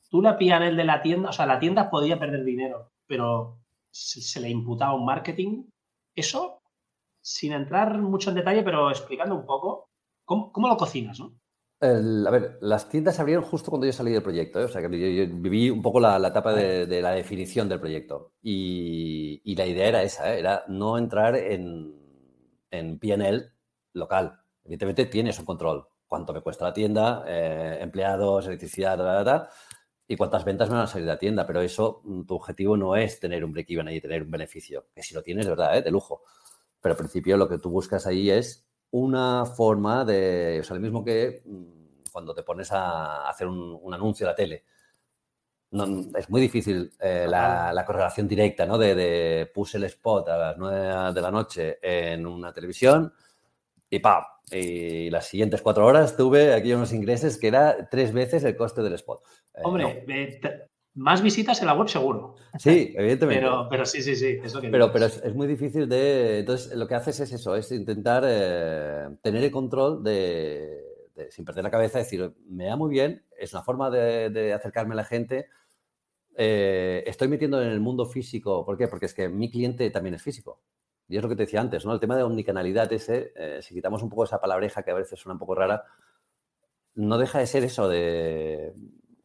Tú 0.07 0.21
la 0.21 0.37
PNL 0.37 0.75
de 0.75 0.83
la 0.83 1.01
tienda, 1.01 1.29
o 1.29 1.33
sea, 1.33 1.47
la 1.47 1.59
tienda 1.59 1.89
podía 1.89 2.19
perder 2.19 2.43
dinero, 2.43 2.91
pero 3.07 3.57
se 3.89 4.39
le 4.39 4.49
imputaba 4.49 4.93
un 4.93 5.05
marketing. 5.05 5.63
¿Eso 6.15 6.58
sin 7.21 7.53
entrar 7.53 7.97
mucho 7.99 8.29
en 8.29 8.37
detalle, 8.37 8.63
pero 8.63 8.89
explicando 8.89 9.35
un 9.35 9.45
poco, 9.45 9.89
¿cómo, 10.25 10.67
lo 10.67 10.77
cocinas, 10.77 11.19
no? 11.19 11.33
a 11.81 12.31
ver, 12.31 12.57
las 12.59 12.89
tiendas 12.89 13.15
se 13.15 13.21
abrieron 13.21 13.45
justo 13.45 13.71
cuando 13.71 13.87
yo 13.87 13.93
salí 13.93 14.11
del 14.11 14.21
proyecto, 14.21 14.59
¿eh? 14.59 14.65
o 14.65 14.67
sea 14.67 14.81
que 14.81 15.15
yo, 15.15 15.33
viví 15.33 15.69
un 15.69 15.81
poco 15.81 16.01
la, 16.01 16.17
etapa 16.17 16.53
de, 16.53 17.01
la 17.01 17.11
definición 17.11 17.69
del 17.69 17.79
proyecto 17.79 18.33
y, 18.41 19.55
la 19.55 19.65
idea 19.65 19.87
era 19.87 20.03
esa, 20.03 20.33
¿eh? 20.33 20.39
era 20.39 20.65
no 20.67 20.97
entrar 20.97 21.35
en, 21.35 21.95
en 22.69 22.99
PNL 22.99 23.53
local. 23.93 24.39
Evidentemente 24.63 25.05
tienes 25.05 25.39
un 25.39 25.45
control, 25.45 25.87
cuánto 26.07 26.33
me 26.33 26.41
cuesta 26.41 26.65
la 26.65 26.73
tienda, 26.73 27.23
eh, 27.27 27.77
empleados, 27.81 28.47
electricidad, 28.47 29.49
y 30.07 30.15
cuántas 30.15 30.43
ventas 30.43 30.69
me 30.69 30.75
van 30.75 30.85
a 30.85 30.87
salir 30.87 31.05
de 31.05 31.13
la 31.13 31.19
tienda, 31.19 31.45
pero 31.45 31.61
eso, 31.61 32.01
mm, 32.03 32.23
tu 32.25 32.35
objetivo 32.35 32.75
no 32.75 32.95
es 32.95 33.19
tener 33.19 33.45
un 33.45 33.53
break-even 33.53 33.89
y 33.89 34.01
tener 34.01 34.23
un 34.23 34.31
beneficio, 34.31 34.87
que 34.93 35.03
si 35.03 35.13
lo 35.13 35.21
tienes, 35.21 35.45
de 35.45 35.51
verdad, 35.51 35.83
de 35.83 35.91
lujo. 35.91 36.23
Pero 36.81 36.93
al 36.93 36.97
principio 36.97 37.37
lo 37.37 37.49
que 37.49 37.59
tú 37.59 37.69
buscas 37.69 38.07
ahí 38.07 38.29
es 38.29 38.65
una 38.91 39.45
forma 39.45 40.05
de, 40.05 40.59
o 40.61 40.63
sea, 40.63 40.75
lo 40.75 40.81
mismo 40.81 41.03
que 41.03 41.43
mm, 41.45 42.11
cuando 42.11 42.33
te 42.33 42.43
pones 42.43 42.71
a 42.71 43.29
hacer 43.29 43.47
un, 43.47 43.93
anuncio 43.93 44.25
a 44.25 44.31
la 44.31 44.35
tele. 44.35 44.63
No, 45.71 45.85
es 46.17 46.29
muy 46.29 46.41
difícil 46.41 46.91
eh, 46.99 47.27
la, 47.29 47.83
correlación 47.85 48.27
directa, 48.27 48.65
¿no? 48.65 48.77
De, 48.77 49.49
puse 49.53 49.77
el 49.77 49.83
spot 49.83 50.27
a 50.29 50.37
las 50.37 50.57
9 50.57 51.13
de 51.13 51.21
la 51.21 51.29
noche 51.29 51.77
en 51.81 52.25
una 52.25 52.51
televisión 52.51 53.13
y 53.89 53.99
¡pam! 53.99 54.23
Y 54.51 55.11
las 55.11 55.27
siguientes 55.27 55.61
cuatro 55.61 55.85
horas 55.85 56.17
tuve 56.17 56.53
aquí 56.53 56.73
unos 56.73 56.91
ingresos 56.91 57.37
que 57.37 57.47
era 57.47 57.87
tres 57.89 58.13
veces 58.13 58.43
el 58.43 58.55
coste 58.55 58.81
del 58.81 58.93
spot. 58.93 59.21
Eh, 59.55 59.61
Hombre, 59.63 60.05
más 60.95 61.21
visitas 61.21 61.59
en 61.61 61.67
la 61.67 61.73
web 61.73 61.87
seguro. 61.87 62.35
Sí, 62.57 62.93
evidentemente. 62.97 63.45
Pero, 63.69 63.85
sí, 63.85 64.01
sí, 64.01 64.15
sí. 64.15 64.39
pero 64.71 64.91
pero 64.91 65.05
es, 65.05 65.35
muy 65.35 65.47
difícil 65.47 65.87
de... 65.87 66.39
Entonces, 66.39 66.75
lo 66.75 66.87
que 66.87 66.95
haces 66.95 67.19
es 67.19 67.31
eso, 67.31 67.55
es 67.55 67.71
intentar 67.71 68.23
eh, 68.25 69.09
tener 69.21 69.43
el 69.43 69.51
control 69.51 70.03
de, 70.03 70.83
sin 71.29 71.45
perder 71.45 71.63
la 71.63 71.71
cabeza, 71.71 71.99
decir, 71.99 72.33
me 72.47 72.65
da 72.65 72.75
muy 72.75 72.89
bien, 72.89 73.23
es 73.37 73.53
una 73.53 73.63
forma 73.63 73.89
de, 73.89 74.53
acercarme 74.53 74.93
a 74.93 74.97
la 74.97 75.05
gente. 75.05 75.47
Eh, 76.35 77.03
estoy 77.05 77.27
metiendo 77.27 77.61
en 77.61 77.69
el 77.69 77.79
mundo 77.79 78.05
físico, 78.05 78.65
¿por 78.65 78.77
qué? 78.77 78.87
Porque 78.87 79.05
es 79.05 79.13
que 79.13 79.29
mi 79.29 79.49
cliente 79.49 79.89
también 79.91 80.15
es 80.15 80.21
físico. 80.21 80.61
Y 81.07 81.17
es 81.17 81.23
lo 81.23 81.29
que 81.29 81.35
te 81.35 81.43
decía 81.43 81.59
antes, 81.59 81.85
¿no? 81.85 81.93
El 81.93 81.99
tema 81.99 82.15
de 82.15 82.23
omnicanalidad 82.23 82.91
ese, 82.93 83.33
eh, 83.35 83.59
si 83.61 83.73
quitamos 83.73 84.03
un 84.03 84.09
poco 84.09 84.25
esa 84.25 84.39
palabreja 84.39 84.83
que 84.83 84.91
a 84.91 84.95
veces 84.95 85.19
suena 85.19 85.33
un 85.33 85.39
poco 85.39 85.55
rara, 85.55 85.83
no 86.95 87.17
deja 87.17 87.39
de 87.39 87.47
ser 87.47 87.63
eso 87.63 87.89
de 87.89 88.73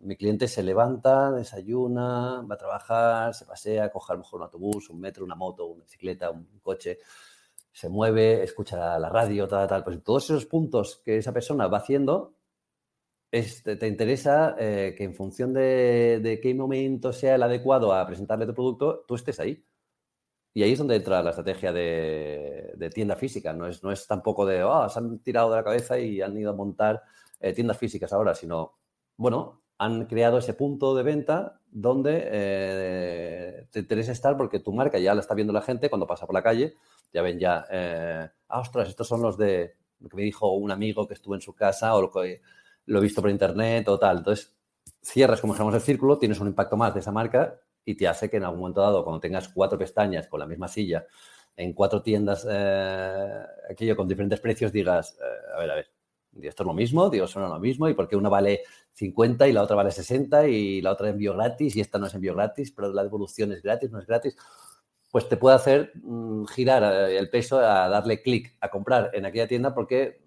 mi 0.04 0.16
cliente 0.16 0.48
se 0.48 0.62
levanta, 0.62 1.32
desayuna, 1.32 2.42
va 2.42 2.54
a 2.54 2.58
trabajar, 2.58 3.34
se 3.34 3.46
pasea, 3.46 3.90
coge 3.90 4.16
mejor 4.16 4.40
un 4.40 4.44
autobús, 4.44 4.90
un 4.90 5.00
metro, 5.00 5.24
una 5.24 5.34
moto, 5.34 5.66
una 5.66 5.84
bicicleta, 5.84 6.30
un 6.30 6.60
coche, 6.62 6.98
se 7.72 7.88
mueve, 7.88 8.42
escucha 8.42 8.98
la 8.98 9.08
radio, 9.08 9.48
tal, 9.48 9.66
tal. 9.68 9.84
Pues 9.84 10.02
todos 10.02 10.24
esos 10.24 10.46
puntos 10.46 11.02
que 11.04 11.18
esa 11.18 11.32
persona 11.32 11.66
va 11.66 11.78
haciendo, 11.78 12.36
te, 13.30 13.88
interesa 13.88 14.54
eh, 14.58 14.94
que 14.96 15.04
en 15.04 15.14
función 15.14 15.52
de, 15.52 16.38
qué 16.42 16.54
momento 16.54 17.12
sea 17.12 17.34
el 17.34 17.42
adecuado 17.42 17.92
a 17.92 18.06
presentarle 18.06 18.46
tu 18.46 18.54
producto, 18.54 19.04
tú 19.08 19.16
estés 19.16 19.40
ahí. 19.40 19.64
Y 20.52 20.62
ahí 20.62 20.72
es 20.72 20.78
donde 20.78 20.96
entra 20.96 21.22
la 21.22 21.30
estrategia 21.30 21.72
de, 21.72 22.90
tienda 22.94 23.16
física. 23.16 23.52
No 23.52 23.66
es, 23.66 23.82
no 23.82 23.90
es 23.90 24.06
tampoco 24.06 24.46
de, 24.46 24.62
oh, 24.62 24.88
se 24.88 25.00
han 25.00 25.18
tirado 25.18 25.50
de 25.50 25.56
la 25.56 25.64
cabeza 25.64 25.98
y 25.98 26.20
han 26.20 26.36
ido 26.38 26.50
a 26.50 26.54
montar 26.54 27.02
eh, 27.40 27.52
tiendas 27.52 27.76
físicas 27.78 28.12
ahora, 28.12 28.34
sino, 28.36 28.78
bueno, 29.16 29.63
han 29.78 30.06
creado 30.06 30.38
ese 30.38 30.54
punto 30.54 30.94
de 30.94 31.02
venta 31.02 31.60
donde 31.70 32.22
eh, 32.24 33.66
te 33.70 33.80
interesa 33.80 34.12
estar 34.12 34.36
porque 34.36 34.60
tu 34.60 34.72
marca 34.72 34.98
ya 34.98 35.14
la 35.14 35.20
está 35.20 35.34
viendo 35.34 35.52
la 35.52 35.62
gente 35.62 35.88
cuando 35.90 36.06
pasa 36.06 36.26
por 36.26 36.34
la 36.34 36.42
calle, 36.42 36.74
ya 37.12 37.22
ven 37.22 37.38
ya, 37.38 37.66
eh, 37.70 38.28
ah, 38.48 38.60
ostras, 38.60 38.88
estos 38.88 39.08
son 39.08 39.22
los 39.22 39.36
de 39.36 39.74
lo 40.00 40.08
que 40.08 40.16
me 40.16 40.22
dijo 40.22 40.52
un 40.52 40.70
amigo 40.70 41.06
que 41.08 41.14
estuvo 41.14 41.34
en 41.34 41.40
su 41.40 41.54
casa 41.54 41.94
o 41.94 42.02
lo 42.02 42.10
que 42.10 42.42
lo 42.86 42.98
he 42.98 43.02
visto 43.02 43.20
por 43.20 43.30
internet 43.30 43.88
o 43.88 43.98
tal. 43.98 44.18
Entonces, 44.18 44.54
cierras, 45.02 45.40
como 45.40 45.54
dijimos, 45.54 45.74
el 45.74 45.80
círculo, 45.80 46.18
tienes 46.18 46.38
un 46.40 46.48
impacto 46.48 46.76
más 46.76 46.94
de 46.94 47.00
esa 47.00 47.10
marca 47.10 47.58
y 47.84 47.94
te 47.96 48.06
hace 48.06 48.30
que 48.30 48.36
en 48.36 48.44
algún 48.44 48.60
momento 48.60 48.80
dado, 48.80 49.02
cuando 49.02 49.20
tengas 49.20 49.48
cuatro 49.48 49.78
pestañas 49.78 50.28
con 50.28 50.40
la 50.40 50.46
misma 50.46 50.68
silla, 50.68 51.06
en 51.56 51.72
cuatro 51.72 52.02
tiendas, 52.02 52.46
eh, 52.48 53.44
aquello 53.70 53.96
con 53.96 54.08
diferentes 54.08 54.40
precios, 54.40 54.72
digas, 54.72 55.16
a 55.54 55.58
ver, 55.58 55.70
a 55.70 55.74
ver, 55.74 55.90
esto 56.42 56.62
es 56.62 56.66
lo 56.66 56.74
mismo, 56.74 57.10
digo, 57.10 57.26
son 57.26 57.48
lo 57.48 57.58
mismo, 57.58 57.88
y 57.88 57.94
por 57.94 58.08
qué 58.08 58.16
una 58.16 58.28
vale 58.28 58.62
50 58.94 59.48
y 59.48 59.52
la 59.52 59.62
otra 59.62 59.76
vale 59.76 59.90
60 59.90 60.48
y 60.48 60.80
la 60.80 60.92
otra 60.92 61.08
envío 61.08 61.34
gratis 61.34 61.76
y 61.76 61.80
esta 61.80 61.98
no 61.98 62.06
es 62.06 62.14
envío 62.14 62.34
gratis, 62.34 62.72
pero 62.72 62.92
la 62.92 63.02
devolución 63.02 63.52
es 63.52 63.62
gratis, 63.62 63.90
no 63.90 63.98
es 63.98 64.06
gratis, 64.06 64.36
pues 65.10 65.28
te 65.28 65.36
puede 65.36 65.56
hacer 65.56 65.92
mm, 65.96 66.46
girar 66.46 66.82
eh, 67.10 67.18
el 67.18 67.30
peso 67.30 67.58
a 67.58 67.88
darle 67.88 68.22
clic 68.22 68.56
a 68.60 68.70
comprar 68.70 69.10
en 69.14 69.26
aquella 69.26 69.48
tienda 69.48 69.74
porque 69.74 70.22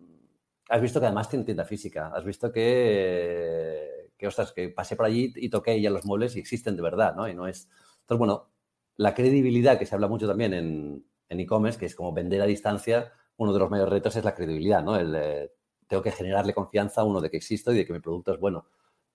has 0.69 0.81
visto 0.81 0.99
que 0.99 1.05
además 1.05 1.29
tiene 1.29 1.45
tienda 1.45 1.65
física, 1.65 2.11
has 2.13 2.25
visto 2.25 2.51
que, 2.51 4.11
que 4.17 4.27
ostras, 4.27 4.51
que 4.51 4.69
pasé 4.69 4.95
por 4.95 5.05
allí 5.05 5.33
y 5.35 5.49
toqué 5.49 5.81
ya 5.81 5.89
los 5.89 6.05
muebles 6.05 6.35
y 6.35 6.39
existen 6.39 6.75
de 6.75 6.81
verdad, 6.81 7.15
¿no? 7.15 7.27
Y 7.27 7.33
no 7.33 7.47
es... 7.47 7.69
Entonces, 8.01 8.19
bueno, 8.19 8.49
la 8.97 9.13
credibilidad 9.13 9.79
que 9.79 9.85
se 9.85 9.95
habla 9.95 10.07
mucho 10.07 10.27
también 10.27 10.53
en 10.53 11.05
e-commerce, 11.29 11.79
que 11.79 11.85
es 11.85 11.95
como 11.95 12.13
vender 12.13 12.41
a 12.41 12.45
distancia, 12.45 13.13
uno 13.37 13.53
de 13.53 13.59
los 13.59 13.69
mayores 13.69 13.93
retos 13.93 14.15
es 14.15 14.25
la 14.25 14.35
credibilidad, 14.35 14.83
¿no? 14.83 14.97
El, 14.97 15.51
tengo 15.87 16.03
que 16.03 16.11
generarle 16.11 16.53
confianza 16.53 17.01
a 17.01 17.03
uno 17.05 17.21
de 17.21 17.29
que 17.29 17.37
existo 17.37 17.71
y 17.71 17.77
de 17.77 17.85
que 17.85 17.93
mi 17.93 17.99
producto 17.99 18.33
es 18.33 18.39
bueno. 18.39 18.65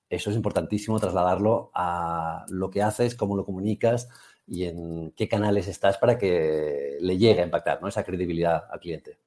Eso 0.08 0.30
es 0.30 0.36
importantísimo 0.36 1.00
trasladarlo 1.00 1.70
a 1.74 2.44
lo 2.48 2.70
que 2.70 2.82
haces, 2.82 3.14
cómo 3.14 3.36
lo 3.36 3.46
comunicas 3.46 4.08
y 4.46 4.64
en 4.64 5.12
qué 5.12 5.28
canales 5.28 5.68
estás 5.68 5.98
para 5.98 6.18
que 6.18 6.98
le 7.00 7.16
llegue 7.16 7.40
a 7.40 7.44
impactar 7.44 7.80
¿no? 7.80 7.88
esa 7.88 8.04
credibilidad 8.04 8.64
al 8.70 8.80
cliente. 8.80 9.18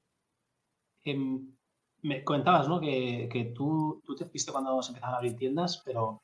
Em, 1.04 1.56
me 2.04 2.24
comentabas 2.24 2.68
¿no? 2.68 2.80
que, 2.80 3.54
tú, 3.56 4.02
tú, 4.06 4.16
te 4.16 4.26
fuiste 4.26 4.52
cuando 4.52 4.82
se 4.82 4.92
empezaron 4.92 5.16
a 5.16 5.18
abrir 5.18 5.36
tiendas, 5.36 5.82
pero 5.84 6.22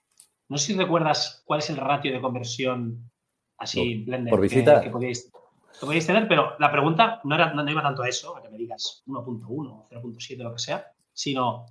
no 0.49 0.57
sé 0.57 0.67
si 0.67 0.77
recuerdas 0.77 1.41
cuál 1.45 1.59
es 1.59 1.69
el 1.69 1.77
ratio 1.77 2.11
de 2.11 2.21
conversión 2.21 3.09
así, 3.57 4.03
Blender, 4.03 4.29
por 4.29 4.41
visita. 4.41 4.81
Que, 4.81 4.89
podíais, 4.89 5.31
tener, 6.05 6.27
pero 6.27 6.55
la 6.59 6.71
pregunta 6.71 7.21
no, 7.23 7.33
era, 7.33 7.53
no 7.53 7.69
iba 7.69 7.81
tanto 7.81 8.03
a 8.03 8.09
eso, 8.09 8.37
a 8.37 8.43
que 8.43 8.49
me 8.49 8.57
digas 8.57 9.01
1.1, 9.07 9.87
0.7, 9.89 10.37
lo 10.37 10.53
que 10.53 10.59
sea, 10.59 10.91
sino, 11.21 11.67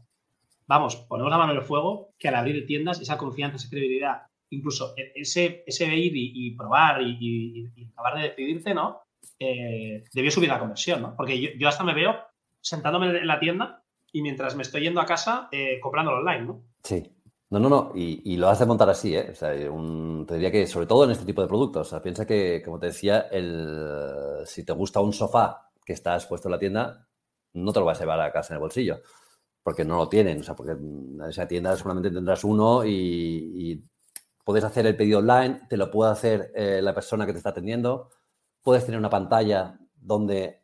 vamos, 0.69 0.95
ponemos 1.09 1.31
la 1.31 1.39
mano 1.39 1.53
en 1.53 1.59
el 1.59 1.65
fuego, 1.65 2.15
que 2.17 2.29
al 2.29 2.37
abrir 2.37 2.65
tiendas, 2.67 3.01
esa 3.01 3.19
confianza, 3.19 3.57
esa 3.57 3.69
credibilidad, 3.69 4.23
incluso 4.51 4.95
e, 4.97 5.13
ese, 5.17 5.65
ese 5.67 5.87
ir 5.97 6.13
y, 6.15 6.55
probar 6.55 7.03
y, 7.03 7.69
acabar 7.93 8.17
de 8.17 8.29
decidirte, 8.29 8.75
¿no? 8.75 9.01
Eh, 9.41 10.05
debió 10.13 10.31
subir 10.31 10.49
la 10.49 10.61
conversión, 10.61 11.03
¿no? 11.03 11.17
Porque 11.17 11.59
yo, 11.59 11.69
hasta 11.69 11.83
me 11.83 11.95
veo 11.95 12.15
sentándome 12.61 13.09
en 13.09 13.27
la 13.27 13.41
tienda 13.41 13.83
y 14.13 14.23
mientras 14.23 14.55
me 14.55 14.63
estoy 14.63 14.83
yendo 14.83 15.01
a 15.01 15.07
casa, 15.07 15.49
eh, 15.51 15.81
comprándolo 15.81 16.19
online, 16.19 16.43
¿no? 16.43 16.63
Sí. 16.85 17.03
No, 17.51 17.59
no, 17.59 17.69
no, 17.69 17.91
y, 17.97 18.37
lo 18.37 18.49
has 18.49 18.61
de 18.61 18.67
montar 18.67 18.89
así, 18.89 19.17
¿eh? 19.17 19.31
O 19.33 19.35
sea, 19.35 19.51
te 19.53 20.35
diría 20.35 20.53
que 20.53 20.69
sobre 20.69 20.87
todo 20.87 21.03
en 21.05 21.11
este 21.11 21.25
tipo 21.25 21.43
de 21.43 21.49
productos, 21.49 21.93
piensa 22.01 22.25
que, 22.25 22.63
como 22.65 22.79
te 22.79 22.87
decía, 22.87 23.27
el, 23.33 24.47
si 24.47 24.65
te 24.65 24.73
gusta 24.73 25.01
un 25.01 25.13
sofá 25.13 25.69
que 25.85 25.93
estás 25.93 26.27
puesto 26.27 26.47
en 26.47 26.53
la 26.53 26.61
tienda, 26.61 27.09
no 27.55 27.73
te 27.73 27.81
lo 27.81 27.87
vas 27.87 27.99
a 27.99 28.03
llevar 28.05 28.21
a 28.21 28.31
casa 28.31 28.55
en 28.55 28.59
el 28.59 28.61
bolsillo 28.61 29.01
porque 29.63 29.85
no 29.85 29.97
lo 29.97 30.09
tienen, 30.09 30.41
o 30.41 30.43
sea, 30.43 30.55
porque 30.55 30.73
en 30.73 31.21
esa 31.29 31.47
tienda 31.47 31.77
solamente 31.77 32.11
tendrás 32.11 32.45
uno 32.45 32.85
y, 32.85 33.85
puedes 34.43 34.65
hacer 34.65 34.85
el 34.87 34.97
pedido 34.97 35.21
online, 35.21 35.61
te 35.69 35.77
lo 35.77 35.93
puede 35.93 36.11
hacer 36.11 36.51
eh, 36.57 36.81
la 36.83 36.93
persona 36.93 37.25
que 37.25 37.33
te 37.33 37.39
está 37.39 37.51
atendiendo, 37.51 38.11
puedes 38.63 38.85
tener 38.85 38.99
una 38.99 39.11
pantalla 39.11 39.79
donde 39.95 40.63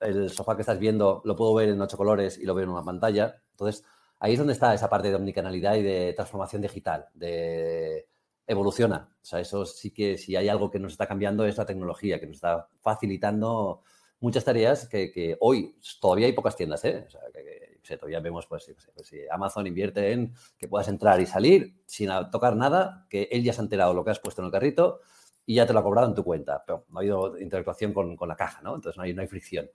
el 0.00 0.30
sofá 0.30 0.56
que 0.56 0.62
estás 0.62 0.78
viendo 0.78 1.22
lo 1.24 1.36
puedo 1.36 1.54
ver 1.54 1.68
en 1.68 1.80
ocho 1.80 1.96
colores 1.96 2.36
y 2.38 2.44
lo 2.46 2.54
veo 2.54 2.64
en 2.64 2.70
una 2.70 2.82
pantalla. 2.82 3.40
Entonces, 3.52 3.84
ahí 4.18 4.32
es 4.32 4.38
donde 4.38 4.54
está 4.54 4.74
esa 4.74 4.88
parte 4.88 5.08
de 5.08 5.14
omnicanalidad 5.14 5.76
y 5.76 5.82
de 5.82 6.12
transformación 6.14 6.62
digital, 6.62 7.06
de 7.14 8.08
evoluciona. 8.46 9.08
O 9.22 9.24
sea, 9.24 9.40
eso 9.40 9.64
sí 9.66 9.92
que 9.92 10.16
si 10.18 10.34
hay 10.34 10.48
algo 10.48 10.70
que 10.70 10.80
nos 10.80 10.92
está 10.92 11.06
cambiando 11.06 11.44
es 11.44 11.58
la 11.58 11.66
tecnología, 11.66 12.18
que 12.18 12.26
nos 12.26 12.36
está 12.36 12.68
facilitando 12.80 13.82
muchas 14.20 14.44
tareas 14.44 14.88
que, 14.88 15.36
hoy 15.40 15.76
todavía 16.00 16.26
hay 16.26 16.32
pocas 16.32 16.56
tiendas, 16.56 16.84
¿eh? 16.84 17.04
O 17.06 17.10
sea, 17.10 17.20
que, 17.32 17.57
todavía 17.82 18.20
vemos, 18.20 18.46
pues, 18.46 18.74
pues, 18.94 19.06
si 19.06 19.20
Amazon 19.30 19.66
invierte 19.66 20.12
en 20.12 20.34
que 20.56 20.68
puedas 20.68 20.88
entrar 20.88 21.20
y 21.20 21.26
salir 21.26 21.82
sin 21.86 22.10
tocar 22.30 22.56
nada, 22.56 23.06
que 23.08 23.28
él 23.30 23.42
ya 23.42 23.52
se 23.52 23.60
ha 23.60 23.64
enterado 23.64 23.94
lo 23.94 24.04
que 24.04 24.10
has 24.10 24.20
puesto 24.20 24.42
en 24.42 24.46
el 24.46 24.52
carrito 24.52 25.00
y 25.46 25.54
ya 25.54 25.66
te 25.66 25.72
lo 25.72 25.78
ha 25.78 25.82
cobrado 25.82 26.08
en 26.08 26.14
tu 26.14 26.24
cuenta. 26.24 26.62
Pero 26.66 26.84
no 26.90 26.98
ha 26.98 27.00
habido 27.00 27.38
interactuación 27.38 27.92
con, 27.92 28.16
la 28.28 28.36
caja, 28.36 28.60
¿no? 28.62 28.74
Entonces 28.74 28.96
no 28.96 29.04
hay, 29.04 29.14
no 29.14 29.22
hay 29.22 29.28
fricción. 29.28 29.70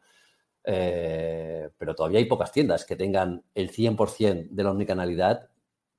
Eh, 0.65 1.69
pero 1.77 1.93
todavía 1.95 2.19
hay 2.19 2.25
pocas 2.25 2.51
tiendas 2.51 2.85
que 2.85 2.95
tengan 2.95 3.43
el 3.53 3.71
100% 3.71 4.49
de 4.49 4.63
la 4.63 4.71
omnicanalidad 4.71 5.49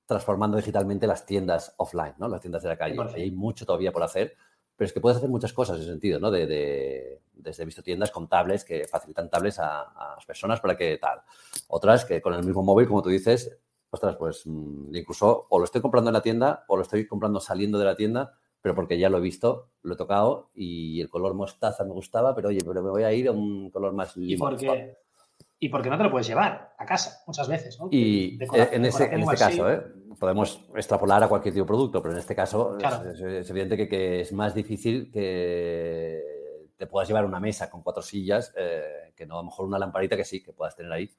transformando 0.07 0.57
digitalmente 0.57 1.07
las 1.07 1.27
tiendas 1.27 1.75
offline, 1.79 2.15
¿no? 2.19 2.29
Las 2.29 2.41
tiendas 2.41 2.63
de 2.63 2.69
la 2.69 2.77
calle. 2.77 2.97
hay 3.15 3.31
mucho 3.31 3.65
todavía 3.65 3.93
por 3.93 4.03
hacer 4.03 4.37
pero 4.77 4.87
es 4.87 4.93
que 4.93 5.01
puedes 5.01 5.19
hacer 5.19 5.31
muchas 5.31 5.53
cosas 5.53 5.77
en 5.77 5.83
ese 5.83 5.91
sentido, 5.93 6.19
¿no? 6.19 6.31
De, 6.31 7.21
desde 7.33 7.63
he 7.63 7.67
visto 7.67 7.83
tiendas 7.83 8.11
con 8.11 8.29
tablets 8.29 8.65
que 8.65 8.87
facilitan 8.87 9.31
tablets 9.31 9.59
a, 9.61 10.15
las 10.17 10.25
personas 10.25 10.61
para 10.61 10.77
que 10.77 10.99
tal. 10.99 11.21
Otras 11.69 12.05
que 12.05 12.21
con 12.21 12.35
el 12.35 12.45
mismo 12.45 12.63
móvil, 12.63 12.89
como 12.89 13.03
tú 13.03 13.09
dices, 13.09 13.57
ostras, 13.91 14.17
pues 14.17 14.43
mm, 14.47 14.95
incluso 14.95 15.47
o 15.49 15.59
lo 15.59 15.65
estoy 15.65 15.81
comprando 15.81 16.11
en 16.11 16.15
la 16.15 16.23
tienda 16.23 16.65
o 16.69 16.77
lo 16.77 16.83
estoy 16.83 17.07
comprando 17.07 17.41
saliendo 17.41 17.79
de 17.79 17.85
la 17.85 17.95
tienda, 17.95 18.35
pero 18.61 18.75
porque 18.75 18.99
ya 18.99 19.11
lo 19.11 19.19
he 19.19 19.21
visto, 19.21 19.69
lo 19.83 19.95
he 19.95 19.97
tocado 19.97 20.51
y 20.55 21.01
el 21.01 21.09
color 21.09 21.35
mostaza 21.35 21.85
me 21.85 21.93
gustaba, 21.93 22.35
pero 22.35 22.49
oye, 22.49 22.61
pero 22.67 22.83
me 22.83 22.91
voy 22.91 23.05
a 23.05 23.13
ir 23.13 23.29
a 23.29 23.33
un 23.33 23.71
color 23.71 23.93
más 23.93 24.17
limón. 24.17 24.57
¿Y 25.59 25.69
por 25.71 25.83
qué 25.83 25.89
no 25.89 25.97
te 25.97 26.05
lo 26.05 26.11
puedes 26.11 26.27
llevar 26.27 26.75
a 26.77 26.85
casa 26.85 27.23
muchas 27.27 27.49
veces? 27.49 27.79
¿no? 27.81 27.89
Y 27.91 28.39
en, 28.41 28.85
ese, 28.85 29.05
en 29.15 29.21
este 29.21 29.37
caso, 29.37 29.71
¿eh? 29.71 29.83
Podemos 30.19 30.65
extrapolar 30.75 31.23
a 31.23 31.29
cualquier 31.29 31.55
tipo 31.55 31.65
de 31.65 31.69
producto, 31.69 32.03
pero 32.03 32.13
en 32.13 32.21
este 32.21 32.35
caso 32.35 32.77
es, 32.79 33.51
evidente 33.51 33.89
que, 33.89 34.21
es 34.21 34.33
más 34.33 34.55
difícil 34.55 35.11
que 35.11 36.21
te 36.77 36.87
puedas 36.87 37.09
llevar 37.09 37.25
una 37.25 37.41
mesa 37.41 37.71
con 37.71 37.83
cuatro 37.83 38.03
sillas 38.03 38.53
eh, 38.57 39.13
que 39.17 39.27
no 39.27 39.35
a 39.35 39.43
lo 39.43 39.45
mejor 39.45 39.67
una 39.67 39.79
lamparita 39.79 40.17
que 40.17 40.25
sí, 40.25 40.43
que 40.43 40.53
puedas 40.53 40.77
tener 40.77 40.93
ahí 40.93 41.11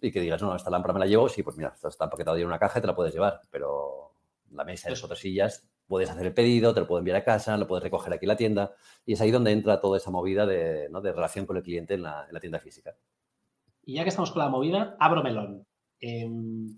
y 0.00 0.10
que 0.10 0.20
digas, 0.20 0.42
no, 0.42 0.54
esta 0.54 0.70
lámpara 0.70 0.94
me 0.94 1.00
la 1.00 1.06
llevo, 1.06 1.28
sí, 1.28 1.42
pues 1.42 1.56
mira, 1.56 1.74
está 1.82 2.04
empaquetada 2.04 2.38
en 2.38 2.46
una 2.46 2.58
caja 2.58 2.78
y 2.78 2.82
te 2.82 2.86
la 2.86 2.94
puedes 2.94 3.14
llevar, 3.14 3.40
pero 3.50 4.12
la 4.50 4.64
mesa 4.64 4.88
y 4.88 4.90
las 4.90 5.00
cuatro 5.00 5.16
sillas 5.16 5.66
puedes 5.86 6.10
hacer 6.10 6.26
el 6.26 6.34
pedido, 6.34 6.74
te 6.74 6.80
lo 6.80 6.86
puedo 6.86 6.98
enviar 6.98 7.16
a 7.16 7.24
casa, 7.24 7.56
lo 7.56 7.66
puedes 7.66 7.82
recoger 7.82 8.12
aquí 8.12 8.24
en 8.24 8.28
la 8.28 8.36
tienda 8.36 8.74
y 9.04 9.14
es 9.14 9.20
ahí 9.20 9.30
donde 9.30 9.52
entra 9.52 9.80
toda 9.80 9.98
esa 9.98 10.10
movida 10.10 10.46
de, 10.46 10.88
relación 10.90 11.46
con 11.46 11.56
el 11.56 11.62
cliente 11.62 11.94
en 11.94 12.02
la, 12.02 12.26
tienda 12.40 12.58
física. 12.58 12.94
Y 13.84 13.94
ya 13.94 14.02
que 14.02 14.08
estamos 14.08 14.30
con 14.30 14.40
la 14.40 14.48
movida, 14.48 14.96
abro 14.98 15.22
melón. 15.22 15.66
Em, 16.00 16.76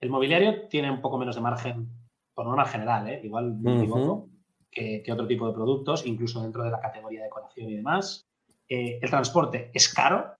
el 0.00 0.10
mobiliario 0.10 0.68
tiene 0.68 0.90
un 0.90 1.00
poco 1.00 1.18
menos 1.18 1.36
de 1.36 1.40
margen, 1.40 1.88
por 2.34 2.46
norma 2.46 2.66
general, 2.66 3.08
¿eh? 3.08 3.20
igual 3.24 3.54
me 3.54 3.78
equivoco, 3.78 4.28
que, 4.70 5.02
otro 5.10 5.26
tipo 5.26 5.46
de 5.46 5.54
productos, 5.54 6.06
incluso 6.06 6.42
dentro 6.42 6.62
de 6.62 6.70
la 6.70 6.80
categoría 6.80 7.20
de 7.20 7.26
decoración 7.26 7.70
y 7.70 7.76
demás. 7.76 8.26
Eh, 8.68 8.98
el 9.00 9.10
transporte 9.10 9.70
es 9.72 9.92
caro, 9.92 10.34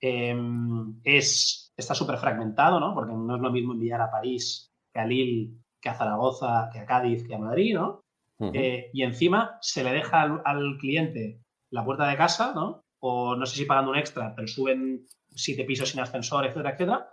em, 0.00 1.00
es, 1.02 1.72
está 1.74 1.94
súper 1.94 2.18
fragmentado, 2.18 2.78
¿no? 2.78 2.94
Porque 2.94 3.14
no 3.14 3.36
es 3.36 3.40
lo 3.40 3.50
mismo 3.50 3.72
enviar 3.72 4.02
a 4.02 4.10
París 4.10 4.70
que 4.92 5.00
a 5.00 5.06
Lille, 5.06 5.52
que 5.80 5.88
a 5.88 5.94
Zaragoza, 5.94 6.68
que 6.70 6.80
a 6.80 6.86
Cádiz, 6.86 7.26
que 7.26 7.34
a 7.34 7.38
Madrid, 7.38 7.74
¿no? 7.74 8.02
Eh, 8.38 8.90
y 8.92 9.02
encima 9.02 9.56
se 9.62 9.82
le 9.82 9.92
deja 9.92 10.20
al, 10.20 10.76
cliente 10.78 11.40
la 11.70 11.82
puerta 11.82 12.06
de 12.06 12.18
casa, 12.18 12.52
¿no? 12.54 12.84
O 13.00 13.34
no 13.34 13.46
sé 13.46 13.56
si 13.56 13.64
pagando 13.64 13.92
un 13.92 13.96
extra, 13.96 14.34
pero 14.34 14.46
suben 14.46 15.06
siete 15.30 15.64
pisos 15.64 15.88
sin 15.88 16.00
ascensor, 16.00 16.44
etcétera, 16.44 16.70
etcétera. 16.72 17.08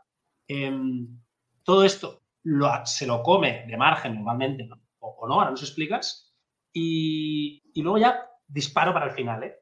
Em, 0.48 1.23
todo 1.64 1.84
esto 1.84 2.24
se 2.86 3.08
lo 3.08 3.24
come 3.24 3.66
de 3.68 3.78
margen 3.78 4.16
normalmente, 4.16 4.68
O, 5.00 5.28
no, 5.28 5.36
ahora 5.36 5.52
nos 5.52 5.64
explicas. 5.64 6.34
Y, 6.74 7.62
luego 7.82 7.98
ya 7.98 8.26
disparo 8.48 8.94
para 8.94 9.06
el 9.06 9.12
final. 9.12 9.44
¿eh? 9.44 9.56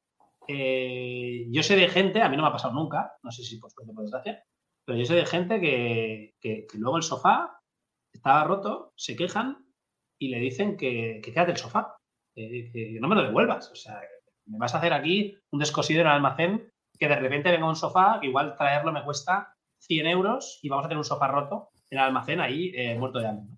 ¿eh? 0.48 1.48
yo 1.50 1.64
sé 1.64 1.76
de 1.76 1.90
gente, 1.90 2.22
a 2.22 2.30
mí 2.30 2.36
no 2.36 2.44
me 2.44 2.50
ha 2.50 2.54
pasado 2.54 2.74
nunca, 2.74 3.14
no 3.24 3.32
sé 3.32 3.44
si 3.44 3.58
por 3.58 3.72
suerte 3.72 3.94
por 3.94 4.04
desgracia, 4.04 4.44
pero 4.86 4.98
yo 4.98 5.06
sé 5.06 5.16
de 5.16 5.26
gente 5.26 5.60
que, 5.60 6.68
luego 6.74 6.98
el 6.98 7.04
sofá 7.04 7.60
estaba 8.12 8.44
roto, 8.44 8.94
se 8.96 9.16
quejan 9.16 9.66
y 10.20 10.30
le 10.30 10.40
dicen 10.40 10.78
que, 10.78 11.22
que 11.24 11.32
quédate 11.32 11.52
el 11.52 11.58
sofá, 11.58 11.98
que, 12.36 12.98
no 13.00 13.08
me 13.08 13.16
lo 13.16 13.24
devuelvas. 13.24 13.72
O 13.72 13.76
sea, 13.76 14.02
me 14.46 14.58
vas 14.58 14.74
a 14.74 14.80
hacer 14.80 14.94
aquí 14.94 15.38
un 15.52 15.60
descosido 15.60 16.02
en 16.02 16.08
el 16.08 16.14
almacén 16.14 16.72
que 16.98 17.08
de 17.08 17.16
repente 17.16 17.52
venga 17.52 17.68
un 17.68 17.76
sofá, 17.76 18.20
que 18.20 18.28
igual 18.28 18.56
traerlo 18.58 18.92
me 18.92 19.04
cuesta 19.04 19.56
100 19.80 20.08
euros 20.08 20.60
y 20.62 20.70
vamos 20.70 20.86
a 20.86 20.88
tener 20.88 21.00
un 21.00 21.04
sofá 21.04 21.28
roto 21.28 21.71
el 21.92 22.00
almacén 22.00 22.40
ahí 22.40 22.72
eh, 22.74 22.98
muerto 22.98 23.20
de 23.20 23.28
hambre. 23.28 23.56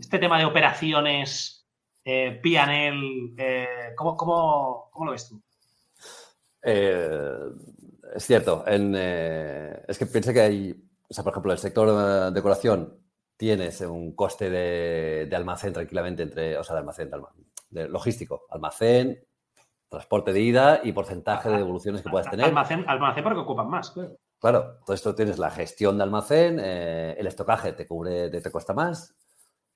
Este 0.00 0.18
tema 0.18 0.38
de 0.38 0.46
operaciones, 0.46 1.68
eh, 2.02 2.40
PNL, 2.42 3.34
eh, 3.36 3.92
¿cómo, 3.94 4.90
lo 5.04 5.10
ves 5.12 5.28
tú? 5.28 5.40
es 6.62 8.24
cierto. 8.24 8.64
es 8.66 9.98
que 9.98 10.06
piensa 10.06 10.32
que 10.32 10.40
hay, 10.40 10.74
o 11.08 11.14
sea, 11.14 11.22
por 11.22 11.34
ejemplo, 11.34 11.52
el 11.52 11.58
sector 11.58 12.30
de 12.30 12.30
decoración 12.32 12.98
tienes 13.36 13.80
un 13.82 14.16
coste 14.16 14.48
de, 14.50 15.36
almacén 15.36 15.74
tranquilamente 15.74 16.22
entre, 16.22 16.56
o 16.56 16.64
sea, 16.64 16.74
de 16.74 16.80
almacén, 16.80 17.10
de, 17.68 17.88
logístico, 17.88 18.46
almacén, 18.48 19.22
transporte 19.90 20.32
de 20.32 20.40
ida 20.40 20.80
y 20.82 20.92
porcentaje 20.92 21.50
de 21.50 21.58
devoluciones 21.58 22.00
que 22.00 22.08
puedas 22.08 22.30
tener. 22.30 22.46
Almacén, 22.46 22.84
almacén 22.88 23.22
porque 23.22 23.40
ocupan 23.40 23.68
más, 23.68 23.90
claro. 23.90 24.16
Claro, 24.40 24.78
todo 24.86 24.94
esto 24.94 25.14
tienes 25.16 25.38
la 25.38 25.50
gestión 25.50 25.96
de 25.96 26.04
almacén, 26.04 26.60
eh, 26.62 27.16
el 27.18 27.26
estocaje 27.26 27.72
te 27.72 27.86
cubre, 27.86 28.30
te, 28.30 28.50
cuesta 28.52 28.72
más, 28.72 29.12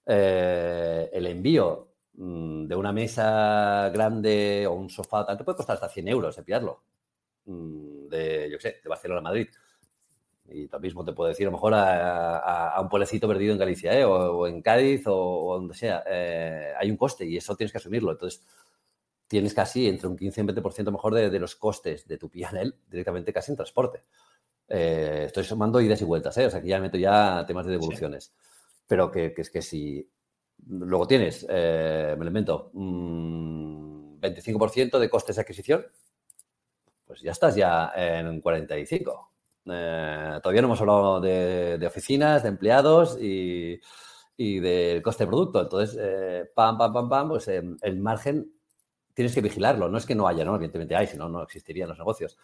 eh, 0.07 1.11
el 1.12 1.27
envío 1.27 1.94
mm, 2.14 2.66
de 2.66 2.77
una 2.77 2.92
mesa 2.92 3.90
grande 3.92 4.64
o 4.68 4.75
un 4.75 4.88
sofá, 4.88 5.27
te 5.37 5.42
puede 5.42 5.57
costar 5.57 5.75
hasta 5.75 5.88
100 5.88 6.07
euros 6.09 6.38
enviarlo, 6.38 6.85
mm, 7.46 8.07
de, 8.09 8.51
yo 8.53 8.59
sé, 8.61 8.81
de 8.83 8.88
Barcelona 8.88 9.18
a 9.20 9.22
Madrid. 9.22 9.48
Y 10.48 10.68
lo 10.68 10.81
mismo 10.81 11.05
te 11.05 11.12
puedo 11.12 11.29
decir 11.29 11.46
a 11.46 11.51
lo 11.51 11.57
mejor 11.57 11.72
a, 11.75 12.79
un 12.81 12.88
pueblecito 12.88 13.27
perdido 13.29 13.53
en 13.53 13.59
Galicia, 13.59 13.98
¿eh? 13.98 14.05
o, 14.05 14.46
en 14.46 14.61
Cádiz, 14.62 15.05
o, 15.07 15.55
donde 15.55 15.75
sea. 15.75 16.05
Hay 16.79 16.90
un 16.90 16.96
coste 16.96 17.25
y 17.25 17.37
eso 17.37 17.57
tienes 17.57 17.72
que 17.72 17.79
asumirlo. 17.79 18.12
Entonces, 18.12 18.44
tienes 19.33 19.55
casi 19.55 19.88
entre 19.88 20.09
un 20.09 20.16
15 20.16 20.40
y 20.40 20.42
un 20.42 20.48
20% 20.48 20.92
mejor 20.92 21.14
de, 21.14 21.38
los 21.38 21.57
costes 21.57 22.07
de 22.07 22.18
tu 22.18 22.29
PNL 22.29 22.75
directamente 22.90 23.33
casi 23.33 23.51
en 23.51 23.57
transporte. 23.57 24.03
Eh, 24.68 25.25
estoy 25.27 25.44
sumando 25.44 25.81
idas 25.81 26.01
y 26.01 26.05
vueltas, 26.05 26.37
¿eh? 26.38 26.46
o 26.46 26.51
sea 26.51 26.62
que 26.62 26.68
ya 26.68 26.81
meto 26.81 26.96
ya 26.96 27.44
temas 27.46 27.66
de 27.66 27.72
devoluciones. 27.72 28.33
Pero 28.87 29.11
que, 29.11 29.35
es 29.37 29.51
que 29.51 29.62
si 29.62 30.09
luego 30.66 31.07
tienes, 31.07 31.46
me 31.48 32.16
lo 32.16 32.27
invento, 32.27 32.70
un 32.75 34.20
25% 34.20 34.98
de 34.98 35.11
costes 35.11 35.37
de 35.37 35.42
adquisición, 35.42 35.87
pues 37.07 37.20
ya 37.20 37.33
estás 37.33 37.55
ya 37.55 37.92
en 37.94 38.40
45. 38.40 39.33
Eh, 39.66 40.40
todavía 40.42 40.62
no 40.62 40.68
hemos 40.68 40.81
hablado 40.81 41.20
de, 41.20 41.85
oficinas, 41.87 42.42
de 42.42 42.48
empleados 42.48 43.18
y, 43.20 43.81
y 44.37 44.61
del 44.61 45.03
coste 45.03 45.25
de 45.25 45.29
producto. 45.29 45.61
Entonces, 45.61 45.98
eh, 46.01 46.51
pam, 46.55 46.79
pam, 46.79 46.92
pam, 46.92 47.09
pam, 47.09 47.29
pues 47.29 47.48
em, 47.48 47.77
el 47.83 47.98
margen 47.98 48.53
tienes 49.14 49.35
que 49.35 49.40
vigilarlo. 49.40 49.88
No 49.88 49.98
es 49.98 50.07
que 50.07 50.14
no 50.14 50.27
haya, 50.27 50.44
¿no? 50.44 50.55
Evidentemente 50.55 50.96
hay, 50.96 51.07
si 51.07 51.16
no, 51.16 51.29
no 51.29 51.42
existirían 51.42 51.88
los 51.88 51.98
negocios. 51.98 52.38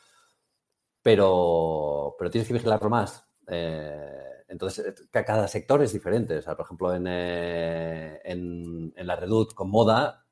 Pero, 1.02 2.16
pero 2.18 2.30
tienes 2.30 2.48
que 2.48 2.54
vigilarlo 2.54 2.90
más. 2.90 3.26
Eh, 3.46 4.44
entonces, 4.48 5.08
cada 5.10 5.48
sector 5.48 5.82
es 5.82 5.92
diferente. 5.92 6.38
O 6.38 6.42
sea, 6.42 6.56
por 6.56 6.64
ejemplo, 6.64 6.94
en, 6.94 7.06
en, 7.06 8.92
en 8.96 9.06
la 9.06 9.16
Redut 9.16 9.54
con 9.54 9.70
moda, 9.70 10.26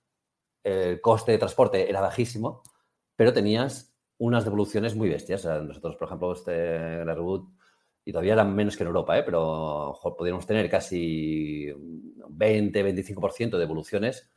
el 0.65 1.01
coste 1.01 1.33
de 1.33 1.39
transporte 1.39 1.89
era 1.89 2.01
bajísimo, 2.01 2.63
pero 3.15 3.33
tenías 3.33 3.97
unas 4.19 4.45
devoluciones 4.45 4.97
muy 4.97 5.09
bestias. 5.09 5.45
nosotros, 5.45 5.97
por 5.97 6.09
ejemplo, 6.09 6.33
este, 6.33 7.05
la 7.05 7.15
Reboot, 7.15 7.49
y 8.05 8.13
todavía 8.13 8.35
eran 8.35 8.55
menos 8.55 8.77
que 8.77 8.83
en 8.83 8.89
Europa, 8.89 9.19
¿eh? 9.19 9.23
pero 9.25 9.99
podríamos 10.17 10.47
tener 10.47 10.71
casi 10.71 11.67
20-25% 11.73 13.51
de 13.51 13.59
devoluciones, 13.59 14.31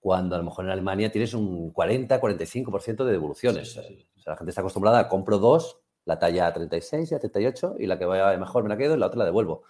cuando 0.00 0.34
a 0.34 0.38
lo 0.38 0.44
mejor 0.44 0.64
en 0.64 0.70
Alemania 0.70 1.10
tienes 1.10 1.34
un 1.34 1.72
40-45% 1.72 3.04
de 3.04 3.12
devoluciones. 3.12 3.80
La 4.24 4.36
gente 4.36 4.50
está 4.50 4.60
acostumbrada 4.60 4.98
a 4.98 5.08
compro 5.08 5.38
dos, 5.38 5.80
la 6.04 6.18
talla 6.18 6.52
36 6.52 7.12
y 7.12 7.14
a 7.14 7.18
38, 7.18 7.76
y 7.78 7.86
la 7.86 7.98
que 7.98 8.04
vaya 8.04 8.36
mejor 8.38 8.62
me 8.62 8.68
la 8.68 8.76
quedo 8.76 8.94
y 8.94 8.98
la 8.98 9.06
otra 9.06 9.20
la 9.20 9.24
devuelvo. 9.26 9.62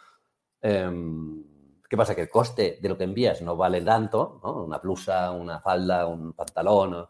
Em, 0.61 1.45
¿Qué 1.89 1.97
pasa? 1.97 2.15
Que 2.15 2.23
el 2.23 2.29
coste 2.31 2.79
de 2.81 2.89
lo 2.89 2.97
que 2.97 3.05
envías 3.05 3.43
no 3.43 3.57
vale 3.57 3.81
tanto, 3.83 4.41
¿no? 4.43 4.65
Una 4.65 4.79
blusa, 4.79 5.31
una 5.31 5.61
falda, 5.61 6.07
un 6.07 6.33
pantalón, 6.33 7.07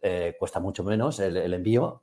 eh, 0.00 0.34
cuesta 0.38 0.60
mucho 0.60 0.82
menos 0.82 1.20
el, 1.20 1.52
envío, 1.52 2.02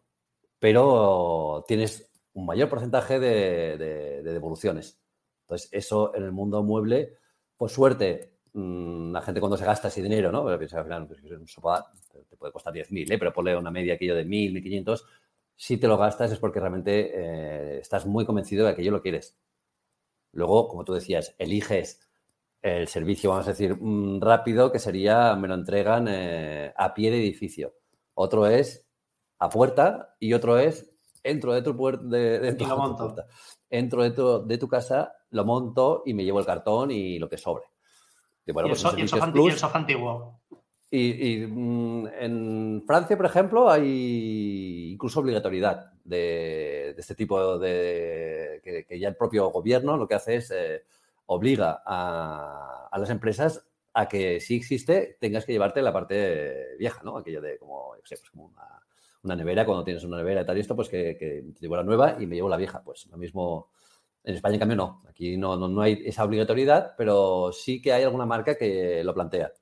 pero 0.60 1.66
tienes 1.68 2.12
un 2.34 2.46
mayor 2.46 2.70
porcentaje 2.70 3.20
de, 3.20 4.22
devoluciones. 4.24 5.00
Entonces, 5.42 5.70
eso 5.72 6.14
en 6.16 6.24
el 6.24 6.32
mundo 6.32 6.64
mueble, 6.64 7.18
por 7.58 7.70
suerte, 7.70 8.37
mm, 8.58 9.12
la 9.12 9.22
gente 9.22 9.40
cuando 9.40 9.58
se 9.58 9.66
gasta 9.66 9.88
ese 9.88 10.02
dinero, 10.02 10.32
¿no? 10.32 10.44
Pero 10.46 10.58
piensa 10.58 10.80
al 10.80 10.84
final, 10.86 11.08
pues, 11.08 11.22
un 11.24 11.46
te 12.28 12.36
puede 12.38 12.52
costar 12.54 12.74
10.000, 12.74 13.12
¿eh? 13.12 13.18
pero 13.18 13.34
ponle 13.34 13.56
una 13.56 13.72
media 13.72 13.94
aquello 13.94 14.16
de 14.16 14.26
1.000, 14.26 14.54
1.500. 14.54 15.04
Si 15.56 15.78
te 15.78 15.88
lo 15.88 15.98
gastas 15.98 16.32
es 16.32 16.40
porque 16.40 16.60
realmente 16.60 17.12
eh, 17.14 17.80
estás 17.80 18.06
muy 18.06 18.26
convencido 18.26 18.68
de 18.68 18.76
que 18.76 18.84
yo 18.84 18.92
lo 18.92 19.02
quieres. 19.02 19.38
Luego, 20.34 20.68
como 20.68 20.84
tú 20.84 20.94
decías, 20.94 21.36
eliges 21.40 22.08
el 22.62 22.88
servicio, 22.88 23.30
vamos 23.30 23.48
a 23.48 23.52
decir, 23.52 23.76
mm, 23.80 24.22
rápido, 24.22 24.72
que 24.72 24.80
sería, 24.80 25.36
me 25.36 25.48
lo 25.48 25.56
entregan 25.56 26.08
a 26.76 26.94
pie 26.94 27.12
de 27.12 27.20
edificio 27.20 27.74
otro 28.20 28.48
es 28.48 28.84
a 29.38 29.48
puerta 29.48 30.16
y 30.20 30.34
otro 30.34 30.58
es 30.58 30.92
entro 31.24 31.54
de 31.54 31.62
tu 31.62 31.78
puerta, 31.78 32.04
de, 32.04 32.54
tu 32.54 32.66
puerta. 32.66 33.28
Entro 33.70 34.02
dentro 34.02 34.40
de 34.40 34.58
tu 34.58 34.68
casa, 34.68 35.14
lo 35.30 35.46
monto 35.46 36.02
y 36.04 36.16
me 36.16 36.24
llevo 36.24 36.40
el 36.40 36.46
cartón 36.46 36.90
y 36.90 37.20
lo 37.20 37.30
que 37.30 37.38
sobre. 37.38 37.66
Y, 38.48 38.52
bueno, 38.54 38.70
pues 38.70 38.84
el, 38.98 39.08
sofá, 39.08 39.78
antiguo. 39.78 40.40
Y, 40.90 41.46
mm, 41.46 42.08
en 42.20 42.84
Francia, 42.88 43.18
por 43.18 43.26
ejemplo, 43.26 43.70
hay 43.70 44.92
incluso 44.94 45.20
obligatoriedad 45.20 45.92
de, 46.04 46.96
este 46.98 47.14
tipo 47.14 47.60
de... 47.60 48.62
Que, 48.64 49.00
ya 49.00 49.10
el 49.10 49.16
propio 49.16 49.50
gobierno 49.50 49.98
lo 49.98 50.08
que 50.08 50.16
hace 50.16 50.38
es 50.38 50.52
eh, 50.52 50.84
obliga 51.26 51.84
a, 51.86 52.88
a, 52.90 52.98
las 52.98 53.10
empresas 53.10 53.68
a 53.94 54.08
que 54.08 54.40
si 54.40 54.56
existe 54.56 55.18
tengas 55.20 55.44
que 55.44 55.52
llevarte 55.52 55.82
la 55.82 55.92
parte 55.92 56.76
vieja, 56.78 57.02
¿no? 57.04 57.18
Aquello 57.18 57.42
de 57.42 57.58
como, 57.58 57.96
sé, 58.04 58.16
pues 58.18 58.30
como 58.30 58.54
una, 59.24 59.36
nevera, 59.36 59.66
cuando 59.66 59.84
tienes 59.84 60.04
una 60.04 60.18
nevera 60.18 60.42
y 60.42 60.46
tal 60.46 60.58
y 60.58 60.62
esto, 60.62 60.76
pues 60.76 60.88
que, 60.88 61.16
te 61.20 61.60
llevo 61.60 61.76
la 61.76 61.84
nueva 61.84 62.16
y 62.20 62.28
me 62.28 62.36
llevo 62.36 62.48
la 62.48 62.58
vieja. 62.58 62.82
Pues 62.84 63.08
lo 63.08 63.18
mismo, 63.18 63.70
en 64.28 64.36
España 64.36 64.56
en 64.56 64.60
cambio 64.60 64.78
no, 64.78 65.02
aquí 65.10 65.38
no, 65.38 65.56
no, 65.56 65.82
hay 65.82 66.04
esa 66.06 66.24
obligatoriedad, 66.24 66.94
pero 66.98 67.52
sí 67.52 67.82
que 67.82 67.94
hay 67.94 68.04
alguna 68.04 68.26
marca 68.26 68.58
que 68.58 69.04
lo 69.04 69.14
plantea, 69.14 69.54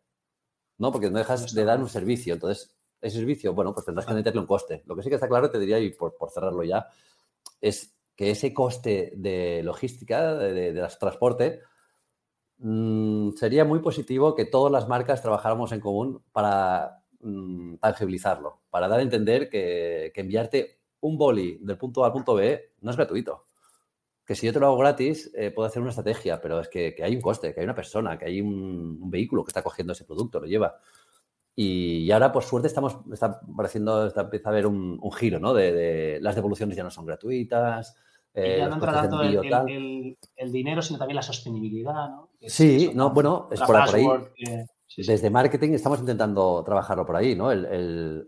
¿no? 0.78 0.92
Porque 0.92 1.10
no 1.10 1.18
dejas 1.18 1.54
de 1.54 1.64
dar 1.64 1.80
un 1.80 1.90
servicio, 1.90 2.34
entonces 2.34 2.76
ese 3.02 3.18
servicio, 3.18 3.54
bueno, 3.54 3.74
pues 3.74 3.86
tendrás 3.86 4.06
que 4.06 4.14
meterle 4.14 4.42
un 4.42 4.48
coste. 4.48 4.84
Lo 4.86 4.96
que 4.96 5.04
sí 5.04 5.10
que 5.10 5.16
está 5.16 5.28
claro, 5.28 5.52
te 5.52 5.60
diría, 5.60 5.80
y 5.80 5.92
por, 5.92 6.16
cerrarlo 6.34 6.64
ya, 6.64 6.88
es 7.62 7.96
que 8.16 8.32
ese 8.32 8.54
coste 8.54 9.14
de 9.16 9.62
logística, 9.64 10.34
de, 10.36 10.74
de 10.74 10.88
transporte, 10.98 11.62
Mm, 12.58 13.32
sería 13.34 13.66
muy 13.66 13.80
positivo 13.80 14.34
que 14.34 14.46
todas 14.46 14.72
las 14.72 14.88
marcas 14.88 15.22
trabajáramos 15.22 15.72
en 15.72 15.82
común 15.82 16.24
para 16.32 17.04
mm, 17.20 17.76
tangibilizarlo, 17.76 18.62
para 18.70 18.88
dar 18.88 19.00
a 19.00 19.04
entender 19.04 19.50
que, 19.50 20.12
enviarte 20.16 20.80
un 21.02 21.18
boli 21.18 21.60
del 21.62 21.78
punto 21.78 22.04
A 22.04 22.08
al 22.08 22.14
punto 22.14 22.36
B 22.36 22.74
no 22.82 22.92
es 22.92 22.98
gratuito. 22.98 23.46
Que 24.26 24.36
si 24.36 24.48
yo 24.48 24.54
te 24.54 24.60
lo 24.60 24.68
hago 24.68 24.78
gratis, 24.78 25.32
eh, 25.36 25.52
puedo 25.52 25.68
hacer 25.68 25.82
una 25.82 25.92
estrategia, 25.92 26.42
pero 26.42 26.60
es 26.60 26.68
que, 26.68 26.96
hay 27.04 27.16
un 27.16 27.22
coste, 27.22 27.54
que 27.54 27.60
hay 27.60 27.66
una 27.66 27.76
persona, 27.76 28.18
que 28.18 28.26
hay 28.26 28.42
un, 28.42 29.10
vehículo 29.10 29.44
que 29.44 29.50
está 29.50 29.62
cogiendo 29.62 29.94
ese 29.94 30.06
producto, 30.06 30.40
lo 30.40 30.48
lleva. 30.48 30.80
Y, 31.56 32.10
ahora, 32.12 32.32
por 32.32 32.44
suerte, 32.44 32.68
estamos, 32.68 32.98
está 33.14 33.40
pareciendo, 33.56 34.08
está, 34.08 34.22
empieza 34.22 34.50
a 34.50 34.52
haber 34.52 34.66
un, 34.68 35.00
giro, 35.14 35.40
¿no? 35.40 35.54
de, 35.54 36.20
las 36.22 36.36
devoluciones 36.36 36.76
ya 36.76 36.84
no 36.84 36.90
son 36.90 37.06
gratuitas, 37.06 37.96
eh, 38.34 38.58
ya 38.60 38.68
no 38.68 38.76
entra 38.76 38.92
tanto 38.92 39.22
el, 39.22 40.52
dinero, 40.52 40.82
sino 40.82 41.00
también 41.00 41.16
la 41.16 41.22
sostenibilidad, 41.22 42.10
¿no? 42.10 42.30
sí, 42.42 42.92
no, 42.94 43.12
bueno, 43.12 43.48
es 43.52 43.62
por, 43.62 43.78
ahí. 43.78 44.06
Desde 44.98 45.30
marketing 45.30 45.72
estamos 45.72 46.00
intentando 46.00 46.62
trabajarlo 46.66 47.06
por 47.06 47.16
ahí, 47.16 47.36
¿no? 47.36 47.52
El, 47.52 48.28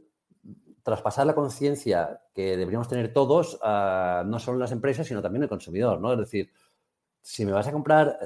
traspasar 0.87 1.27
la 1.27 1.35
conciencia 1.35 2.21
que 2.33 2.55
deberíamos 2.55 2.87
tener 2.87 3.11
todos, 3.11 3.59
no 3.61 4.39
solo 4.39 4.57
las 4.57 4.71
empresas, 4.71 5.05
sino 5.05 5.21
también 5.21 5.43
el 5.43 5.49
consumidor, 5.49 5.99
¿no? 5.99 6.13
Es 6.13 6.19
decir, 6.19 6.49
si 7.21 7.45
me 7.45 7.51
vas 7.51 7.67
a 7.67 7.73
comprar 7.73 8.17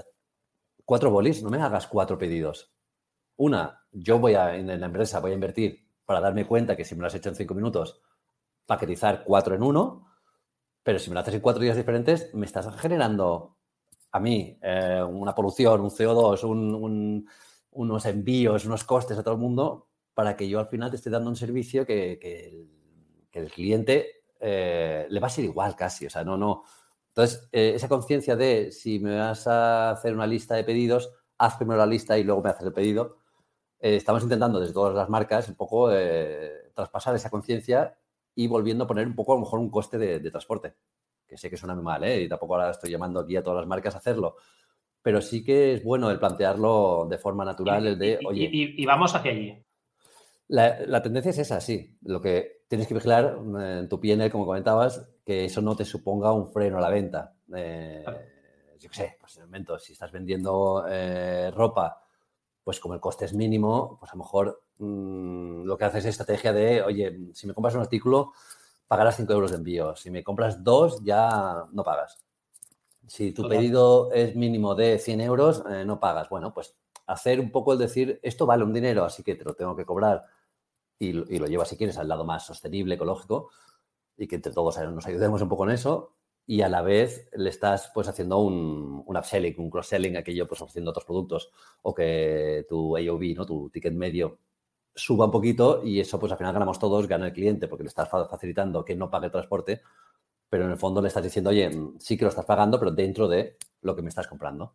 cuatro 0.86 1.10
bolis, 1.10 1.42
no 1.42 1.50
me 1.50 1.60
hagas 1.60 1.88
cuatro 1.88 2.20
pedidos. 2.20 2.72
Una, 3.38 3.84
yo 3.92 4.20
voy 4.20 4.36
a, 4.36 4.56
en 4.56 4.68
la 4.68 4.86
empresa, 4.86 5.20
voy 5.20 5.32
a 5.32 5.34
invertir 5.34 5.88
para 6.06 6.22
darme 6.22 6.46
cuenta 6.46 6.76
que 6.76 6.86
si 6.86 6.94
me 6.94 7.02
lo 7.02 7.08
has 7.08 7.16
hecho 7.16 7.30
en 7.30 7.36
cinco 7.36 7.56
minutos, 7.56 8.00
paquetizar 8.68 9.24
cuatro 9.26 9.56
en 9.56 9.64
uno 9.64 10.12
pero 10.84 11.00
si 11.00 11.10
me 11.10 11.16
lo 11.16 11.20
haces 11.22 11.36
en 11.36 11.42
cuatro 11.42 11.62
días 11.62 11.78
diferentes, 11.78 12.34
me 12.34 12.46
estás 12.46 12.68
generando 12.80 13.58
a 14.12 14.20
mí 14.20 14.58
eh, 14.62 15.04
una 15.04 15.34
polución, 15.34 15.82
un 15.82 15.90
CO2, 15.90 17.26
unos 17.72 18.06
envíos, 18.06 18.66
unos 18.66 18.84
costes 18.84 19.18
a 19.18 19.24
todo 19.24 19.36
el 19.36 19.40
mundo 19.40 19.91
para 20.14 20.36
que 20.36 20.48
yo 20.48 20.60
al 20.60 20.68
final 20.68 20.90
te 20.90 20.98
esté 20.98 21.10
dando 21.10 21.30
un 21.30 21.36
servicio 21.36 21.86
que, 21.86 22.68
el, 23.32 23.52
cliente 23.52 24.24
eh, 24.40 25.08
le 25.10 25.20
va 25.20 25.28
a 25.28 25.30
ser 25.30 25.46
igual 25.46 25.76
casi. 25.76 26.06
O 26.06 26.10
sea, 26.10 26.24
no, 26.24 26.38
no. 26.38 26.64
Entonces, 27.10 27.48
eh, 27.52 27.74
esa 27.76 27.88
conciencia 27.88 28.36
de 28.36 28.72
si 28.72 29.00
me 29.00 29.18
vas 29.18 29.48
a 29.48 29.92
hacer 29.92 30.14
una 30.14 30.28
lista 30.28 30.56
de 30.56 30.64
pedidos, 30.64 31.12
haz 31.38 31.56
primero 31.58 31.80
la 31.80 31.86
lista 31.86 32.18
y 32.18 32.24
luego 32.24 32.42
me 32.42 32.50
haces 32.50 32.66
el 32.66 32.74
pedido. 32.74 33.18
estamos 33.80 34.24
intentando 34.24 34.60
desde 34.60 34.74
todas 34.74 34.94
las 34.94 35.10
marcas 35.10 35.50
un 35.50 35.56
poco 35.56 35.90
traspasar 36.74 37.16
esa 37.16 37.30
conciencia 37.30 37.98
y 38.36 38.48
volviendo 38.48 38.84
a 38.86 38.88
poner 38.88 39.08
un 39.08 39.16
poco 39.16 39.34
a 39.34 39.36
lo 39.36 39.42
mejor 39.42 39.60
un 39.60 39.70
coste 39.70 39.98
de, 39.98 40.32
transporte, 40.32 40.74
que 41.28 41.38
sé 41.38 41.50
que 41.50 41.58
suena 41.58 41.76
muy 41.76 41.84
mal, 41.84 42.04
¿eh? 42.04 42.24
y 42.24 42.30
tampoco 42.30 42.56
ahora 42.56 42.72
estoy 42.72 42.92
llamando 42.92 43.20
aquí 43.20 43.36
a 43.36 43.44
todas 43.44 43.60
las 43.60 43.68
marcas 43.68 43.96
a 43.96 44.00
hacerlo, 44.00 44.36
pero 45.02 45.22
sí 45.22 45.44
que 45.44 45.74
es 45.74 45.84
bueno 45.84 46.10
el 46.10 46.20
plantearlo 46.20 47.08
de 47.10 47.18
forma 47.18 47.44
natural, 47.44 47.88
el 47.88 48.00
de, 48.00 48.20
oye... 48.26 48.50
Y, 48.52 48.86
vamos 48.86 49.14
hacia 49.16 49.32
allí. 49.32 49.64
La, 50.52 51.02
tendencia 51.02 51.32
es 51.32 51.38
esa, 51.38 51.62
sí. 51.62 51.98
Lo 52.04 52.22
que 52.22 52.64
tienes 52.68 52.88
que 52.88 52.94
vigilar 52.94 53.38
en 53.60 53.90
tu 53.90 54.00
PNL, 54.00 54.30
como 54.30 54.46
comentabas, 54.46 55.08
que 55.26 55.46
eso 55.46 55.62
no 55.62 55.76
te 55.76 55.86
suponga 55.86 56.34
un 56.34 56.48
freno 56.52 56.78
a 56.78 56.82
la 56.82 56.90
venta. 56.90 57.34
Eh, 57.56 58.04
yo 58.80 58.90
qué 58.90 58.96
sé, 58.96 59.18
pues 59.20 59.36
en 59.38 59.44
el 59.44 59.48
momento, 59.48 59.80
si 59.80 59.94
estás 59.94 60.12
vendiendo 60.12 60.86
eh, 60.90 61.52
ropa, 61.52 62.04
pues 62.64 62.80
como 62.80 62.94
el 62.94 63.00
coste 63.00 63.26
es 63.26 63.34
mínimo, 63.34 63.98
pues 64.00 64.12
a 64.12 64.16
lo 64.16 64.24
mejor 64.24 64.62
Mm, 64.82 65.64
lo 65.66 65.78
que 65.78 65.86
haces 65.86 66.06
es 66.06 66.10
estrategia 66.10 66.52
de, 66.54 66.82
oye, 66.82 67.16
si 67.34 67.46
me 67.46 67.54
compras 67.54 67.76
un 67.76 67.82
artículo, 67.82 68.34
pagarás 68.88 69.16
5 69.16 69.32
euros 69.32 69.52
de 69.52 69.58
envío. 69.58 69.96
Si 69.96 70.10
me 70.10 70.24
compras 70.24 70.64
dos, 70.64 71.04
ya 71.04 71.66
no 71.72 71.84
pagas. 71.84 72.18
Si 73.06 73.32
tu 73.32 73.48
pedido 73.48 74.12
es 74.12 74.36
mínimo 74.36 74.74
de 74.74 74.98
100 74.98 75.22
euros, 75.22 75.64
eh, 75.70 75.86
no 75.86 76.00
pagas. 76.00 76.30
Bueno, 76.30 76.52
pues 76.54 76.76
hacer 77.06 77.40
un 77.40 77.52
poco 77.52 77.74
el 77.74 77.80
decir, 77.80 78.20
esto 78.24 78.46
vale 78.48 78.64
un 78.64 78.74
dinero, 78.74 79.06
así 79.06 79.22
que 79.22 79.36
te 79.36 79.44
lo 79.46 79.54
tengo 79.54 79.76
que 79.76 79.86
cobrar 79.86 80.24
y, 81.02 81.14
lo 81.14 81.48
llevas, 81.48 81.70
si 81.70 81.78
quieres, 81.78 81.98
al 81.98 82.08
lado 82.08 82.24
más 82.24 82.46
sostenible, 82.46 82.96
ecológico, 82.96 83.50
y 84.18 84.28
que 84.28 84.36
entre 84.36 84.54
todos 84.54 84.78
nos 84.78 85.08
ayudemos 85.08 85.42
un 85.42 85.50
poco 85.50 85.66
en 85.66 85.72
eso. 85.72 86.16
y 86.48 86.62
a 86.62 86.70
la 86.70 86.82
vez 86.82 87.30
le 87.34 87.50
estás 87.50 87.92
pues 87.94 88.08
haciendo 88.08 88.40
un, 88.40 89.04
un 89.06 89.18
upselling, 89.18 89.56
un 89.60 89.70
cross-selling, 89.70 90.18
aquello 90.18 90.48
pues 90.48 90.62
ofreciendo 90.62 90.92
otros 90.92 91.06
productos 91.06 91.52
o 91.84 91.94
que 91.94 92.66
tu 92.68 92.98
AOV, 92.98 93.36
¿no? 93.36 93.46
tu 93.46 93.70
ticket 93.70 93.94
medio 93.94 94.40
suba 94.94 95.26
un 95.26 95.32
poquito 95.32 95.84
y 95.84 96.00
eso 96.00 96.20
pues 96.20 96.32
al 96.32 96.38
final 96.38 96.54
ganamos 96.54 96.80
todos, 96.80 97.08
gana 97.08 97.28
el 97.28 97.34
cliente 97.34 97.68
porque 97.68 97.84
le 97.84 97.90
estás 97.90 98.10
facilitando 98.10 98.84
que 98.84 98.96
no 98.96 99.10
pague 99.10 99.28
el 99.28 99.32
transporte, 99.32 99.82
pero 100.50 100.66
en 100.66 100.72
el 100.72 100.78
fondo 100.78 101.02
le 101.02 101.08
estás 101.08 101.24
diciendo, 101.24 101.52
oye, 101.52 101.72
sí 102.00 102.18
que 102.18 102.26
lo 102.26 102.30
estás 102.30 102.46
pagando, 102.46 102.80
pero 102.80 102.92
dentro 102.92 103.28
de 103.28 103.58
lo 103.82 103.96
que 103.96 104.02
me 104.02 104.10
estás 104.10 104.28
comprando 104.28 104.74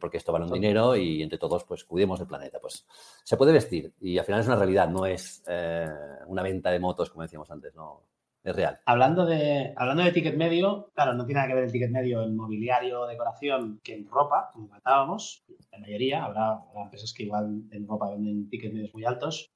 porque 0.00 0.18
esto 0.18 0.32
vale 0.32 0.44
un 0.44 0.52
dinero 0.52 0.94
y 0.96 1.22
entre 1.22 1.38
todos 1.38 1.64
pues 1.64 1.84
cuidemos 1.84 2.18
del 2.18 2.28
planeta. 2.28 2.58
Pues 2.60 2.86
se 3.24 3.36
puede 3.36 3.52
vestir 3.52 3.92
y 4.00 4.18
al 4.18 4.24
final 4.24 4.40
es 4.40 4.46
una 4.46 4.56
realidad, 4.56 4.88
no 4.88 5.06
es 5.06 5.42
eh, 5.48 5.88
una 6.26 6.42
venta 6.42 6.70
de 6.70 6.80
motos 6.80 7.10
como 7.10 7.22
decíamos 7.22 7.50
antes, 7.50 7.74
no 7.74 8.04
es 8.42 8.56
real. 8.56 8.80
Hablando 8.86 9.26
de, 9.26 9.74
hablando 9.76 10.02
de 10.02 10.12
ticket 10.12 10.36
medio, 10.36 10.90
claro, 10.94 11.12
no 11.14 11.26
tiene 11.26 11.40
nada 11.40 11.48
que 11.48 11.54
ver 11.54 11.64
el 11.64 11.72
ticket 11.72 11.90
medio 11.90 12.22
en 12.22 12.36
mobiliario, 12.36 13.06
decoración, 13.06 13.80
que 13.82 13.94
en 13.94 14.08
ropa, 14.08 14.50
como 14.52 14.68
tratábamos, 14.68 15.44
la 15.70 15.78
mayoría, 15.78 16.24
habrá, 16.24 16.58
empresas 16.82 17.12
que 17.12 17.24
igual 17.24 17.62
en 17.70 17.86
ropa 17.86 18.10
venden 18.10 18.48
ticket 18.48 18.72
medios 18.72 18.94
muy 18.94 19.04
altos. 19.04 19.52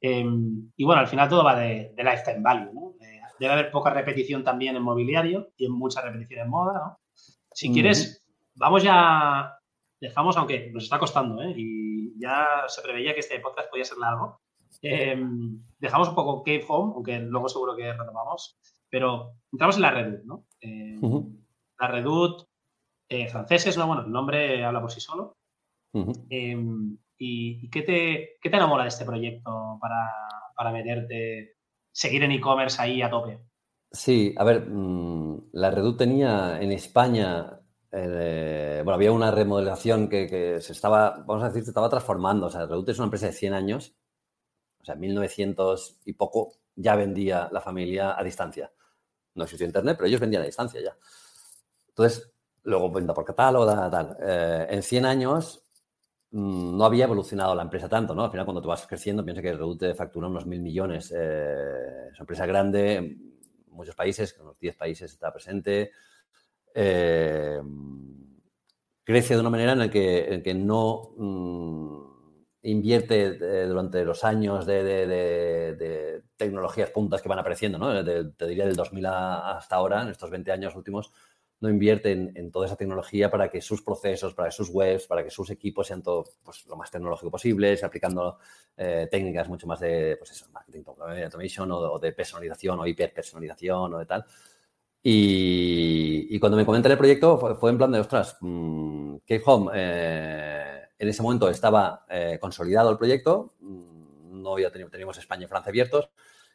Em, 0.00 0.70
y 0.76 0.84
bueno, 0.84 1.00
al 1.00 1.08
final 1.08 1.28
todo 1.28 1.44
va 1.44 1.58
de, 1.58 1.94
lifetime 1.96 2.40
value, 2.40 2.72
¿no? 2.74 2.94
Eh, 3.00 3.20
debe 3.40 3.52
haber 3.54 3.70
poca 3.70 3.90
repetición 3.90 4.44
también 4.44 4.76
en 4.76 4.82
mobiliario 4.82 5.52
y 5.56 5.66
en 5.66 5.72
mucha 5.72 6.02
repetición 6.02 6.40
en 6.40 6.50
moda, 6.50 6.72
¿no? 6.74 7.00
Si 7.52 7.72
quieres, 7.72 8.22
vamos 8.54 8.82
ya 8.82 9.55
dejamos, 10.06 10.36
aunque 10.36 10.70
nos 10.72 10.84
está 10.84 10.98
costando, 10.98 11.42
¿eh? 11.42 11.52
y 11.56 12.18
ya 12.18 12.64
se 12.68 12.82
preveía 12.82 13.12
que 13.14 13.20
este 13.20 13.40
podcast 13.40 13.70
podía 13.70 13.84
ser 13.84 13.98
largo, 13.98 14.40
em, 14.82 15.62
dejamos 15.78 16.08
un 16.08 16.14
poco 16.14 16.42
Cave 16.42 16.64
Home, 16.68 16.92
aunque 16.94 17.18
luego 17.18 17.48
seguro 17.48 17.76
que 17.76 17.92
retomamos, 17.92 18.58
pero 18.88 19.34
entramos 19.52 19.76
en 19.76 19.82
la 19.82 19.90
Redut, 19.90 20.24
¿no? 20.24 20.44
Em, 20.60 21.00
la 21.78 21.88
Redut, 21.88 22.44
eh, 23.08 23.28
franceses, 23.28 23.76
no, 23.76 23.86
bueno, 23.86 24.02
el 24.02 24.10
nombre 24.10 24.64
habla 24.64 24.80
por 24.80 24.90
sí 24.90 25.00
solo. 25.00 25.36
Em, 26.28 26.98
¿Y, 27.18 27.70
qué, 27.70 27.80
te, 27.82 28.36
qué, 28.42 28.50
te, 28.50 28.56
enamora 28.56 28.82
de 28.82 28.90
este 28.90 29.06
proyecto 29.06 29.78
para, 29.80 30.12
para 30.54 30.70
meterte, 30.70 31.56
seguir 31.90 32.22
en 32.24 32.32
e-commerce 32.32 32.80
ahí 32.80 33.00
a 33.00 33.08
tope? 33.08 33.40
Sí, 33.90 34.34
a 34.36 34.44
ver, 34.44 34.66
mm, 34.68 35.50
la 35.52 35.70
Redut 35.70 35.96
tenía 35.96 36.60
en 36.60 36.72
España 36.72 37.60
eh, 37.98 38.82
bueno, 38.84 38.94
había 38.94 39.12
una 39.12 39.30
remodelación 39.30 40.08
que, 40.08 40.58
se 40.60 40.72
estaba, 40.72 41.24
vamos 41.26 41.42
a 41.42 41.48
decir, 41.48 41.64
se 41.64 41.70
estaba 41.70 41.88
transformando. 41.88 42.46
O 42.46 42.50
sea, 42.50 42.66
Reduce 42.66 42.92
es 42.92 42.98
una 42.98 43.06
empresa 43.06 43.26
de 43.26 43.32
100 43.32 43.54
años, 43.54 43.94
o 44.80 44.84
sea, 44.84 44.96
1900 44.96 46.00
y 46.04 46.12
poco, 46.12 46.52
ya 46.74 46.94
vendía 46.94 47.48
la 47.50 47.60
familia 47.60 48.18
a 48.18 48.22
distancia. 48.22 48.70
No 49.34 49.44
existía 49.44 49.66
internet, 49.66 49.96
pero 49.96 50.08
ellos 50.08 50.20
vendían 50.20 50.42
a 50.42 50.46
distancia 50.46 50.80
ya. 50.82 50.96
Entonces, 51.88 52.30
luego 52.64 52.90
venta 52.90 53.14
por 53.14 53.24
catálogo, 53.24 53.66
tal, 53.66 53.90
tal. 53.90 54.16
Eh, 54.20 54.66
en 54.70 54.82
100 54.82 55.06
años 55.06 55.64
mm, 56.32 56.76
no 56.76 56.84
había 56.84 57.04
evolucionado 57.04 57.54
la 57.54 57.62
empresa 57.62 57.88
tanto, 57.88 58.14
¿no? 58.14 58.24
Al 58.24 58.30
final, 58.30 58.44
cuando 58.44 58.60
tú 58.60 58.68
vas 58.68 58.86
creciendo, 58.86 59.24
piensa 59.24 59.40
que 59.40 59.52
Reduce 59.52 59.94
factura 59.94 60.26
unos 60.26 60.44
mil 60.44 60.60
millones. 60.60 61.12
Eh, 61.16 62.08
es 62.08 62.12
una 62.12 62.20
empresa 62.20 62.44
grande, 62.44 62.96
en 62.96 63.36
muchos 63.70 63.94
países, 63.94 64.34
en 64.36 64.42
unos 64.42 64.58
10 64.58 64.76
países 64.76 65.12
está 65.12 65.32
presente. 65.32 65.92
Eh, 66.78 67.58
crece 69.02 69.34
de 69.34 69.40
una 69.40 69.48
manera 69.48 69.72
en 69.72 69.78
la 69.78 69.90
que, 69.90 70.42
que 70.44 70.52
no 70.52 71.14
mm, 71.16 71.96
invierte 72.64 73.38
eh, 73.40 73.66
durante 73.66 74.04
los 74.04 74.24
años 74.24 74.66
de, 74.66 76.22
tecnologías 76.36 76.90
puntas 76.90 77.22
que 77.22 77.30
van 77.30 77.38
apareciendo, 77.38 77.78
¿no? 77.78 78.04
te 78.04 78.46
diría 78.46 78.66
del 78.66 78.76
2000 78.76 79.06
hasta 79.06 79.76
ahora, 79.76 80.02
en 80.02 80.08
estos 80.08 80.28
20 80.28 80.52
años 80.52 80.76
últimos, 80.76 81.12
no 81.60 81.70
invierte 81.70 82.12
en, 82.12 82.52
toda 82.52 82.66
esa 82.66 82.76
tecnología 82.76 83.30
para 83.30 83.48
que 83.48 83.62
sus 83.62 83.80
procesos, 83.80 84.34
para 84.34 84.48
que 84.48 84.54
sus 84.54 84.68
webs, 84.68 85.06
para 85.06 85.24
que 85.24 85.30
sus 85.30 85.48
equipos 85.48 85.86
sean 85.86 86.02
todo 86.02 86.26
pues, 86.44 86.66
lo 86.66 86.76
más 86.76 86.90
tecnológico 86.90 87.30
posible, 87.30 87.78
aplicando 87.82 88.38
eh, 88.76 89.08
técnicas 89.10 89.48
mucho 89.48 89.66
más 89.66 89.80
de 89.80 90.16
pues 90.18 90.32
eso, 90.32 90.46
marketing 90.52 90.82
automation 90.86 91.72
o, 91.72 91.78
o 91.78 91.98
de 91.98 92.12
personalización 92.12 92.80
o 92.80 92.86
hiperpersonalización 92.86 93.94
o 93.94 93.98
de 93.98 94.04
tal. 94.04 94.26
Y, 95.08 96.36
cuando 96.40 96.56
me 96.56 96.66
comentan 96.66 96.90
el 96.90 96.98
proyecto 96.98 97.38
fue, 97.38 97.70
en 97.70 97.78
plan 97.78 97.92
de, 97.92 98.00
ostras, 98.00 98.38
mmm, 98.40 99.18
Home 99.44 99.70
eh, 99.72 100.80
en 100.98 101.08
ese 101.08 101.22
momento 101.22 101.48
estaba 101.48 102.04
eh, 102.10 102.38
consolidado 102.40 102.90
el 102.90 102.98
proyecto, 102.98 103.54
mm, 103.60 104.42
no 104.42 104.56
tenido, 104.56 104.90
teníamos 104.90 105.16
España 105.16 105.44
y 105.44 105.46
Francia 105.46 105.70
abiertos, 105.70 106.10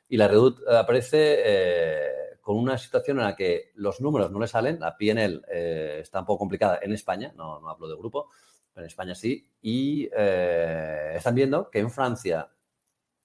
y 0.09 0.17
la 0.17 0.27
Redut 0.27 0.67
aparece 0.67 1.37
eh, 1.45 2.11
con 2.41 2.57
una 2.57 2.77
situación 2.77 3.19
en 3.19 3.23
la 3.23 3.37
que 3.37 3.71
los 3.75 4.01
números 4.01 4.31
no 4.31 4.39
le 4.41 4.47
salen, 4.47 4.81
la 4.81 4.97
PNL 4.97 5.45
está 5.47 6.19
un 6.19 6.25
poco 6.25 6.39
complicada 6.39 6.79
en 6.81 6.91
España, 6.91 7.31
no, 7.37 7.61
no 7.61 7.69
hablo 7.69 7.87
de 7.87 7.95
grupo, 7.95 8.31
pero 8.73 8.83
en 8.83 8.87
España 8.87 9.15
sí, 9.15 9.49
y 9.61 10.09
están 10.13 11.35
viendo 11.35 11.69
que 11.69 11.79
en 11.79 11.89
Francia 11.89 12.49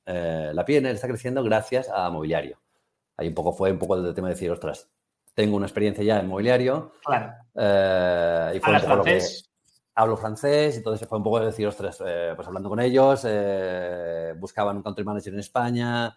la 0.05 0.64
PNL 0.64 0.95
está 0.95 1.09
creciendo 1.09 1.43
gracias 1.43 1.89
a 1.89 2.09
mobiliario. 2.11 2.61
Ahí 3.16 3.27
un 3.27 3.35
poco 3.35 3.53
fue 3.53 3.72
un 3.72 3.79
poco 3.79 3.97
el 3.97 4.14
tema 4.14 4.29
de 4.29 4.35
decir, 4.35 4.51
ostras, 4.51 4.89
tengo 5.37 5.57
una 5.57 5.66
experiencia 5.66 6.03
ya 6.03 6.18
en 6.18 6.28
mobiliario. 6.28 6.93
Claro. 7.05 7.34
Eh, 7.55 8.53
y 8.57 8.61
fue 8.61 8.80
francés? 8.80 9.51
hablo 9.95 10.16
francés, 10.16 10.76
entonces 10.76 11.09
fue 11.09 11.16
un 11.18 11.24
poco 11.24 11.41
de 11.41 11.47
decir, 11.47 11.66
ostras, 11.66 12.03
eh, 12.05 12.32
pues 12.34 12.47
hablando 12.49 12.68
con 12.68 12.80
ellos, 12.80 13.22
eh, 13.26 14.34
buscaban 14.39 14.76
un 14.76 14.82
country 14.82 15.05
manager 15.05 15.32
en 15.32 15.41
España, 15.41 16.14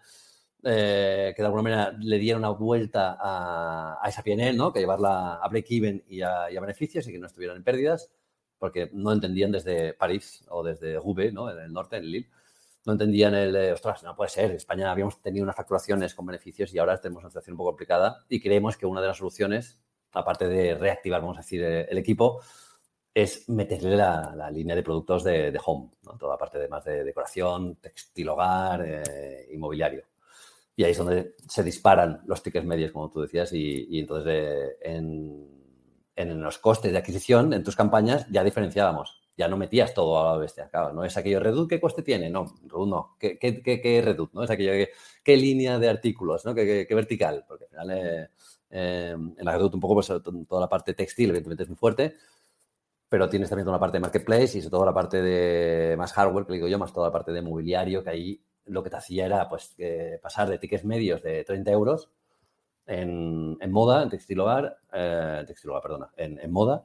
que 0.62 1.34
de 1.34 1.44
alguna 1.44 1.62
manera 1.62 1.96
le 1.98 2.18
dieron 2.18 2.40
una 2.42 2.50
vuelta 2.50 3.16
a, 3.18 4.06
esa 4.06 4.22
PNL, 4.22 4.56
¿no? 4.56 4.70
Que 4.70 4.80
llevarla 4.80 5.36
a 5.36 5.48
break-even 5.48 6.04
y, 6.08 6.20
a, 6.20 6.48
beneficios 6.60 7.06
y 7.08 7.12
que 7.12 7.18
no 7.18 7.26
estuvieran 7.26 7.56
en 7.56 7.64
pérdidas, 7.64 8.10
porque 8.58 8.90
no 8.92 9.12
entendían 9.12 9.52
desde 9.52 9.94
París 9.94 10.44
o 10.50 10.62
desde 10.62 10.98
Roubaix, 10.98 11.32
¿no? 11.32 11.50
En 11.50 11.58
el 11.58 11.72
norte, 11.72 11.96
en 11.96 12.04
Lille, 12.04 12.30
no 12.86 12.92
entendían 12.92 13.34
el, 13.34 13.72
ostras, 13.72 14.02
no 14.02 14.16
puede 14.16 14.30
ser, 14.30 14.50
en 14.50 14.56
España 14.56 14.90
habíamos 14.90 15.20
tenido 15.20 15.44
unas 15.44 15.56
facturaciones 15.56 16.14
con 16.14 16.26
beneficios 16.26 16.72
y 16.72 16.78
ahora 16.78 17.00
tenemos 17.00 17.22
una 17.22 17.30
situación 17.30 17.54
un 17.54 17.58
poco 17.58 17.70
complicada 17.70 18.24
y 18.28 18.40
creemos 18.40 18.76
que 18.76 18.86
una 18.86 19.00
de 19.00 19.08
las 19.08 19.18
soluciones, 19.18 19.80
aparte 20.12 20.48
de 20.48 20.74
reactivar, 20.74 21.20
vamos 21.20 21.36
a 21.38 21.40
decir, 21.40 21.62
eh, 21.62 21.86
el 21.90 21.98
equipo, 21.98 22.40
es 23.12 23.48
meterle 23.48 23.96
la, 23.96 24.50
línea 24.52 24.76
de 24.76 24.82
productos 24.82 25.24
de, 25.24 25.58
home, 25.64 25.90
toda 26.18 26.34
la 26.34 26.38
parte 26.38 26.58
de 26.58 26.68
más 26.68 26.84
de 26.84 27.04
decoración, 27.04 27.76
textil 27.76 28.28
hogar, 28.28 28.82
eh, 28.86 29.48
inmobiliario. 29.52 30.04
Y 30.76 30.84
ahí 30.84 30.92
es 30.92 30.98
donde 30.98 31.34
se 31.48 31.62
disparan 31.62 32.22
los 32.26 32.42
tickets 32.42 32.64
medios, 32.64 32.92
como 32.92 33.10
tú 33.10 33.20
decías, 33.20 33.52
y, 33.52 33.98
entonces 33.98 34.76
eh, 34.80 34.96
en 36.16 36.42
los 36.42 36.58
costes 36.58 36.92
de 36.92 36.98
adquisición, 36.98 37.52
en 37.52 37.64
tus 37.64 37.76
campañas, 37.76 38.26
ya 38.30 38.44
diferenciábamos 38.44 39.19
ya 39.40 39.48
no 39.48 39.56
metías 39.56 39.94
todo 39.94 40.20
a 40.20 40.32
la 40.32 40.38
bestia. 40.38 40.68
Claro, 40.68 40.92
no 40.92 41.02
es 41.02 41.16
aquello 41.16 41.40
Redut, 41.40 41.66
¿qué 41.66 41.80
coste 41.80 42.02
tiene? 42.02 42.28
No, 42.28 42.44
Redut 42.64 42.88
no. 42.88 43.16
¿Qué, 43.18 43.38
qué, 43.38 43.62
qué? 43.62 44.16
¿no? 44.34 44.44
Es 44.44 44.50
aquello, 44.50 44.86
¿qué, 45.24 45.36
línea 45.38 45.78
de 45.78 45.88
artículos? 45.88 46.44
¿no? 46.44 46.54
¿Qué, 46.54 46.86
vertical? 46.90 47.46
Porque 47.48 47.64
al 47.64 47.70
final 47.70 47.90
eh, 47.90 48.28
eh, 48.68 49.12
en 49.12 49.44
la 49.44 49.52
Redut 49.52 49.74
un 49.74 49.80
poco 49.80 49.94
pues, 49.94 50.12
toda 50.46 50.60
la 50.60 50.68
parte 50.68 50.92
textil, 50.92 51.30
evidentemente 51.30 51.62
es 51.62 51.70
muy 51.70 51.78
fuerte, 51.78 52.16
pero 53.08 53.30
tienes 53.30 53.48
también 53.48 53.64
toda 53.64 53.76
la 53.78 53.80
parte 53.80 53.96
de 53.96 54.02
marketplace 54.02 54.58
y 54.58 54.60
sobre 54.60 54.70
todo 54.72 54.84
la 54.84 54.92
parte 54.92 55.22
de 55.22 55.96
más 55.96 56.12
hardware, 56.12 56.44
que 56.44 56.52
digo 56.52 56.68
yo, 56.68 56.78
más 56.78 56.92
toda 56.92 57.08
la 57.08 57.12
parte 57.12 57.32
de 57.32 57.40
mobiliario, 57.40 58.04
que 58.04 58.10
ahí 58.10 58.44
lo 58.66 58.82
que 58.82 58.90
te 58.90 58.96
hacía 58.96 59.24
era 59.24 59.48
pues 59.48 59.74
pasar 60.20 60.50
de 60.50 60.58
tickets 60.58 60.84
medios 60.84 61.22
de 61.22 61.44
30 61.44 61.70
euros 61.70 62.10
en, 62.86 63.56
moda, 63.70 64.02
en 64.02 64.10
textil 64.10 64.40
hogar, 64.40 64.76
eh, 64.92 65.44
textil 65.46 65.70
hogar, 65.70 65.82
perdona, 65.82 66.10
en 66.16 66.52
moda, 66.52 66.84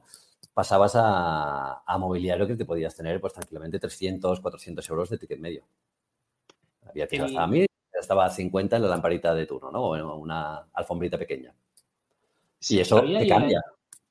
pasabas 0.56 0.92
a, 0.96 1.98
mobiliario 1.98 2.46
que 2.46 2.56
te 2.56 2.64
podías 2.64 2.96
tener 2.96 3.20
pues 3.20 3.34
tranquilamente 3.34 3.78
300, 3.78 4.40
400 4.40 4.88
euros 4.88 5.10
de 5.10 5.18
ticket 5.18 5.38
medio. 5.38 5.64
Había 6.88 7.06
tiendas 7.06 7.36
a 7.36 7.46
mí, 7.46 7.66
estaba 7.92 8.24
a 8.24 8.30
50 8.30 8.76
en 8.76 8.82
la 8.82 8.88
lamparita 8.88 9.34
de 9.34 9.44
turno, 9.44 9.70
¿no? 9.70 9.82
O 9.82 10.16
una 10.16 10.66
alfombrita 10.72 11.18
pequeña. 11.18 11.52
y 12.70 12.80
eso 12.80 13.02
te 13.02 13.28
cambia. 13.28 13.62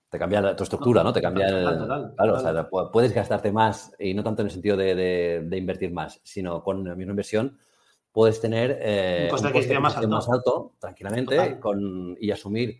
Te 0.07 0.19
cambia 0.19 0.55
tu 0.55 0.63
estructura, 0.63 1.03
¿no? 1.03 1.11
Te 1.11 1.19
cambia 1.19 1.47
el... 1.47 1.63
claro, 2.15 2.35
O 2.35 2.39
sea, 2.39 2.69
puedes 2.69 3.11
gastarte 3.11 3.51
más 3.51 3.95
y 3.97 4.13
no 4.13 4.23
tanto 4.23 4.43
en 4.43 4.49
el 4.49 4.51
sentido 4.51 4.77
de, 4.77 5.49
invertir 5.51 5.91
más, 5.91 6.21
sino 6.21 6.63
con 6.63 6.87
la 6.87 6.93
misma 6.93 7.13
inversión 7.13 7.57
puedes 8.11 8.39
tener 8.39 8.77
eh, 8.83 9.23
un 9.23 9.29
coste, 9.31 9.73
de 9.73 9.79
más, 9.79 9.97
alto. 9.97 10.07
más 10.07 10.29
alto, 10.29 10.73
tranquilamente, 10.79 11.59
con, 11.59 12.15
y 12.19 12.29
asumir 12.29 12.79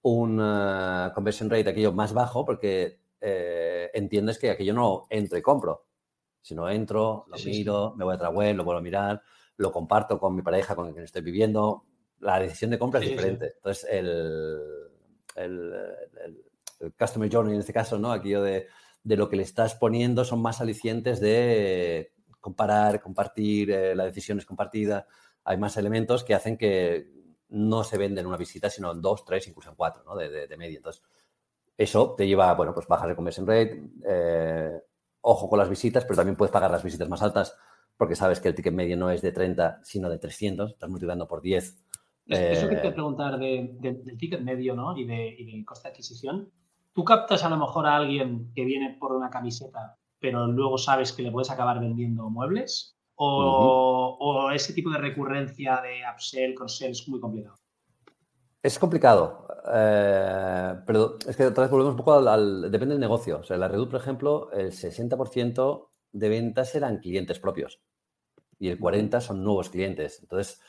un 0.00 0.40
uh, 0.40 1.12
conversion 1.12 1.48
rate 1.50 1.68
aquello 1.68 1.92
más 1.92 2.12
bajo 2.12 2.44
porque 2.44 3.01
eh, 3.22 3.90
entiendes 3.94 4.38
que 4.38 4.50
aquello 4.50 4.74
no 4.74 5.06
entro 5.08 5.38
y 5.38 5.42
compro. 5.42 5.86
Si 6.40 6.54
no 6.54 6.68
entro, 6.68 7.24
lo 7.28 7.36
miro, 7.38 7.94
me 7.96 8.04
voy 8.04 8.12
a 8.12 8.16
otra 8.16 8.30
web, 8.30 8.56
lo 8.56 8.64
vuelvo 8.64 8.80
a 8.80 8.82
mirar, 8.82 9.22
lo 9.56 9.70
comparto 9.70 10.18
con 10.18 10.34
mi 10.34 10.42
pareja 10.42 10.74
con 10.74 10.92
quien 10.92 11.04
estoy 11.04 11.22
viviendo. 11.22 11.84
La 12.18 12.40
decisión 12.40 12.72
de 12.72 12.78
compra 12.78 13.00
es 13.00 13.08
diferente. 13.08 13.52
Entonces, 13.56 13.86
el, 13.88 14.58
el, 15.36 15.72
Customer 16.98 17.32
Journey 17.32 17.54
en 17.54 17.60
este 17.60 17.72
caso, 17.72 17.96
¿no? 17.98 18.10
Aquello 18.10 18.42
de, 18.42 18.66
de, 19.04 19.16
lo 19.16 19.28
que 19.28 19.36
le 19.36 19.44
estás 19.44 19.76
poniendo 19.76 20.24
son 20.24 20.42
más 20.42 20.60
alicientes 20.60 21.20
de 21.20 22.12
comparar, 22.40 23.00
compartir, 23.00 23.70
eh, 23.70 23.94
la 23.94 24.04
decisión 24.04 24.38
es 24.38 24.46
compartida. 24.46 25.06
Hay 25.44 25.58
más 25.58 25.76
elementos 25.76 26.24
que 26.24 26.34
hacen 26.34 26.58
que 26.58 27.08
no 27.48 27.84
se 27.84 27.98
vende 27.98 28.20
en 28.20 28.26
una 28.26 28.36
visita, 28.36 28.68
sino 28.68 28.90
en 28.90 29.00
dos, 29.00 29.24
tres, 29.24 29.46
incluso 29.46 29.70
en 29.70 29.76
cuatro, 29.76 30.02
¿no? 30.04 30.16
De, 30.16 30.48
de, 30.48 30.56
media. 30.56 30.78
Entonces, 30.78 31.02
eso 31.82 32.14
te 32.16 32.26
lleva, 32.26 32.54
bueno, 32.54 32.74
pues 32.74 32.86
bajas 32.86 33.08
de 33.08 33.16
conversion 33.16 33.46
rate, 33.46 33.82
eh, 34.06 34.80
ojo 35.20 35.48
con 35.48 35.58
las 35.58 35.68
visitas, 35.68 36.04
pero 36.04 36.16
también 36.16 36.36
puedes 36.36 36.52
pagar 36.52 36.70
las 36.70 36.82
visitas 36.82 37.08
más 37.08 37.22
altas 37.22 37.56
porque 37.96 38.16
sabes 38.16 38.40
que 38.40 38.48
el 38.48 38.54
ticket 38.54 38.72
medio 38.72 38.96
no 38.96 39.10
es 39.10 39.22
de 39.22 39.32
30, 39.32 39.80
sino 39.84 40.08
de 40.08 40.18
300, 40.18 40.72
estás 40.72 40.90
multiplicando 40.90 41.28
por 41.28 41.40
10. 41.40 41.84
Eso 42.26 42.68
que 42.68 42.76
te 42.76 42.88
eh, 42.88 42.92
preguntar 42.92 43.38
del 43.38 44.16
ticket 44.18 44.40
medio 44.40 44.74
¿no? 44.74 44.96
y, 44.96 45.04
de, 45.04 45.28
y 45.38 45.44
del 45.44 45.64
coste 45.64 45.88
de 45.88 45.92
adquisición. 45.92 46.50
¿Tú 46.92 47.04
captas 47.04 47.44
a 47.44 47.48
lo 47.48 47.56
mejor 47.56 47.86
a 47.86 47.96
alguien 47.96 48.52
que 48.54 48.64
viene 48.64 48.96
por 48.98 49.12
una 49.12 49.30
camiseta, 49.30 49.98
pero 50.18 50.46
luego 50.46 50.78
sabes 50.78 51.12
que 51.12 51.22
le 51.22 51.30
puedes 51.30 51.50
acabar 51.50 51.80
vendiendo 51.80 52.28
muebles? 52.28 52.96
¿O, 53.14 54.50
ese 54.52 54.72
tipo 54.72 54.90
de 54.90 54.98
recurrencia 54.98 55.80
de 55.80 56.00
upsell, 56.12 56.54
cross-sell 56.54 56.90
es 56.90 57.08
muy 57.08 57.20
complicado? 57.20 57.56
Es 58.62 58.78
complicado, 58.78 59.48
eh, 59.74 60.74
pero 60.86 61.16
es 61.26 61.36
que 61.36 61.46
otra 61.46 61.64
vez 61.64 61.70
volvemos 61.70 61.92
un 61.92 61.96
poco 61.96 62.12
al, 62.12 62.70
Depende 62.70 62.94
del 62.94 63.00
negocio. 63.00 63.40
O 63.40 63.42
sea, 63.42 63.54
en 63.54 63.60
la 63.60 63.68
Redu, 63.68 63.88
por 63.88 64.00
ejemplo, 64.00 64.52
el 64.52 64.70
60% 64.70 65.88
de 66.12 66.28
ventas 66.28 66.74
eran 66.74 66.98
clientes 66.98 67.40
propios 67.40 67.80
y 68.58 68.68
el 68.68 68.78
40% 68.78 69.20
son 69.20 69.42
nuevos 69.42 69.70
clientes. 69.70 70.20
Entonces, 70.22 70.60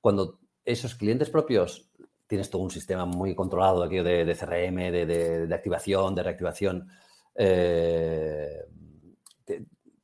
cuando 0.00 0.40
esos 0.64 0.94
clientes 0.94 1.28
propios 1.28 1.90
tienes 2.26 2.48
todo 2.48 2.62
un 2.62 2.70
sistema 2.70 3.04
muy 3.04 3.34
controlado 3.34 3.82
aquí 3.82 3.96
de, 3.96 4.24
de 4.24 4.34
CRM, 4.34 4.76
de, 4.90 5.54
activación, 5.54 6.14
de 6.14 6.22
reactivación, 6.22 6.88
eh, 7.34 8.64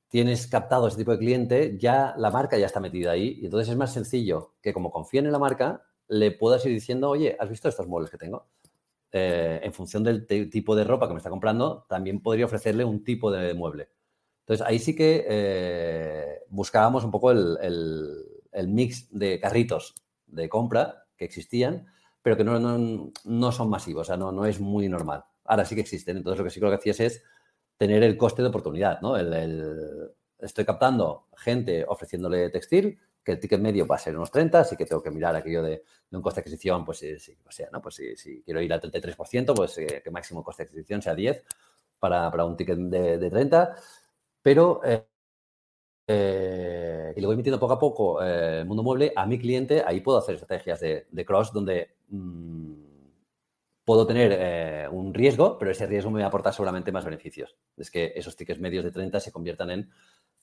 tienes 0.09 0.47
captado 0.49 0.88
ese 0.88 0.99
tipo 0.99 1.12
de 1.12 1.18
cliente, 1.18 1.78
ya 1.78 2.14
la 2.18 2.30
marca 2.30 2.59
ya 2.59 2.66
está 2.66 2.80
metida 2.80 3.12
ahí 3.12 3.38
y 3.41 3.47
entonces 3.47 3.70
es 3.70 3.76
más 3.76 3.93
sencillo 3.93 4.55
que 4.61 4.74
como 4.74 4.91
confíen 4.91 5.24
en 5.24 5.32
la 5.32 5.38
marca, 5.38 5.86
le 6.11 6.32
puedas 6.32 6.66
ir 6.66 6.72
diciendo, 6.72 7.08
oye, 7.08 7.36
¿has 7.38 7.48
visto 7.48 7.68
estos 7.68 7.86
muebles 7.86 8.11
que 8.11 8.18
tengo? 8.18 8.46
Eh, 9.12 9.61
en 9.62 9.72
función 9.72 10.04
del 10.04 10.26
tipo 10.26 10.76
de 10.76 10.84
ropa 10.84 11.06
que 11.06 11.14
me 11.14 11.18
está 11.18 11.30
comprando, 11.30 11.86
también 11.88 12.20
podría 12.20 12.44
ofrecerle 12.44 12.84
un 12.84 13.04
tipo 13.04 13.30
de 13.30 13.54
mueble. 13.54 13.88
Entonces, 14.40 14.66
ahí 14.66 14.80
sí 14.80 14.96
que 14.96 15.24
eh, 15.28 16.40
buscábamos 16.48 17.04
un 17.04 17.12
poco 17.12 17.30
el, 17.30 18.26
mix 18.66 19.08
de 19.11 19.38
carritos 19.38 19.94
de 20.26 20.48
compra 20.48 21.06
que 21.16 21.24
existían, 21.24 21.86
pero 22.22 22.36
que 22.36 22.44
no, 22.44 22.58
no, 22.58 23.52
son 23.52 23.70
masivos, 23.70 24.02
o 24.02 24.04
sea, 24.04 24.16
no, 24.16 24.32
no 24.32 24.46
es 24.46 24.61
muy 24.61 24.88
normal. 24.88 25.24
Ahora 25.44 25.64
sí 25.64 25.76
que 25.76 25.80
existen. 25.82 26.16
Entonces, 26.16 26.38
lo 26.38 26.44
que 26.44 26.50
sí 26.50 26.58
creo 26.58 26.70
que 26.70 26.76
hacías 26.76 27.00
es 27.00 27.22
tener 27.76 28.02
el 28.02 28.16
coste 28.16 28.42
de 28.42 28.48
oportunidad, 28.48 29.00
¿no? 29.00 29.16
El, 29.16 30.11
estoy 30.40 30.64
captando 30.64 31.28
gente 31.36 31.84
ofreciéndole 31.86 32.50
textil, 32.50 32.98
que 33.22 33.32
el 33.32 33.40
ticket 33.40 33.60
medio 33.60 33.86
va 33.86 33.96
a 33.96 33.98
ser 33.98 34.16
unos 34.16 34.30
30, 34.30 34.60
así 34.60 34.76
que 34.76 34.86
tengo 34.86 35.02
que 35.02 35.10
mirar 35.10 35.36
aquello 35.36 35.62
de, 35.62 35.82
un 36.12 36.22
coste 36.22 36.40
de 36.40 36.42
adquisición, 36.42 36.84
pues 36.84 36.98
si, 36.98 37.36
sea, 37.48 37.68
¿no? 37.72 37.80
Pues 37.80 37.96
si, 38.16 38.42
quiero 38.42 38.60
ir 38.60 38.72
al 38.72 38.80
33%, 38.80 39.54
pues 39.54 39.78
eh, 39.78 40.00
que 40.02 40.10
máximo 40.10 40.42
coste 40.42 40.64
de 40.64 40.68
adquisición 40.68 41.02
sea 41.02 41.14
10 41.14 41.44
para, 41.98 42.30
para 42.30 42.44
un 42.44 42.56
ticket 42.56 42.78
de, 42.78 43.30
30, 43.30 43.76
pero 44.42 44.80
eh, 44.84 45.06
eh, 46.12 47.12
y 47.16 47.20
le 47.20 47.26
voy 47.26 47.36
metiendo 47.36 47.60
poco 47.60 47.72
a 47.72 47.78
poco 47.78 48.22
el 48.22 48.66
mundo 48.66 48.82
mueble 48.82 49.12
a 49.14 49.26
mi 49.26 49.38
cliente, 49.38 49.82
ahí 49.86 50.00
puedo 50.00 50.18
hacer 50.18 50.34
estrategias 50.34 50.80
de, 50.80 51.24
cross 51.24 51.52
donde 51.52 51.96
mm, 52.08 52.90
puedo 53.90 54.06
tener 54.06 54.36
eh, 54.38 54.88
un 54.88 55.12
riesgo, 55.12 55.58
pero 55.58 55.70
ese 55.72 55.84
riesgo 55.86 56.12
me 56.12 56.20
va 56.20 56.26
a 56.26 56.28
aportar 56.28 56.52
seguramente 56.52 56.92
más 56.92 57.04
beneficios. 57.04 57.56
Es 57.76 57.90
que 57.90 58.12
esos 58.14 58.36
tickets 58.36 58.60
medios 58.60 58.84
de 58.84 58.92
30 58.92 59.18
se 59.20 59.32
conviertan 59.32 59.70
en, 59.70 59.90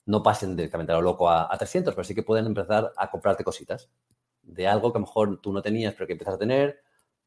no 0.08 0.22
pasen 0.22 0.56
directamente 0.56 0.92
a 0.92 0.96
lo 0.96 1.02
loco 1.02 1.28
a, 1.28 1.54
300, 1.56 1.94
pero 1.94 2.02
sí 2.02 2.14
que 2.14 2.22
pueden 2.22 2.46
empezar 2.46 2.92
a 2.96 3.10
comprarte 3.10 3.44
cositas 3.44 3.90
de 4.42 4.66
algo 4.66 4.90
que 4.90 4.96
a 4.96 5.00
lo 5.00 5.06
mejor 5.06 5.38
tú 5.42 5.52
no 5.52 5.60
tenías, 5.60 5.92
pero 5.92 6.06
que 6.06 6.14
empiezas 6.14 6.36
a 6.36 6.38
tener. 6.38 6.80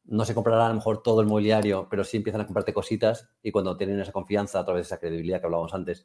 No 0.04 0.24
se 0.24 0.34
comprará 0.34 0.66
a 0.66 0.68
lo 0.68 0.74
mejor 0.74 1.00
todo 1.00 1.20
el 1.20 1.28
mobiliario, 1.28 1.86
pero 1.88 2.02
sí 2.02 2.16
empiezan 2.16 2.40
a 2.40 2.44
comprarte 2.44 2.74
cositas 2.74 3.30
y 3.40 3.52
cuando 3.52 3.76
tienen 3.76 4.00
esa 4.00 4.10
confianza 4.10 4.58
a 4.58 4.64
través 4.64 4.82
de 4.82 4.86
esa 4.88 4.98
credibilidad 4.98 5.38
que 5.38 5.46
hablábamos 5.46 5.72
antes, 5.74 6.04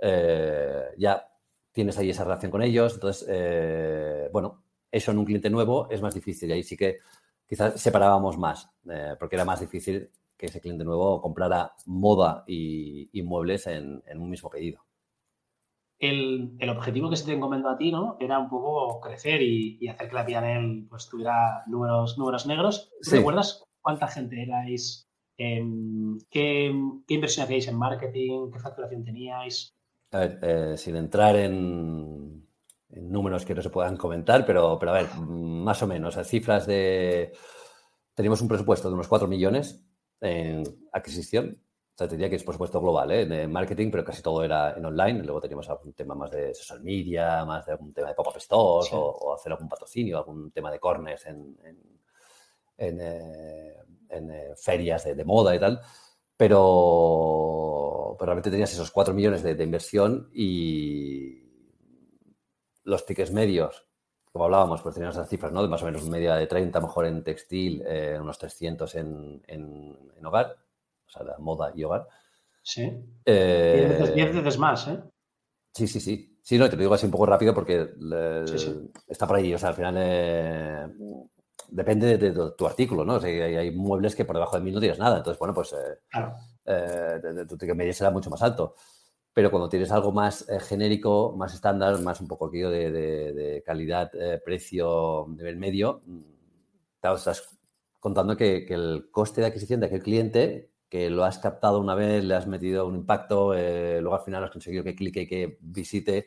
eh, 0.00 0.86
ya 0.98 1.28
tienes 1.70 1.96
ahí 1.96 2.10
esa 2.10 2.24
relación 2.24 2.50
con 2.50 2.62
ellos. 2.62 2.94
Entonces, 2.94 3.24
eh, 3.30 4.28
bueno, 4.32 4.64
eso 4.90 5.12
en 5.12 5.18
un 5.18 5.26
cliente 5.26 5.48
nuevo 5.48 5.88
es 5.90 6.02
más 6.02 6.14
difícil 6.14 6.50
y 6.50 6.54
ahí 6.54 6.64
sí 6.64 6.76
que 6.76 6.98
quizás 7.46 7.80
separábamos 7.80 8.36
más, 8.36 8.68
eh, 8.90 9.14
porque 9.16 9.36
era 9.36 9.44
más 9.44 9.60
difícil 9.60 10.10
que 10.36 10.46
ese 10.46 10.60
cliente 10.60 10.84
nuevo 10.84 11.22
comprara 11.22 11.74
moda 11.86 12.42
y, 12.48 13.10
muebles 13.22 13.68
en, 13.68 14.02
un 14.16 14.28
mismo 14.28 14.50
pedido. 14.50 14.85
El, 15.98 16.58
objetivo 16.68 17.08
que 17.08 17.16
se 17.16 17.24
te 17.24 17.32
encomendó 17.32 17.70
a 17.70 17.78
ti, 17.78 17.90
¿no? 17.90 18.16
Era 18.20 18.38
un 18.38 18.48
poco 18.48 19.00
crecer 19.00 19.40
y, 19.42 19.88
hacer 19.88 20.08
que 20.08 20.14
la 20.14 20.26
Pianel 20.26 20.86
pues, 20.88 21.08
tuviera 21.08 21.62
números, 21.66 22.18
números 22.18 22.46
negros. 22.46 22.92
¿Recuerdas 23.10 23.64
cuánta 23.80 24.08
gente 24.08 24.42
erais? 24.42 25.08
Em, 25.38 26.18
¿qué, 26.30 26.72
inversión 27.08 27.44
hacíais 27.44 27.68
en 27.68 27.76
marketing? 27.76 28.50
¿Qué 28.50 28.58
facturación 28.58 29.04
teníais? 29.04 29.74
A 30.12 30.18
ver, 30.18 30.38
eh, 30.42 30.76
sin 30.76 30.96
entrar 30.96 31.36
en, 31.36 32.46
números 32.90 33.44
que 33.44 33.54
no 33.54 33.62
se 33.62 33.70
puedan 33.70 33.96
comentar, 33.96 34.46
pero, 34.46 34.78
pero 34.78 34.92
a 34.92 34.94
ver, 34.94 35.08
más 35.18 35.82
o 35.82 35.86
menos, 35.86 36.16
cifras 36.26 36.66
de... 36.66 37.32
Teníamos 38.14 38.40
un 38.40 38.48
presupuesto 38.48 38.88
de 38.88 38.94
unos 38.94 39.08
4 39.08 39.28
millones 39.28 39.84
en 40.20 40.62
adquisición. 40.92 41.58
O 41.96 41.98
sea, 41.98 42.06
te 42.06 42.14
diría 42.16 42.28
que 42.28 42.36
es 42.36 42.44
presupuesto 42.44 42.78
global, 42.78 43.10
¿eh? 43.10 43.24
de 43.24 43.48
marketing, 43.48 43.90
pero 43.90 44.04
casi 44.04 44.20
todo 44.20 44.44
era 44.44 44.74
en 44.76 44.84
online. 44.84 45.22
Luego 45.22 45.40
teníamos 45.40 45.66
algún 45.70 45.94
tema 45.94 46.14
más 46.14 46.30
de 46.30 46.52
social 46.52 46.82
media, 46.82 47.42
más 47.46 47.64
de 47.64 47.72
algún 47.72 47.94
tema 47.94 48.08
de 48.08 48.14
pop-up 48.14 48.38
stores 48.38 48.90
o, 48.92 49.34
hacer 49.34 49.52
algún 49.52 49.68
patrocinio, 49.68 50.18
algún 50.18 50.50
tema 50.50 50.70
de 50.70 50.78
corners 50.78 51.24
en, 51.26 51.56
en, 52.76 53.00
eh, 53.00 53.76
eh, 54.10 54.54
ferias 54.56 55.04
de, 55.04 55.24
moda 55.24 55.56
y 55.56 55.58
tal. 55.58 55.80
Pero, 56.36 58.14
pero 58.18 58.26
realmente 58.26 58.50
tenías 58.50 58.72
esos 58.72 58.90
4 58.90 59.14
millones 59.14 59.42
de 59.42 59.64
inversión 59.64 60.28
y, 60.34 61.46
los 62.86 63.04
tickets 63.04 63.32
medios, 63.32 63.86
como 64.32 64.44
hablábamos, 64.44 64.80
pues 64.80 64.94
teníamos 64.94 65.16
esas 65.16 65.28
cifras, 65.28 65.52
¿no? 65.52 65.62
De 65.62 65.68
más 65.68 65.82
o 65.82 65.86
menos 65.86 66.08
media 66.08 66.36
de 66.36 66.46
30, 66.46 66.80
mejor 66.80 67.06
en 67.06 67.22
textil, 67.22 67.82
eh, 67.86 68.16
unos 68.20 68.38
300 68.38 68.94
en, 68.94 69.42
en, 69.46 70.24
hogar, 70.24 70.56
o 71.06 71.10
sea, 71.10 71.22
la 71.24 71.38
moda 71.38 71.72
y 71.74 71.84
hogar. 71.84 72.06
Sí. 72.62 72.90
Eh, 73.24 74.12
10 74.14 74.34
veces 74.34 74.58
más, 74.58 74.88
¿eh? 74.88 75.00
Sí, 75.72 75.86
sí, 75.86 76.00
sí. 76.00 76.38
Sí, 76.42 76.58
no, 76.58 76.68
te 76.68 76.76
lo 76.76 76.82
digo 76.82 76.94
así 76.94 77.06
un 77.06 77.12
poco 77.12 77.26
rápido 77.26 77.52
porque 77.52 77.90
está 79.08 79.26
por 79.26 79.36
ahí. 79.36 79.52
O 79.52 79.58
sea, 79.58 79.70
al 79.70 79.74
final 79.74 79.94
eh, 79.98 80.86
depende 81.68 82.18
de, 82.18 82.50
tu 82.56 82.66
artículo, 82.66 83.04
¿no? 83.04 83.14
O 83.14 83.20
sea, 83.20 83.28
hay, 83.28 83.70
muebles 83.72 84.14
que 84.14 84.24
por 84.24 84.36
debajo 84.36 84.56
de 84.56 84.62
mil 84.62 84.74
no 84.74 84.80
tienes 84.80 84.98
nada. 84.98 85.18
Entonces, 85.18 85.38
bueno, 85.38 85.54
pues 85.54 85.72
eh, 85.72 85.98
claro. 86.08 86.34
tu 87.48 87.56
ticket 87.56 87.76
medio 87.76 87.92
será 87.92 88.10
mucho 88.10 88.30
más 88.30 88.42
alto 88.42 88.74
pero 89.36 89.50
cuando 89.50 89.68
tienes 89.68 89.92
algo 89.92 90.12
más 90.12 90.48
eh, 90.48 90.58
genérico, 90.60 91.34
más 91.36 91.52
estándar, 91.52 92.00
más 92.00 92.22
un 92.22 92.26
poco 92.26 92.46
aquí 92.46 92.60
de, 92.60 93.62
calidad, 93.66 94.10
eh, 94.14 94.40
precio, 94.42 95.26
nivel 95.28 95.58
medio, 95.58 96.00
mm, 96.06 96.20
te 97.02 97.12
estás 97.12 97.46
contando 98.00 98.34
que, 98.34 98.64
el 98.66 99.10
coste 99.10 99.42
de 99.42 99.48
adquisición 99.48 99.80
de 99.80 99.88
aquel 99.88 100.02
cliente, 100.02 100.70
que 100.88 101.10
lo 101.10 101.24
has 101.24 101.38
captado 101.38 101.80
una 101.80 101.94
vez, 101.94 102.24
le 102.24 102.34
has 102.34 102.46
metido 102.46 102.86
un 102.86 102.96
impacto, 102.96 103.54
eh, 103.54 104.00
luego 104.00 104.16
al 104.16 104.24
final 104.24 104.44
has 104.44 104.50
conseguido 104.50 104.84
que 104.84 104.94
clique 104.94 105.22
y 105.22 105.26
que 105.26 105.58
visite 105.60 106.26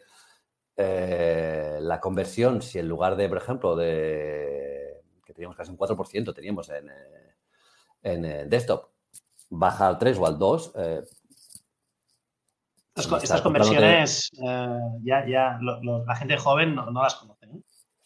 la 0.78 2.00
conversión, 2.00 2.62
si 2.62 2.80
en 2.80 2.88
lugar 2.88 3.18
de, 3.18 3.28
por 3.28 3.38
ejemplo, 3.38 3.76
de 3.76 5.02
que 5.26 5.34
teníamos 5.34 5.58
casi 5.58 5.72
un 5.72 5.78
4%, 5.78 6.34
teníamos 6.34 6.70
en, 6.70 6.90
en 8.02 8.50
desktop, 8.50 8.86
baja 9.50 9.90
al 9.90 9.98
3 9.98 10.18
o 10.20 10.26
al 10.26 10.40
2, 10.40 10.74
estas 13.00 13.42
conversiones 13.42 14.32
eh, 14.42 14.80
ya, 15.04 15.26
ya 15.28 15.60
la 15.62 16.16
gente 16.16 16.38
joven 16.38 16.76
no, 16.76 16.92
las 16.92 17.16
conoce. 17.16 17.48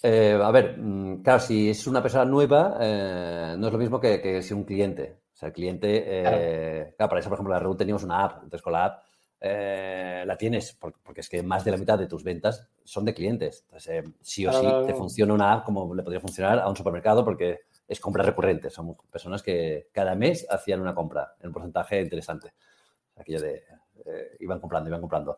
Eh, 0.01 0.37
a 0.41 0.51
ver, 0.51 0.77
mm, 0.77 1.23
claro, 1.23 1.39
si 1.39 1.69
es 1.69 1.87
una 1.87 2.01
persona 2.01 2.25
nueva, 2.25 2.77
eh, 2.79 3.55
no 3.57 3.67
es 3.67 3.73
lo 3.73 3.79
mismo 3.79 3.99
que, 3.99 4.41
si 4.41 4.53
un 4.53 4.65
cliente. 4.65 5.22
Sea, 5.43 5.47
el 5.47 5.53
cliente, 5.53 6.21
claro. 6.95 7.09
para 7.09 7.19
eso, 7.19 7.29
por 7.29 7.37
ejemplo, 7.37 7.53
la 7.53 7.59
RU 7.59 7.75
teníamos 7.75 8.03
una 8.03 8.23
app. 8.23 8.43
Entonces, 8.43 8.61
con 8.61 8.73
la 8.73 8.85
app 8.85 9.03
la 10.25 10.37
tienes, 10.37 10.73
porque, 10.79 11.21
es 11.21 11.29
que 11.29 11.43
más 11.43 11.65
de 11.65 11.71
la 11.71 11.77
mitad 11.77 11.99
de 11.99 12.07
tus 12.07 12.23
ventas 12.23 12.67
son 12.83 13.05
de 13.05 13.13
clientes. 13.13 13.63
Entonces, 13.65 14.05
sí 14.21 14.45
o 14.47 14.53
sí 14.53 14.67
te 14.85 14.93
funciona 14.93 15.33
una 15.33 15.53
app 15.53 15.65
como 15.65 15.93
le 15.93 16.03
podría 16.03 16.21
funcionar 16.21 16.59
a 16.59 16.69
un 16.69 16.75
supermercado 16.75 17.25
porque 17.25 17.61
es 17.87 17.99
compra 17.99 18.23
recurrente. 18.23 18.69
Son 18.69 18.95
personas 19.11 19.43
que 19.43 19.89
cada 19.91 20.15
mes 20.15 20.47
hacían 20.49 20.81
una 20.81 20.95
compra 20.95 21.35
en 21.39 21.47
un 21.47 21.53
porcentaje 21.53 22.01
interesante. 22.01 22.53
Aquello 23.15 23.41
de 23.41 23.63
eh, 24.05 24.37
iban 24.39 24.59
comprando, 24.59 24.89
iban 24.89 25.01
comprando. 25.01 25.37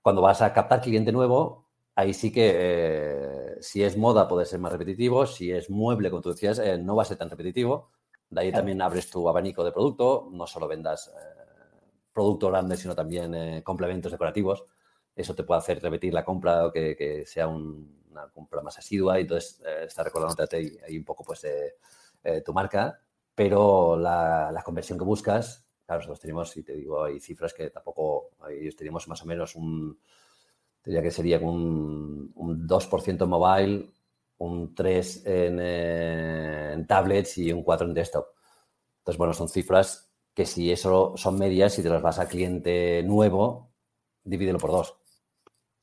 Cuando 0.00 0.22
vas 0.22 0.42
a 0.42 0.52
captar 0.52 0.80
cliente 0.80 1.12
nuevo, 1.12 1.68
ahí 1.94 2.12
sí 2.12 2.32
que 2.32 2.52
eh, 2.54 3.56
si 3.60 3.82
es 3.82 3.96
moda 3.96 4.28
puede 4.28 4.46
ser 4.46 4.58
más 4.58 4.72
repetitivo, 4.72 5.26
si 5.26 5.52
es 5.52 5.70
mueble, 5.70 6.10
como 6.10 6.22
tú 6.22 6.30
decías, 6.30 6.58
eh, 6.58 6.78
no 6.78 6.96
va 6.96 7.02
a 7.02 7.06
ser 7.06 7.16
tan 7.16 7.30
repetitivo. 7.30 7.90
De 8.32 8.40
ahí 8.40 8.50
también 8.50 8.80
abres 8.80 9.10
tu 9.10 9.28
abanico 9.28 9.62
de 9.62 9.72
producto, 9.72 10.30
no 10.32 10.46
solo 10.46 10.66
vendas 10.66 11.14
producto 12.14 12.48
grande, 12.48 12.78
sino 12.78 12.94
también 12.94 13.60
complementos 13.60 14.10
decorativos. 14.10 14.64
Eso 15.14 15.34
te 15.34 15.44
puede 15.44 15.58
hacer 15.58 15.82
repetir 15.82 16.14
la 16.14 16.24
compra 16.24 16.66
o 16.66 16.72
que, 16.72 17.24
sea 17.26 17.46
un, 17.46 18.02
una 18.10 18.28
compra 18.28 18.62
más 18.62 18.78
asidua 18.78 19.18
y 19.18 19.22
entonces 19.22 19.60
está 19.82 20.02
recordándote 20.02 20.80
ahí, 20.82 20.96
un 20.96 21.04
poco 21.04 21.24
pues 21.24 21.46
tu 22.42 22.54
marca, 22.54 22.98
pero 23.34 23.96
la, 23.98 24.62
conversión 24.64 24.98
que 24.98 25.04
buscas, 25.04 25.66
claro, 25.84 25.98
nosotros 25.98 26.20
tenemos, 26.20 26.56
y 26.56 26.62
te 26.62 26.72
digo, 26.72 27.04
hay 27.04 27.20
cifras 27.20 27.52
que 27.52 27.68
tampoco, 27.68 28.30
ellos 28.48 28.76
tenemos 28.76 29.08
más 29.08 29.22
o 29.22 29.26
menos 29.26 29.54
un, 29.56 29.98
diría 30.82 31.02
que 31.02 31.10
sería 31.10 31.38
un, 31.38 32.32
un 32.34 32.66
2% 32.66 33.24
en 33.24 33.28
mobile, 33.28 33.92
un 34.42 34.74
3 34.74 35.22
en, 35.26 36.86
tablets 36.86 37.38
y 37.38 37.52
un 37.52 37.62
4 37.62 37.86
en 37.86 37.94
desktop. 37.94 38.26
Entonces, 38.98 39.18
bueno, 39.18 39.32
son 39.32 39.48
cifras 39.48 40.12
que 40.34 40.46
si 40.46 40.72
eso 40.72 41.12
son 41.16 41.38
medias, 41.38 41.74
si 41.74 41.82
te 41.82 41.88
las 41.88 42.02
vas 42.02 42.18
a 42.18 42.28
cliente 42.28 43.02
nuevo, 43.04 43.72
divídelo 44.24 44.58
por 44.58 44.70
dos. 44.70 44.96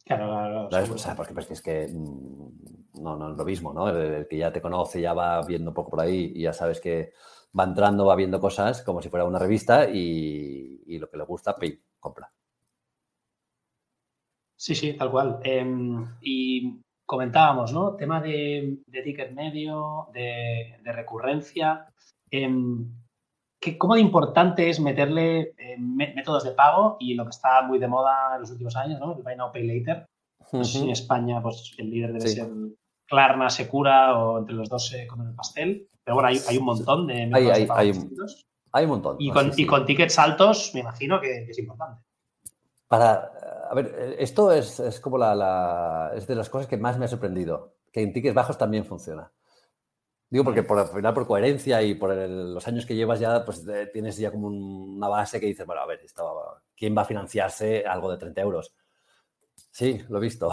Claro, 0.05 0.67
claro. 0.69 0.93
O 0.93 0.97
sea, 0.97 1.15
porque 1.15 1.33
es 1.53 1.61
que 1.61 1.87
mm, 1.87 3.01
no, 3.01 3.15
no, 3.15 3.31
es 3.31 3.37
lo 3.37 3.45
mismo, 3.45 3.73
¿no? 3.73 3.89
El, 3.89 4.27
que 4.27 4.37
ya 4.37 4.51
te 4.51 4.61
conoce, 4.61 4.99
ya 4.99 5.13
va 5.13 5.41
viendo 5.43 5.69
un 5.69 5.75
poco 5.75 5.91
por 5.91 6.01
ahí 6.01 6.33
y 6.35 6.41
ya 6.43 6.53
sabes 6.53 6.81
que 6.81 7.13
va 7.57 7.63
entrando, 7.63 8.05
va 8.05 8.15
viendo 8.15 8.39
cosas 8.39 8.81
como 8.81 9.01
si 9.01 9.09
fuera 9.09 9.25
una 9.25 9.39
revista 9.39 9.87
y, 9.89 10.97
lo 10.97 11.09
que 11.09 11.17
le 11.17 11.23
gusta, 11.23 11.55
pay, 11.55 11.79
compra. 11.99 12.31
Sí, 14.55 14.75
sí, 14.75 14.93
tal 14.93 15.11
cual. 15.11 15.39
Em, 15.43 16.05
y 16.21 16.81
comentábamos, 17.09 17.73
¿no? 17.73 17.95
Tema 17.95 18.21
de, 18.21 18.77
ticket 19.03 19.31
medio, 19.31 20.09
de, 20.13 20.79
recurrencia. 20.85 21.87
Em, 22.29 22.87
¿Cómo 23.79 23.95
de 23.95 24.01
importante 24.01 24.69
es 24.69 24.79
meterle 24.79 25.55
eh, 25.57 25.75
métodos 25.79 26.43
de 26.43 26.51
pago 26.51 26.97
y 26.99 27.15
lo 27.15 27.23
que 27.23 27.31
está 27.31 27.63
muy 27.63 27.79
de 27.79 27.87
moda 27.87 28.35
en 28.35 28.41
los 28.41 28.51
últimos 28.51 28.75
años, 28.75 28.99
¿no? 28.99 29.17
El 29.17 29.23
Buy 29.23 29.35
Now 29.35 29.51
Pay 29.51 29.65
Later. 29.65 30.05
en 30.51 30.89
España, 30.91 31.41
pues 31.41 31.73
el 31.79 31.89
líder 31.89 32.13
debe 32.13 32.27
ser 32.27 32.47
Klarna, 33.07 33.49
Secura 33.49 34.15
o 34.19 34.37
entre 34.37 34.53
los 34.53 34.69
dos 34.69 34.87
se 34.87 35.07
comen 35.07 35.29
el 35.29 35.35
pastel. 35.35 35.87
Pero 36.03 36.13
bueno, 36.13 36.29
hay, 36.29 36.57
un 36.57 36.65
montón 36.65 37.07
de 37.07 37.25
métodos 37.25 37.53
hay, 37.53 37.61
de 37.61 37.67
pago 37.67 37.79
hay, 37.79 37.87
hay, 38.71 38.83
un 38.85 38.89
montón. 38.91 39.15
Y 39.17 39.31
con, 39.31 39.51
y 39.57 39.65
con, 39.65 39.83
tickets 39.83 40.19
altos, 40.19 40.71
me 40.75 40.81
imagino 40.81 41.19
que 41.19 41.45
es 41.49 41.57
importante. 41.57 42.03
Para, 42.87 43.31
a 43.69 43.75
ver, 43.75 44.15
esto 44.17 44.51
es, 44.51 44.99
como 44.99 45.17
la, 45.19 46.11
es 46.15 46.25
de 46.25 46.35
las 46.35 46.49
cosas 46.49 46.67
que 46.67 46.77
más 46.77 46.97
me 46.97 47.05
ha 47.05 47.07
sorprendido, 47.07 47.75
que 47.91 48.01
en 48.01 48.11
tickets 48.11 48.33
bajos 48.33 48.57
también 48.57 48.83
funciona. 48.83 49.31
Digo 50.27 50.43
porque 50.43 50.63
por 50.63 50.79
al 50.79 50.87
final 50.87 51.13
por 51.13 51.27
coherencia 51.27 51.81
y 51.83 51.93
por 51.93 52.15
los 52.15 52.67
años 52.67 52.85
que 52.85 52.95
llevas 52.95 53.19
ya, 53.19 53.45
pues 53.45 53.63
tienes 53.93 54.17
ya 54.17 54.31
como 54.31 54.47
una 54.47 55.07
base 55.07 55.39
que 55.39 55.45
dices, 55.45 55.67
bueno, 55.67 55.81
a 55.81 55.85
ver, 55.85 56.01
¿quién 56.75 56.97
va 56.97 57.03
a 57.03 57.05
financiarse 57.05 57.83
algo 57.85 58.11
de 58.11 58.17
30 58.17 58.41
euros? 58.41 58.73
Sí, 59.71 60.01
lo 60.09 60.17
he 60.17 60.21
visto. 60.21 60.51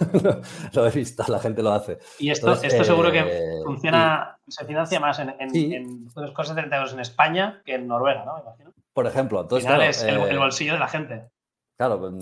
lo 0.74 0.86
he 0.86 0.90
visto, 0.90 1.24
la 1.28 1.38
gente 1.38 1.62
lo 1.62 1.72
hace. 1.72 1.98
Y 2.18 2.30
esto, 2.30 2.52
esto 2.52 2.84
seguro 2.84 3.10
que 3.10 3.20
eh, 3.20 3.60
funciona, 3.64 4.38
se 4.46 4.64
financia 4.66 5.00
más 5.00 5.18
en, 5.20 5.34
en, 5.40 6.08
cosas 6.34 6.54
de 6.54 6.62
30 6.62 6.76
euros 6.76 6.92
en 6.92 7.00
España 7.00 7.62
que 7.64 7.76
en 7.76 7.86
Noruega, 7.86 8.24
¿no? 8.26 8.42
imagino. 8.42 8.72
Por 8.92 9.06
ejemplo, 9.06 9.40
entonces. 9.40 9.70
es 9.88 10.02
el, 10.02 10.18
el, 10.18 10.36
eh, 10.36 10.38
bolsillo 10.38 10.74
de 10.74 10.78
la 10.78 10.88
gente. 10.88 11.30
Claro, 11.78 12.12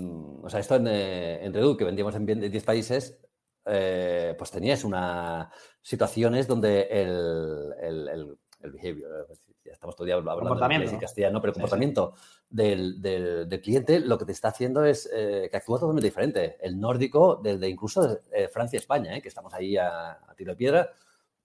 o 0.43 0.49
sea, 0.51 0.59
esto 0.59 0.75
en, 0.75 0.87
eh, 0.87 1.43
en 1.43 1.51
Redu, 1.51 1.75
que 1.75 1.83
vendíamos 1.83 2.13
en 2.13 2.25
10 2.27 2.63
países, 2.63 3.19
eh, 3.65 4.35
pues 4.37 4.51
tenías 4.51 4.83
una 4.83 5.51
situaciones 5.81 6.45
donde 6.45 6.83
el, 6.83 7.73
el, 7.81 8.37
el, 8.61 8.71
behavior, 8.71 9.27
ya 9.65 9.71
estamos 9.71 9.95
hablando 9.99 10.55
de 10.55 10.75
inglés 10.75 10.93
y 10.93 10.99
castellano, 10.99 11.41
pero 11.41 11.49
el 11.49 11.53
comportamiento 11.55 12.13
Del, 12.47 13.01
del, 13.01 13.59
cliente 13.59 13.99
lo 13.99 14.19
que 14.19 14.25
te 14.25 14.31
está 14.31 14.49
haciendo 14.49 14.85
es 14.85 15.09
eh, 15.11 15.47
que 15.49 15.57
actúa 15.57 15.79
totalmente 15.79 16.05
diferente. 16.05 16.57
El 16.61 16.79
nórdico, 16.79 17.37
desde 17.43 17.67
incluso 17.67 18.07
de, 18.07 18.49
Francia 18.49 18.77
España, 18.77 19.19
que 19.21 19.27
estamos 19.27 19.55
ahí 19.55 19.75
a, 19.75 20.19
tiro 20.37 20.51
de 20.51 20.57
piedra, 20.57 20.91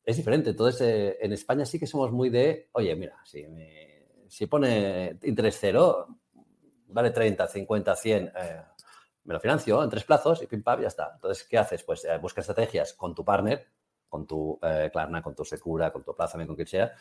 es 0.05 0.19
diferente. 0.19 0.51
Entonces, 0.51 1.17
en 1.19 1.33
España 1.33 1.65
sí 1.65 1.79
que 1.79 1.87
somos 1.87 2.13
muy 2.13 2.29
de, 2.29 2.69
oye, 2.73 2.95
mira, 2.95 3.17
si, 3.25 3.43
si 4.29 4.47
pone 4.47 5.19
interés 5.23 5.57
cero, 5.59 6.09
vale 6.93 7.11
30, 7.11 7.47
50, 7.47 7.97
100, 7.97 8.33
me 9.25 9.35
lo 9.35 9.41
financio 9.41 9.83
en 9.83 9.91
tres 9.91 10.05
plazos 10.05 10.43
y 10.43 10.47
pim 10.47 10.63
pam, 10.63 10.81
ya 10.81 10.89
está. 10.89 11.13
Entonces, 11.15 11.45
¿qué 11.45 11.59
haces? 11.59 11.83
Pues 11.85 12.05
eh, 12.05 12.19
busca 12.19 12.41
estrategias 12.41 12.95
con 12.95 13.15
tu 13.15 13.25
partner, 13.25 13.67
con 14.09 14.27
tu 14.27 14.59
eh, 14.63 14.91
con 15.23 15.35
tu 15.35 15.45
Secura, 15.45 15.93
con 15.93 16.03
tu 16.03 16.15
Plaza, 16.15 16.45
con 16.45 16.57
quien 16.57 16.67
sea, 16.67 16.93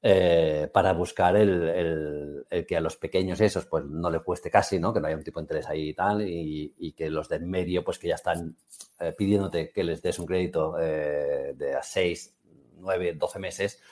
eh, 0.00 0.70
para 0.72 0.92
buscar 0.92 1.36
el, 1.36 2.46
que 2.68 2.76
a 2.76 2.80
los 2.80 2.96
pequeños 2.96 3.40
esos 3.40 3.66
pues 3.66 3.84
no 3.84 4.10
le 4.10 4.20
cueste 4.20 4.50
casi, 4.50 4.78
¿no? 4.78 4.92
Que 4.94 5.00
no 5.00 5.08
haya 5.08 5.16
un 5.16 5.24
tipo 5.24 5.40
de 5.40 5.44
interés 5.44 5.68
ahí 5.68 5.88
y 5.88 5.94
tal, 5.94 6.22
y, 6.22 6.92
que 6.96 7.10
los 7.10 7.28
de 7.28 7.40
medio 7.40 7.82
pues 7.82 7.98
que 7.98 8.08
ya 8.08 8.14
están 8.14 8.56
pidiéndote 9.16 9.72
que 9.72 9.84
les 9.84 10.00
des 10.00 10.18
un 10.18 10.26
crédito 10.26 10.76
de 10.76 11.74
a 11.76 11.82
6, 11.82 12.36
9, 12.78 13.14
12 13.14 13.38
meses, 13.38 13.82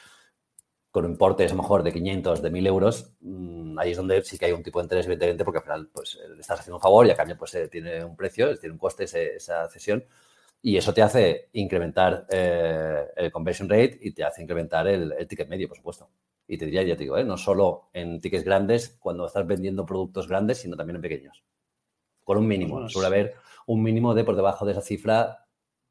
con 0.95 1.07
importes 1.07 1.51
a 1.51 1.57
lo 1.57 1.62
mejor 1.62 1.82
de 1.82 1.92
500, 1.92 2.40
de 2.40 2.51
1000 2.51 2.68
euros, 2.68 3.16
mm, 3.20 3.76
ahí 3.80 3.90
es 3.90 3.97
donde 3.97 4.22
sí 4.22 4.38
que 4.38 4.45
hay 4.45 4.53
un 4.53 4.62
tipo 4.62 4.78
de 4.78 4.84
interés, 4.84 5.07
evidentemente, 5.07 5.45
porque 5.45 5.59
al 5.59 5.64
final 5.64 5.88
pues, 5.92 6.20
le 6.28 6.40
estás 6.40 6.61
haciendo 6.61 6.76
un 6.76 6.80
favor 6.80 7.05
y 7.05 7.11
a 7.11 7.16
cambio 7.16 7.36
pues, 7.36 7.53
eh, 7.57 7.66
tiene 7.66 8.05
un 8.05 8.14
precio, 8.14 8.57
tiene 8.61 8.74
un 8.74 8.78
coste 8.78 9.03
esa 9.03 9.68
cesión 9.68 10.05
y 10.62 10.76
eso 10.76 10.95
te 10.95 11.03
hace 11.03 11.49
incrementar 11.55 12.28
eh, 12.30 13.07
el 13.16 13.32
conversion 13.32 13.68
rate 13.68 13.99
y 14.03 14.12
te 14.12 14.22
hace 14.22 14.40
incrementar 14.42 14.86
el, 14.86 15.26
ticket 15.26 15.49
medio, 15.49 15.66
por 15.66 15.76
supuesto. 15.76 16.11
Y 16.47 16.59
te 16.59 16.66
diría, 16.66 16.84
ya 16.84 16.95
te 16.95 17.03
digo, 17.03 17.18
¿eh? 17.18 17.24
no 17.24 17.36
solo 17.38 17.88
en 17.92 18.20
tickets 18.20 18.45
grandes 18.45 18.97
cuando 19.01 19.26
estás 19.26 19.45
vendiendo 19.49 19.84
productos 19.84 20.28
grandes, 20.28 20.59
sino 20.59 20.76
también 20.76 20.95
en 20.95 21.03
pequeños. 21.03 21.42
Con 22.22 22.38
un 22.38 22.47
mínimo. 22.47 22.88
Suele 22.88 23.09
haber 23.09 23.34
un 23.66 23.82
mínimo 23.82 24.14
de 24.14 24.22
por 24.22 24.36
debajo 24.36 24.64
de 24.64 24.70
esa 24.70 24.80
cifra, 24.80 25.45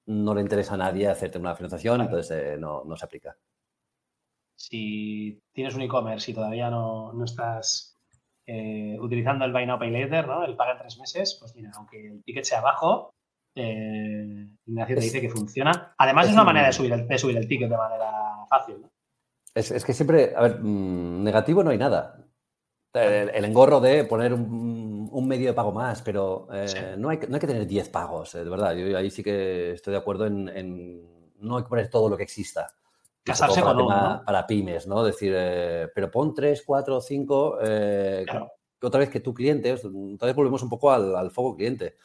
no 0.06 0.34
le 0.34 0.40
interesa 0.40 0.76
a 0.76 0.78
nadie 0.78 1.10
hacerte 1.10 1.40
una 1.40 1.56
financiación, 1.56 2.00
entonces 2.00 2.58
no, 2.58 2.86
no 2.86 2.96
se 2.96 3.04
aplica 3.04 3.36
si 4.56 5.42
tienes 5.52 5.76
un 5.76 5.82
e-commerce 5.82 6.32
y 6.32 6.34
todavía 6.34 6.70
no, 6.70 7.14
estás 7.24 7.98
eh, 8.46 8.98
utilizando 9.00 9.46
el 9.46 9.54
Buy 9.54 9.66
Now 9.66 9.80
Pay 9.80 9.92
Later, 9.92 10.28
¿no? 10.28 10.44
el 10.44 10.56
paga 10.56 10.74
en 10.74 10.80
tres 10.80 10.98
meses, 10.98 11.38
pues 11.40 11.56
mira, 11.56 11.72
aunque 11.76 12.08
el 12.08 12.24
ticket 12.24 12.46
sea 12.46 12.62
bajo, 12.62 13.14
eh, 13.56 14.48
Ignacio 14.66 14.96
te 14.96 15.02
dice 15.02 15.22
que 15.22 15.30
funciona. 15.30 15.94
Además, 15.98 16.28
es, 16.28 16.34
una 16.34 16.44
manera 16.44 16.68
de 16.68 16.74
subir, 16.74 16.94
el, 16.94 17.08
de 17.08 17.18
subir 17.18 17.38
el 17.38 17.48
ticket 17.48 17.70
de 17.70 17.78
manera 17.78 18.12
fácil. 18.50 18.82
¿no? 18.82 18.90
Es, 19.54 19.86
que 19.86 19.94
siempre, 19.94 20.34
a 20.36 20.42
ver, 20.42 20.60
mm, 20.60 21.24
negativo 21.24 21.64
no 21.64 21.70
hay 21.70 21.78
nada. 21.78 22.20
El, 22.94 23.46
engorro 23.46 23.80
de 23.80 24.04
poner 24.06 24.34
un, 24.34 25.28
medio 25.28 25.48
de 25.48 25.54
pago 25.54 25.72
más, 25.72 26.02
pero 26.04 26.48
eh, 26.54 26.96
no, 26.98 27.10
hay, 27.10 27.20
no, 27.28 27.36
hay, 27.36 27.40
que 27.40 27.48
tener 27.48 27.66
10 27.66 27.90
pagos, 27.90 28.34
de 28.34 28.44
verdad. 28.44 28.76
Yo 28.76 28.96
ahí 28.96 29.10
sí 29.10 29.24
que 29.24 29.72
estoy 29.72 29.94
de 29.94 29.98
acuerdo 29.98 30.28
en, 30.28 30.50
en, 30.50 31.34
no 31.40 31.58
hay 31.58 31.64
que 31.64 31.70
poner 31.70 31.90
todo 31.90 32.08
lo 32.08 32.18
que 32.18 32.24
exista. 32.24 32.72
Casarse 33.24 33.62
con 33.62 33.82
uno, 33.82 34.22
Para 34.26 34.46
pymes, 34.46 34.86
¿no? 34.86 35.04
Decir, 35.04 35.34
eh, 35.36 35.88
pero 35.96 36.12
pon 36.12 36.34
tres, 36.34 36.62
cuatro, 36.66 37.00
cinco, 37.00 37.58
eh, 37.62 38.26
otra 38.82 39.00
vez 39.00 39.10
que 39.10 39.22
tu 39.22 39.34
cliente, 39.34 39.72
otra 39.72 40.26
vez 40.26 40.36
volvemos 40.36 40.62
un 40.62 40.70
poco 40.70 40.92
al, 40.92 41.32
foco 41.32 41.56
cliente. 41.56 41.96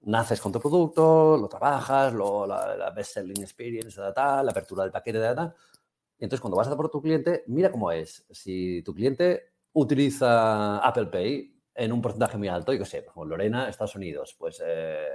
Naces 0.00 0.40
con 0.40 0.52
tu 0.52 0.58
producto, 0.60 1.36
lo 1.36 1.48
trabajas, 1.48 2.14
lo, 2.14 2.46
la, 2.46 2.90
best 2.96 3.14
selling 3.14 3.42
experience, 3.42 4.00
la 4.00 4.40
apertura 4.48 4.84
del 4.84 4.92
paquete, 4.92 5.18
data. 5.18 5.54
Y 6.18 6.24
entonces 6.24 6.40
cuando 6.40 6.56
vas 6.56 6.68
a 6.68 6.76
por 6.76 6.88
tu 6.88 7.02
cliente, 7.02 7.44
mira 7.46 7.70
cómo 7.70 7.92
es. 7.92 8.24
Si 8.30 8.82
tu 8.82 8.94
cliente 8.94 9.52
utiliza 9.72 10.78
Apple 10.78 11.06
Pay 11.06 11.54
en 11.74 11.92
un 11.92 12.00
porcentaje 12.00 12.38
muy 12.38 12.48
alto, 12.48 12.72
y 12.72 12.78
que 12.78 12.86
sé, 12.86 13.04
como 13.04 13.26
Lorena, 13.26 13.68
Estados 13.68 13.94
Unidos, 13.96 14.34
pues 14.38 14.62
eh, 14.64 15.06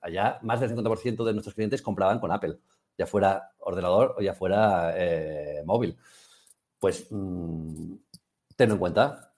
allá 0.00 0.38
más 0.42 0.60
del 0.60 0.70
50% 0.74 1.24
de 1.24 1.32
nuestros 1.32 1.54
clientes 1.54 1.82
compraban 1.82 2.20
con 2.20 2.30
Apple 2.30 2.58
ya 2.96 3.06
fuera 3.06 3.52
ordenador 3.58 4.14
o 4.18 4.22
ya 4.22 4.34
fuera 4.34 4.92
eh, 4.96 5.62
móvil. 5.64 5.96
Pues 6.78 7.06
mm, 7.10 7.94
tenlo 8.56 8.74
en 8.74 8.80
cuenta. 8.80 9.32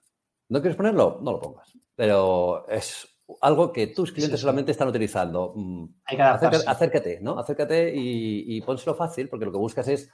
¿No 0.49 0.61
quieres 0.61 0.77
ponerlo? 0.77 1.19
No 1.21 1.33
lo 1.33 1.39
pongas. 1.39 1.77
Pero 1.95 2.67
es 2.67 3.07
algo 3.41 3.71
que 3.71 3.87
tus 3.87 4.11
clientes 4.11 4.39
solamente 4.39 4.71
están 4.71 4.87
utilizando. 4.87 5.53
Mm, 5.55 5.85
Hay 6.05 6.17
que 6.17 6.23
acércate, 6.23 7.19
¿no? 7.21 7.37
Acércate 7.37 7.93
y, 7.95 8.57
y 8.57 8.61
pónselo 8.61 8.95
fácil 8.95 9.29
porque 9.29 9.45
lo 9.45 9.51
que 9.51 9.57
buscas 9.57 9.87
es 9.87 10.09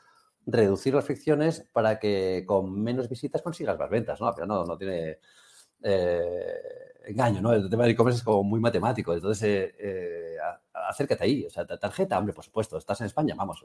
reducir 0.45 0.93
las 0.93 1.05
fricciones 1.05 1.67
para 1.71 1.99
que 1.99 2.43
con 2.45 2.81
menos 2.81 3.09
visitas 3.09 3.41
consigas 3.41 3.77
más 3.79 3.89
ventas, 3.89 4.21
¿no? 4.21 4.31
Pero 4.33 4.45
no, 4.45 4.63
no 4.63 4.77
tiene 4.77 5.19
eh, 5.87 6.93
engaño, 7.05 7.41
¿no? 7.41 7.53
El 7.53 7.69
tema 7.69 7.83
del 7.83 7.91
e-commerce 7.91 8.17
es 8.17 8.23
como 8.23 8.43
muy 8.43 8.59
matemático. 8.59 9.13
Entonces, 9.13 9.43
eh, 9.43 9.75
eh, 9.77 10.37
acércate 10.73 11.23
ahí. 11.23 11.45
O 11.45 11.49
sea, 11.49 11.65
tarjeta, 11.65 12.17
hombre, 12.17 12.33
por 12.33 12.43
supuesto. 12.43 12.77
Estás 12.77 13.01
en 13.01 13.07
España, 13.07 13.35
vamos, 13.37 13.63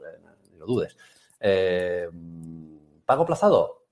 ni 0.51 0.57
lo 0.59 0.67
dudes. 0.67 0.95
¿Pago 3.05 3.25
plazado? 3.25 3.85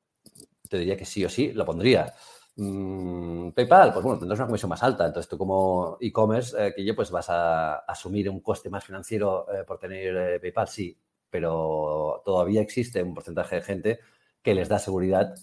Te 0.69 0.77
diría 0.77 0.95
que 0.95 1.05
sí 1.05 1.25
o 1.25 1.29
sí, 1.29 1.51
lo 1.53 1.65
pondría. 1.65 2.13
Mm, 2.55 3.49
PayPal, 3.51 3.93
pues 3.93 4.03
bueno, 4.03 4.19
tendrás 4.19 4.39
una 4.39 4.47
comisión 4.47 4.69
más 4.69 4.83
alta. 4.83 5.07
Entonces, 5.07 5.27
tú 5.27 5.37
como 5.39 5.97
e-commerce, 5.99 6.73
que 6.75 6.85
yo, 6.85 6.95
pues 6.95 7.09
vas 7.09 7.29
a 7.31 7.77
asumir 7.77 8.29
un 8.29 8.41
coste 8.41 8.69
más 8.69 8.83
financiero 8.85 9.47
por 9.65 9.79
tener 9.79 10.39
PayPal, 10.39 10.67
sí. 10.67 10.95
Pero 11.31 12.21
todavía 12.23 12.61
existe 12.61 13.01
un 13.01 13.15
porcentaje 13.15 13.55
de 13.55 13.61
gente 13.63 13.99
que 14.43 14.53
les 14.53 14.69
da 14.69 14.77
seguridad 14.77 15.33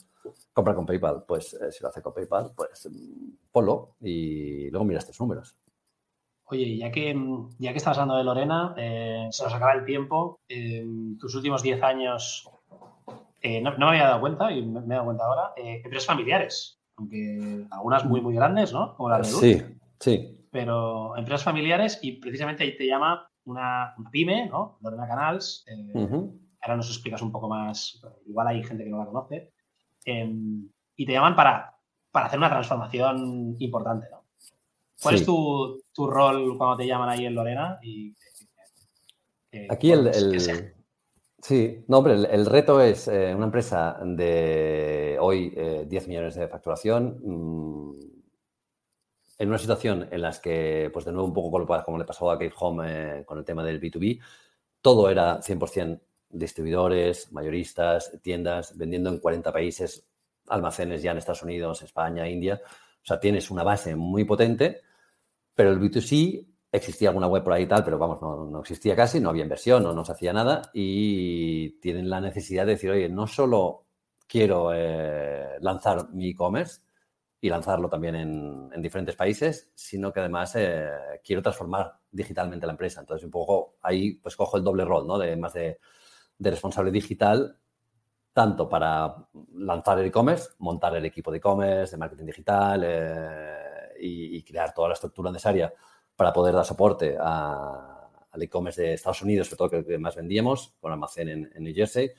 compra 0.56 0.74
con 0.74 0.86
PayPal. 0.86 1.24
Pues 1.28 1.52
eh, 1.52 1.70
si 1.70 1.82
lo 1.82 1.90
hace 1.90 2.00
con 2.00 2.14
PayPal, 2.14 2.52
pues 2.56 2.88
mm, 2.90 3.50
ponlo 3.52 3.96
y 4.00 4.70
luego 4.70 4.86
miras 4.86 5.06
tus 5.06 5.20
números. 5.20 5.54
Oye, 6.46 6.78
ya 6.78 6.90
que, 6.90 7.14
ya 7.58 7.72
que 7.72 7.78
estás 7.78 7.98
hablando 7.98 8.16
de 8.16 8.24
Lorena, 8.24 8.74
eh, 8.78 9.28
se 9.30 9.44
nos 9.44 9.52
acaba 9.52 9.74
el 9.74 9.84
tiempo. 9.84 10.40
En 10.48 11.18
tus 11.18 11.34
últimos 11.34 11.62
10 11.62 11.82
años, 11.82 12.48
eh, 13.42 13.60
no, 13.60 13.76
me 13.76 13.86
había 13.86 14.04
dado 14.04 14.20
cuenta, 14.20 14.50
y 14.50 14.64
me, 14.64 14.80
he 14.80 14.88
dado 14.88 15.04
cuenta 15.04 15.24
ahora, 15.24 15.52
empresas 15.56 16.06
familiares, 16.06 16.80
aunque 16.96 17.66
algunas 17.70 18.04
muy, 18.06 18.20
muy 18.20 18.34
grandes, 18.34 18.72
¿no? 18.72 18.96
Como 18.96 19.10
la 19.10 19.18
de 19.18 19.24
Sí, 19.24 19.62
sí. 19.98 20.46
Pero 20.52 21.16
empresas 21.16 21.42
familiares 21.42 21.98
y 22.00 22.12
precisamente 22.12 22.62
ahí 22.62 22.76
te 22.76 22.86
llama 22.86 23.28
una, 23.44 23.94
pyme, 24.12 24.46
¿no? 24.46 24.78
Lorena 24.80 25.08
Canals. 25.08 25.66
Ahora 26.62 26.76
nos 26.76 26.88
explicas 26.88 27.20
un 27.22 27.32
poco 27.32 27.48
más, 27.48 28.00
igual 28.24 28.46
hay 28.46 28.62
gente 28.62 28.84
que 28.84 28.90
no 28.90 28.98
la 28.98 29.06
conoce. 29.06 29.52
Em, 30.06 30.68
y 30.94 31.04
te 31.04 31.12
llaman 31.12 31.36
para, 31.36 31.76
para 32.10 32.26
hacer 32.26 32.38
una 32.38 32.48
transformación 32.48 33.56
importante, 33.58 34.06
¿no? 34.10 34.24
¿Cuál 35.02 35.16
es 35.16 35.26
tu, 35.26 35.82
rol 35.98 36.56
cuando 36.56 36.76
te 36.76 36.86
llaman 36.86 37.10
ahí 37.10 37.26
en 37.26 37.34
Lorena? 37.34 37.78
Y, 37.82 38.14
Aquí 39.68 39.90
el, 39.90 40.10
Sí, 41.42 41.84
no, 41.88 41.98
hombre, 41.98 42.14
el, 42.14 42.46
reto 42.46 42.80
es 42.80 43.08
eh, 43.08 43.34
una 43.34 43.44
empresa 43.44 43.98
de 44.02 45.16
hoy 45.20 45.50
10 45.86 46.04
eh, 46.04 46.08
millones 46.08 46.34
de 46.34 46.48
facturación 46.48 47.20
mm, 47.22 47.92
en 49.38 49.48
una 49.48 49.58
situación 49.58 50.08
en 50.10 50.22
la 50.22 50.32
que, 50.32 50.90
pues 50.92 51.04
de 51.04 51.12
nuevo 51.12 51.28
un 51.28 51.34
poco 51.34 51.84
como 51.84 51.98
le 51.98 52.04
pasó 52.04 52.30
a 52.30 52.38
Kate 52.38 52.54
Home 52.58 53.20
eh, 53.20 53.24
con 53.24 53.38
el 53.38 53.44
tema 53.44 53.62
del 53.62 53.80
B2B, 53.80 54.20
todo 54.80 55.10
era 55.10 55.40
100% 55.40 56.00
distribuidores, 56.38 57.32
mayoristas, 57.32 58.12
tiendas, 58.22 58.76
vendiendo 58.76 59.10
en 59.10 59.18
40 59.18 59.52
países, 59.52 60.06
almacenes 60.48 61.02
ya 61.02 61.12
en 61.12 61.18
Estados 61.18 61.42
Unidos, 61.42 61.82
España, 61.82 62.28
India. 62.28 62.60
O 62.64 63.06
sea, 63.06 63.20
tienes 63.20 63.50
una 63.50 63.62
base 63.62 63.96
muy 63.96 64.24
potente, 64.24 64.82
pero 65.54 65.70
el 65.70 65.80
B2C 65.80 66.46
existía 66.70 67.08
alguna 67.08 67.26
web 67.26 67.42
por 67.42 67.52
ahí 67.52 67.64
y 67.64 67.66
tal, 67.66 67.84
pero 67.84 67.98
vamos, 67.98 68.20
no, 68.20 68.60
existía 68.60 68.94
casi, 68.94 69.20
no 69.20 69.30
había 69.30 69.44
inversión, 69.44 69.82
no, 69.82 70.04
se 70.04 70.12
hacía 70.12 70.32
nada 70.32 70.70
y 70.74 71.78
tienen 71.80 72.10
la 72.10 72.20
necesidad 72.20 72.66
de 72.66 72.72
decir, 72.72 72.90
oye, 72.90 73.08
no 73.08 73.26
solo 73.26 73.86
quiero 74.26 74.72
eh, 74.74 75.56
lanzar 75.60 76.10
mi 76.12 76.30
e-commerce 76.30 76.82
y 77.40 77.48
lanzarlo 77.48 77.88
también 77.88 78.16
en, 78.16 78.82
diferentes 78.82 79.16
países, 79.16 79.70
sino 79.74 80.12
que 80.12 80.20
además 80.20 80.54
eh, 80.56 80.88
quiero 81.24 81.42
transformar 81.42 81.94
digitalmente 82.10 82.66
la 82.66 82.72
empresa. 82.72 83.00
Entonces, 83.00 83.24
un 83.24 83.30
poco 83.30 83.76
ahí 83.82 84.14
pues 84.14 84.36
cojo 84.36 84.56
el 84.56 84.64
doble 84.64 84.84
rol, 84.84 85.06
¿no? 85.06 85.18
De 85.18 85.36
más 85.36 85.54
de, 85.54 85.78
responsable 86.38 86.90
digital 86.90 87.58
tanto 88.36 88.68
para 88.68 89.16
lanzar 89.54 89.98
el 89.98 90.08
e-commerce, 90.08 90.50
montar 90.58 90.94
el 90.94 91.06
equipo 91.06 91.30
de 91.30 91.38
e-commerce, 91.38 91.92
de 91.92 91.96
marketing 91.96 92.26
digital, 92.26 92.82
eh, 92.84 93.94
y, 93.98 94.42
crear 94.42 94.74
toda 94.74 94.88
la 94.88 94.92
estructura 94.92 95.30
necesaria 95.30 95.72
para 96.14 96.34
poder 96.34 96.54
dar 96.54 96.66
soporte 96.66 97.16
al 97.18 98.42
e-commerce 98.42 98.82
de 98.82 98.92
Estados 98.92 99.22
Unidos, 99.22 99.46
sobre 99.46 99.56
todo 99.56 99.70
que, 99.70 99.86
que 99.86 99.96
más 99.96 100.16
vendíamos, 100.16 100.74
con 100.78 100.92
almacén 100.92 101.30
en, 101.30 101.64
New 101.64 101.74
Jersey. 101.74 102.10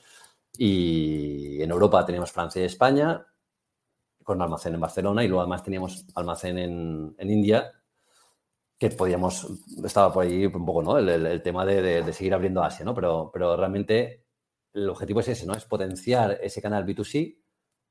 Y 0.57 1.61
en 1.61 1.70
Europa 1.70 2.03
teníamos 2.03 2.32
Francia 2.32 2.63
y 2.63 2.65
España, 2.65 3.24
con 4.24 4.41
almacén 4.41 4.74
en 4.74 4.80
Barcelona, 4.80 5.24
y 5.24 5.28
luego 5.28 5.41
además 5.41 5.61
teníamos 5.61 6.07
almacén 6.15 6.57
en, 6.57 7.30
India, 7.30 7.72
que 8.78 8.89
podíamos, 8.89 9.47
estaba 9.84 10.13
por 10.13 10.25
ahí 10.25 10.45
un 10.45 10.65
poco, 10.65 10.84
¿no? 10.84 10.97
El, 10.97 11.41
tema 11.41 11.65
de, 11.65 12.13
seguir 12.13 12.34
abriendo 12.34 12.63
Asia, 12.63 12.86
¿no? 12.86 12.93
Pero, 12.93 13.32
pero 13.34 13.55
realmente 13.57 14.25
el 14.73 14.89
objetivo 14.89 15.19
es 15.21 15.30
ese, 15.30 15.45
¿no? 15.45 15.53
Es 15.53 15.65
potenciar 15.65 16.39
ese 16.41 16.61
canal 16.61 16.86
B2C 16.86 17.38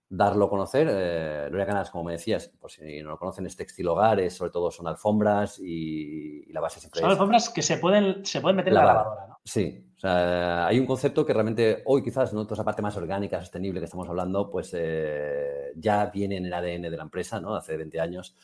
darlo 0.09 0.47
a 0.47 0.51
conocer. 0.51 0.89
Eh, 0.91 1.49
Lorea 1.51 1.66
Canals, 1.66 1.91
como 1.91 2.05
me 2.05 2.12
decías, 2.12 2.49
por 2.61 2.70
si 2.70 3.03
no 3.03 3.11
lo 3.11 3.18
conocen, 3.18 3.47
es 3.47 3.57
textil 3.57 3.89
hogares, 3.89 4.34
sobre 4.34 4.51
todo 4.51 4.70
son 4.70 4.87
alfombras 4.87 5.59
y, 5.59 6.45
la 6.53 6.61
base 6.61 6.80
siempre 6.80 7.01
Son 7.01 7.11
alfombras 7.11 7.51
que 7.51 7.62
se 7.62 7.78
pueden, 7.78 8.24
se 8.24 8.41
pueden 8.41 8.57
meter 8.57 8.72
en 8.72 8.78
la 8.78 8.84
lavadora, 8.84 9.26
¿no? 9.28 9.39
Sí, 9.45 9.93
o 9.97 9.99
sea, 9.99 10.66
hay 10.66 10.78
un 10.78 10.87
concepto 10.87 11.24
que 11.24 11.32
realmente 11.32 11.82
hoy 11.87 12.03
quizás, 12.03 12.32
¿no? 12.32 12.45
Toda 12.45 12.55
esa 12.55 12.64
parte 12.64 12.82
más 12.82 12.97
orgánica, 12.97 13.41
sostenible 13.41 13.80
que 13.80 13.84
estamos 13.84 14.09
hablando, 14.09 14.51
pues 14.51 14.70
eh, 14.74 15.72
ya 15.76 16.07
viene 16.07 16.37
en 16.37 16.47
el 16.47 16.55
ADN 16.55 16.82
de 16.82 16.97
la 16.97 17.03
empresa, 17.03 17.41
¿no? 17.41 17.55
Hace 17.55 17.76
20 17.76 18.01
años 18.01 18.37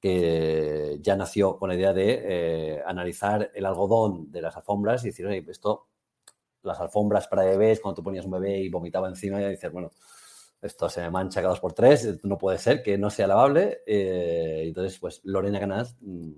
que 0.00 0.98
ya 1.00 1.16
nació 1.16 1.58
con 1.58 1.68
la 1.68 1.74
idea 1.74 1.92
de 1.92 2.22
eh, 2.22 2.82
analizar 2.86 3.50
el 3.54 3.66
algodón 3.66 4.30
de 4.30 4.42
las 4.42 4.56
alfombras 4.56 5.04
y 5.04 5.08
decir, 5.08 5.26
oye, 5.26 5.44
esto, 5.48 5.88
las 6.62 6.80
alfombras 6.80 7.28
para 7.28 7.44
bebés, 7.44 7.80
cuando 7.80 7.96
tú 7.96 8.02
ponías 8.02 8.24
un 8.24 8.32
bebé 8.32 8.58
y 8.58 8.68
vomitaba 8.68 9.08
encima, 9.08 9.40
y 9.40 9.48
dices, 9.50 9.72
bueno, 9.72 9.90
esto 10.60 10.88
se 10.88 11.08
mancha 11.10 11.40
cada 11.40 11.50
dos 11.50 11.60
por 11.60 11.72
tres, 11.72 12.18
no 12.24 12.38
puede 12.38 12.58
ser 12.58 12.82
que 12.82 12.98
no 12.98 13.10
sea 13.10 13.26
lavable. 13.26 13.82
Eh, 13.86 14.64
entonces, 14.66 14.98
pues 14.98 15.20
Lorena 15.24 15.58
Ganás 15.58 15.96
mm, 16.00 16.32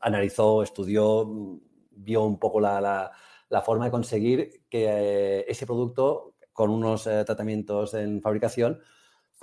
analizó, 0.00 0.62
estudió, 0.62 1.26
mm, 1.26 1.60
vio 1.90 2.22
un 2.22 2.38
poco 2.38 2.60
la, 2.60 3.10
forma 3.64 3.84
de 3.84 3.90
conseguir 3.92 4.64
que 4.68 4.86
eh, 4.88 5.44
ese 5.46 5.66
producto 5.66 6.34
con 6.52 6.70
unos 6.70 7.06
eh, 7.06 7.22
tratamientos 7.24 7.94
en 7.94 8.20
fabricación 8.20 8.80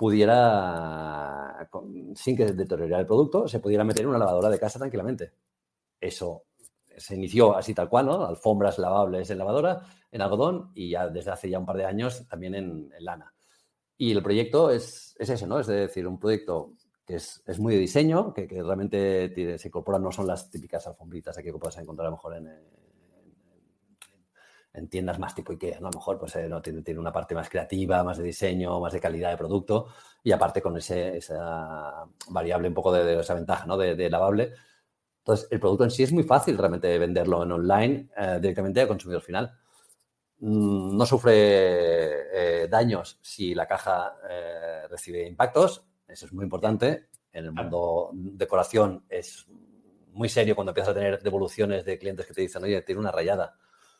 pudiera, 0.02 1.68
sin 2.16 2.36
que 2.36 2.46
deteriorara 2.46 3.02
el 3.02 3.06
producto, 3.06 3.46
se 3.46 3.60
pudiera 3.60 3.84
meter 3.84 4.02
en 4.02 4.08
una 4.08 4.18
lavadora 4.18 4.50
de 4.50 4.58
casa 4.58 4.80
tranquilamente. 4.80 5.30
Eso 6.00 6.46
se 6.96 7.14
inició 7.14 7.56
así 7.56 7.72
tal 7.72 7.88
cual, 7.88 8.06
¿no? 8.06 8.26
Alfombras 8.26 8.80
lavables 8.80 9.30
en 9.30 9.38
lavadora, 9.38 9.80
en 10.10 10.20
algodón 10.20 10.72
y 10.74 10.90
ya 10.90 11.08
desde 11.08 11.30
hace 11.30 11.48
ya 11.48 11.60
un 11.60 11.66
par 11.66 11.76
de 11.76 11.84
años 11.84 12.26
también 12.26 12.56
en 12.56 12.90
lana. 12.98 13.32
Y 13.96 14.10
el 14.10 14.24
proyecto 14.24 14.70
es, 14.70 15.14
es 15.20 15.30
ese, 15.30 15.46
¿no? 15.46 15.60
Es 15.60 15.68
decir, 15.68 16.04
un 16.08 16.18
proyecto 16.18 16.72
que 17.06 17.14
es, 17.14 17.40
es 17.46 17.60
muy 17.60 17.74
de 17.74 17.80
diseño, 17.80 18.34
que, 18.34 18.48
que 18.48 18.60
realmente 18.60 19.28
tiene, 19.28 19.56
se 19.56 19.68
incorporan, 19.68 20.02
no 20.02 20.10
son 20.10 20.26
las 20.26 20.50
típicas 20.50 20.84
alfombritas 20.88 21.38
aquí 21.38 21.52
que 21.52 21.58
puedes 21.58 21.78
encontrar 21.78 22.08
a 22.08 22.10
mejor 22.10 22.34
en, 22.34 22.48
en, 24.74 24.88
tiendas 24.88 25.18
más 25.18 25.34
tipo 25.34 25.52
IKEA, 25.52 25.80
¿no? 25.80 25.88
A 25.88 25.90
lo 25.90 25.98
mejor 25.98 26.18
pues, 26.18 26.36
eh, 26.36 26.48
no, 26.48 26.62
tiene, 26.62 26.82
tiene, 26.82 27.00
una 27.00 27.12
parte 27.12 27.34
más 27.34 27.48
creativa, 27.48 28.02
más 28.02 28.18
de 28.18 28.24
diseño, 28.24 28.80
más 28.80 28.92
de 28.92 29.00
calidad 29.00 29.30
de 29.30 29.36
producto 29.36 29.88
y 30.22 30.32
aparte 30.32 30.62
con 30.62 30.76
ese, 30.76 31.16
esa 31.16 32.04
variable 32.28 32.68
un 32.68 32.74
poco 32.74 32.92
de, 32.92 33.20
esa 33.20 33.34
ventaja, 33.34 33.66
¿no? 33.66 33.76
De, 33.76 34.10
lavable. 34.10 34.52
Entonces, 35.18 35.48
el 35.50 35.60
producto 35.60 35.84
en 35.84 35.90
sí 35.90 36.02
es 36.02 36.12
muy 36.12 36.24
fácil 36.24 36.58
realmente 36.58 36.98
venderlo 36.98 37.42
en 37.42 37.52
online 37.52 38.08
eh, 38.16 38.38
directamente 38.40 38.80
al 38.80 38.88
consumidor 38.88 39.22
final. 39.22 39.52
Mm, 40.44 40.96
no 40.96 41.06
sufre 41.06 41.32
eh, 42.64 42.68
daños 42.68 43.18
si 43.22 43.54
la 43.54 43.66
caja 43.66 44.16
eh, 44.28 44.88
recibe 44.88 45.24
impactos, 45.26 45.84
eso 46.08 46.26
es 46.26 46.32
muy 46.32 46.44
importante. 46.44 47.06
En 47.32 47.44
el 47.46 47.52
mundo 47.52 48.10
decoración 48.12 49.04
es 49.08 49.46
muy 50.12 50.28
serio 50.28 50.56
cuando 50.56 50.70
empiezas 50.70 50.90
a 50.90 50.94
tener 50.94 51.22
devoluciones 51.22 51.84
de 51.84 51.96
clientes 51.96 52.26
que 52.26 52.34
te 52.34 52.42
dicen, 52.42 52.62
oye, 52.64 52.82
tiene 52.82 53.00
una 53.00 53.12
rayada. 53.12 53.56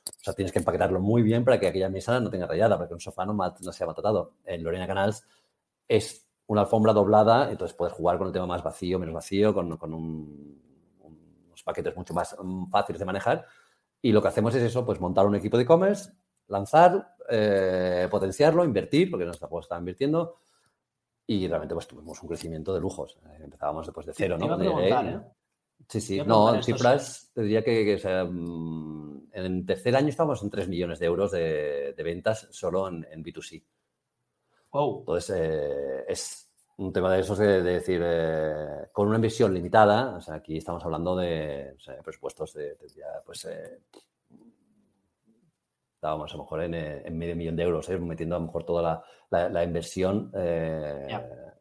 O 0.08 0.24
sea, 0.24 0.34
tienes 0.34 0.52
que 0.52 0.58
empaquetarlo 0.58 1.00
muy 1.00 1.22
bien 1.22 1.44
para 1.44 1.58
que 1.58 1.66
aquella 1.66 1.88
mesa 1.88 2.18
no 2.20 2.30
tenga 2.30 2.46
rayada, 2.46 2.76
para 2.76 2.88
que 2.88 2.94
un 2.94 3.00
sofá 3.00 3.24
no, 3.24 3.34
no 3.34 3.72
sea 3.72 3.86
maltratado. 3.86 4.34
En 4.44 4.62
Lorena 4.62 4.86
Canals 4.86 5.24
es 5.88 6.26
una 6.46 6.62
alfombra 6.62 6.92
doblada, 6.92 7.50
entonces 7.50 7.76
puedes 7.76 7.94
jugar 7.94 8.18
con 8.18 8.26
el 8.26 8.32
tema 8.32 8.46
más 8.46 8.62
vacío, 8.62 8.98
menos 8.98 9.14
vacío, 9.14 9.54
con, 9.54 9.72
unos 9.80 11.62
paquetes 11.64 11.96
mucho 11.96 12.14
más 12.14 12.36
mm, 12.40 12.70
fáciles 12.70 12.98
de 12.98 13.04
manejar. 13.04 13.46
Y 14.00 14.12
lo 14.12 14.20
que 14.20 14.28
hacemos 14.28 14.54
es 14.54 14.62
eso, 14.62 14.84
pues 14.84 15.00
montar 15.00 15.26
un 15.26 15.36
equipo 15.36 15.56
de 15.56 15.62
e-commerce, 15.62 16.12
lanzar, 16.48 17.14
eh, 17.28 18.08
potenciarlo, 18.10 18.64
invertir, 18.64 19.10
porque 19.10 19.24
nuestra 19.24 19.48
juego 19.48 19.60
estaba 19.60 19.78
invirtiendo, 19.78 20.36
y 21.26 21.46
realmente 21.46 21.74
pues 21.74 21.86
tuvimos 21.86 22.20
un 22.22 22.28
crecimiento 22.28 22.74
de 22.74 22.80
lujos. 22.80 23.18
Eh, 23.24 23.44
empezábamos 23.44 23.86
después 23.86 24.06
de 24.06 24.12
cero, 24.12 24.36
¿no? 24.36 24.80
¿eh? 24.80 25.20
Sí, 25.88 26.00
sí. 26.00 26.20
No, 26.24 26.54
en 26.54 26.62
cifras 26.62 27.30
te 27.34 27.42
diría 27.42 27.62
que, 27.62 28.00
mm, 28.30 29.28
en 29.32 29.44
el 29.44 29.66
tercer 29.66 29.96
año 29.96 30.08
estábamos 30.08 30.42
en 30.42 30.50
3 30.50 30.68
millones 30.68 30.98
de 30.98 31.06
euros 31.06 31.30
de, 31.32 31.94
ventas 31.98 32.48
solo 32.50 32.88
en, 32.88 33.22
B2C. 33.22 33.62
Wow. 34.70 35.00
Entonces, 35.00 36.04
es 36.08 36.50
un 36.76 36.92
tema 36.92 37.12
de 37.12 37.20
esos 37.20 37.38
de, 37.38 37.62
decir, 37.62 38.02
con 38.92 39.08
una 39.08 39.16
inversión 39.16 39.52
limitada, 39.52 40.16
o 40.16 40.20
sea, 40.20 40.36
aquí 40.36 40.56
estamos 40.56 40.84
hablando 40.84 41.16
de 41.16 41.76
presupuestos 42.02 42.54
de, 42.54 42.76
pues, 43.24 43.46
estábamos 46.02 46.34
a 46.34 46.36
lo 46.36 46.42
mejor 46.42 46.62
en, 46.64 46.74
eh, 46.74 47.10
medio 47.12 47.36
millón 47.36 47.54
de 47.54 47.62
euros, 47.62 47.88
¿eh? 47.88 47.96
metiendo 47.96 48.34
a 48.34 48.40
lo 48.40 48.46
mejor 48.46 48.64
toda 48.64 49.04
la, 49.30 49.62
inversión 49.62 50.32
eh, 50.34 51.06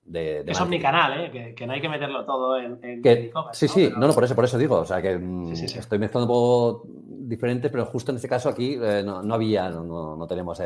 de, 0.04 0.44
Es 0.46 0.60
omnicanal, 0.60 1.20
¿eh? 1.20 1.54
Que, 1.56 1.68
no 1.68 1.74
hay 1.74 1.82
que 1.82 1.90
meterlo 1.90 2.26
todo 2.26 2.58
en, 2.58 2.80
en 2.84 3.32
Sí, 3.54 3.68
sí, 3.68 3.90
no, 3.96 4.08
no, 4.08 4.14
por 4.14 4.24
eso, 4.24 4.36
por 4.36 4.46
eso 4.46 4.58
digo, 4.58 4.80
o 4.80 4.86
sea, 4.86 5.02
que 5.02 5.18
mm, 5.18 5.54
estoy 5.54 6.00
mezclando 6.00 6.26
un 6.26 6.28
poco 6.28 6.84
diferente, 6.88 7.70
pero 7.70 7.86
justo 7.86 8.12
en 8.12 8.18
este 8.18 8.28
caso 8.28 8.50
aquí 8.50 8.76
no, 8.78 9.34
había, 9.34 9.70
no, 9.70 10.26
tenemos 10.28 10.62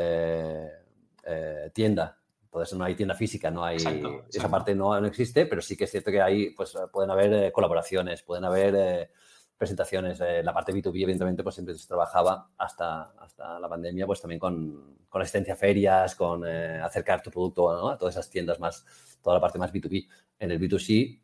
tienda. 1.74 2.18
Entonces 2.46 2.78
no 2.78 2.86
hay 2.86 2.96
tienda 2.96 3.16
física, 3.16 3.52
no 3.52 3.66
hay 3.66 3.76
esa 4.30 4.50
parte 4.50 4.74
no, 4.74 5.00
no, 5.00 5.08
existe, 5.08 5.46
pero 5.46 5.62
sí 5.62 5.76
que 5.76 5.84
es 5.84 5.92
cierto 5.92 6.10
que 6.10 6.22
ahí 6.22 6.52
pues 6.52 6.74
pueden 6.92 7.12
haber 7.12 7.52
colaboraciones, 7.52 8.24
pueden 8.24 8.46
haber 8.46 9.10
presentaciones. 9.58 10.20
Eh, 10.22 10.44
la 10.44 10.54
parte 10.54 10.74
B2B, 10.74 11.04
evidentemente, 11.04 11.44
pues 11.44 11.56
siempre 11.56 11.76
se 11.76 11.88
trabajaba 11.88 12.50
hasta, 12.58 13.14
hasta 13.20 13.60
la 13.60 13.70
pandemia, 13.70 14.06
pues 14.06 14.22
también 14.22 14.40
con, 14.40 14.98
con 15.10 15.22
asistencia 15.22 15.54
a 15.54 15.58
ferias, 15.58 16.16
con 16.16 16.46
eh, 16.46 16.80
acercar 16.82 17.22
tu 17.22 17.32
producto 17.32 17.90
a 17.90 17.98
todas 17.98 18.16
esas 18.16 18.30
tiendas 18.30 18.60
más, 18.60 18.86
toda 19.26 19.38
la 19.38 19.42
parte 19.42 19.58
más 19.58 19.74
B2B. 19.74 20.08
En 20.38 20.52
el 20.52 20.60
B2C, 20.60 21.20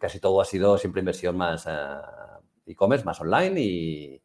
casi 0.00 0.18
todo 0.18 0.40
ha 0.40 0.46
sido 0.46 0.78
siempre 0.78 1.00
inversión 1.00 1.36
más, 1.36 1.66
eh, 1.66 1.70
e-commerce, 2.66 3.04
más 3.04 3.20
online 3.20 3.60
y, 3.60 4.22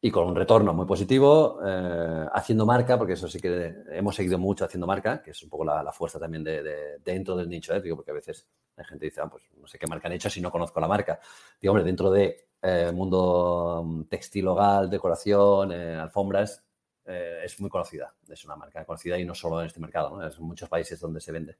y 0.00 0.10
con 0.12 0.28
un 0.28 0.36
retorno 0.36 0.72
muy 0.72 0.86
positivo, 0.86 1.58
eh, 1.66 2.26
haciendo 2.32 2.64
marca, 2.64 2.96
porque 2.96 3.14
eso 3.14 3.26
sí 3.26 3.40
que 3.40 3.74
hemos 3.90 4.14
seguido 4.14 4.38
mucho 4.38 4.64
haciendo 4.64 4.86
marca, 4.86 5.20
que 5.20 5.32
es 5.32 5.42
un 5.42 5.50
poco 5.50 5.64
la, 5.64 5.92
fuerza 5.92 6.20
también 6.20 6.44
de, 6.44 6.98
dentro 7.04 7.36
del 7.36 7.48
nicho, 7.48 7.74
¿eh? 7.74 7.82
Porque 7.94 8.12
a 8.12 8.14
veces 8.14 8.46
la 8.76 8.84
gente 8.84 9.06
dice, 9.06 9.20
ah, 9.20 9.28
pues 9.28 9.42
no 9.56 9.66
sé 9.66 9.76
qué 9.76 9.88
marca 9.88 10.06
han 10.06 10.14
hecho 10.14 10.30
si 10.30 10.40
no 10.40 10.52
conozco 10.52 10.80
la 10.80 10.86
marca. 10.86 11.18
Digo, 11.60 11.72
hombre, 11.72 11.84
dentro 11.84 12.12
de 12.12 12.46
eh, 12.62 12.92
mundo 12.92 13.82
mm, 13.84 14.04
textil 14.04 14.46
hogar, 14.46 14.88
decoración, 14.88 15.72
alfombras, 15.72 16.64
es 17.06 17.60
muy 17.60 17.68
conocida, 17.68 18.14
es 18.30 18.46
una 18.46 18.56
marca 18.56 18.82
conocida 18.86 19.18
y 19.18 19.26
no 19.26 19.34
solo 19.34 19.60
en 19.60 19.66
este 19.66 19.78
mercado, 19.78 20.16
¿no? 20.16 20.26
es 20.26 20.38
en 20.38 20.44
muchos 20.44 20.70
países 20.70 20.98
donde 20.98 21.20
se 21.20 21.32
vende. 21.32 21.58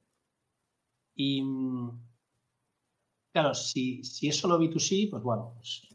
Y 1.14 1.42
claro, 3.32 3.54
si, 3.54 4.02
si 4.04 4.28
es 4.28 4.36
solo 4.36 4.58
B2C, 4.58 5.10
pues 5.10 5.22
bueno, 5.22 5.52
pues, 5.54 5.88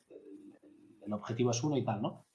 el 1.05 1.13
objetivo 1.13 1.51
es 1.51 1.63
uno 1.63 1.78
y 1.78 1.84
tal, 1.84 2.01
¿no? 2.01 2.26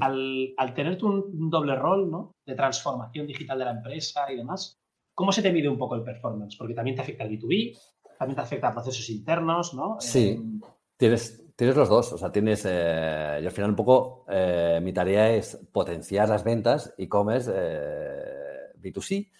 Al, 0.00 0.52
al, 0.58 0.74
tener 0.74 0.98
tú 0.98 1.08
un, 1.08 1.48
doble 1.48 1.74
rol 1.74 2.10
¿no? 2.10 2.36
de 2.44 2.54
transformación 2.54 3.26
digital 3.26 3.58
de 3.58 3.64
la 3.64 3.70
empresa 3.70 4.30
y 4.30 4.36
demás, 4.36 4.78
¿cómo 5.14 5.32
se 5.32 5.40
te 5.40 5.52
mide 5.52 5.70
un 5.70 5.78
poco 5.78 5.94
el 5.94 6.02
performance? 6.02 6.56
Porque 6.56 6.74
también 6.74 6.96
te 6.96 7.02
afecta 7.02 7.24
el 7.24 7.30
B2B, 7.30 7.78
también 8.18 8.36
te 8.36 8.42
afecta 8.42 8.68
a 8.68 8.72
procesos 8.74 9.08
internos, 9.08 9.72
¿no? 9.72 9.96
Sí, 9.98 10.30
em, 10.30 10.60
tienes, 10.98 11.42
tienes 11.56 11.76
los 11.76 11.88
dos. 11.88 12.12
O 12.12 12.18
sea, 12.18 12.30
tienes, 12.30 12.66
eh, 12.68 13.40
y 13.42 13.46
al 13.46 13.52
final 13.52 13.70
un 13.70 13.76
poco 13.76 14.26
eh, 14.28 14.80
mi 14.82 14.92
tarea 14.92 15.30
es 15.30 15.58
potenciar 15.72 16.28
las 16.28 16.44
ventas 16.44 16.94
e-commerce 16.98 17.50
eh, 17.54 18.72
B2C, 18.78 19.30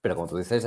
pero 0.00 0.14
como 0.14 0.28
tú 0.28 0.36
dices, 0.36 0.66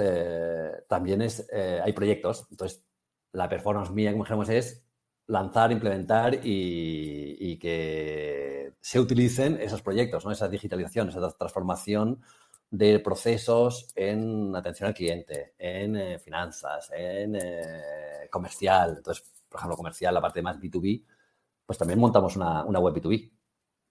también 0.87 1.21
es, 1.21 1.47
hay 1.51 1.93
proyectos. 1.93 2.45
Entonces, 2.51 2.85
la 3.31 3.49
performance 3.49 3.91
mía, 3.91 4.11
como 4.11 4.23
dijimos, 4.23 4.49
es 4.49 4.85
lanzar, 5.27 5.71
implementar 5.71 6.39
y, 6.43 7.57
que 7.59 8.73
se 8.81 8.99
utilicen 8.99 9.59
esos 9.61 9.81
proyectos, 9.81 10.25
¿no? 10.25 10.31
esa 10.31 10.47
digitalización, 10.49 11.09
esa 11.09 11.31
transformación 11.31 12.21
de 12.69 12.99
procesos 12.99 13.87
en 13.95 14.55
atención 14.55 14.87
al 14.87 14.95
cliente, 14.95 15.53
en 15.59 15.95
eh, 15.95 16.19
finanzas, 16.19 16.91
en 16.91 17.35
eh, 17.35 18.27
comercial. 18.31 18.95
Entonces, 18.97 19.23
por 19.47 19.59
ejemplo, 19.59 19.77
comercial, 19.77 20.13
la 20.13 20.21
parte 20.21 20.41
más 20.41 20.59
B2B, 20.59 21.05
pues 21.65 21.77
también 21.77 21.99
montamos 21.99 22.35
una, 22.35 22.63
web 22.63 22.95
B2B. 22.95 23.31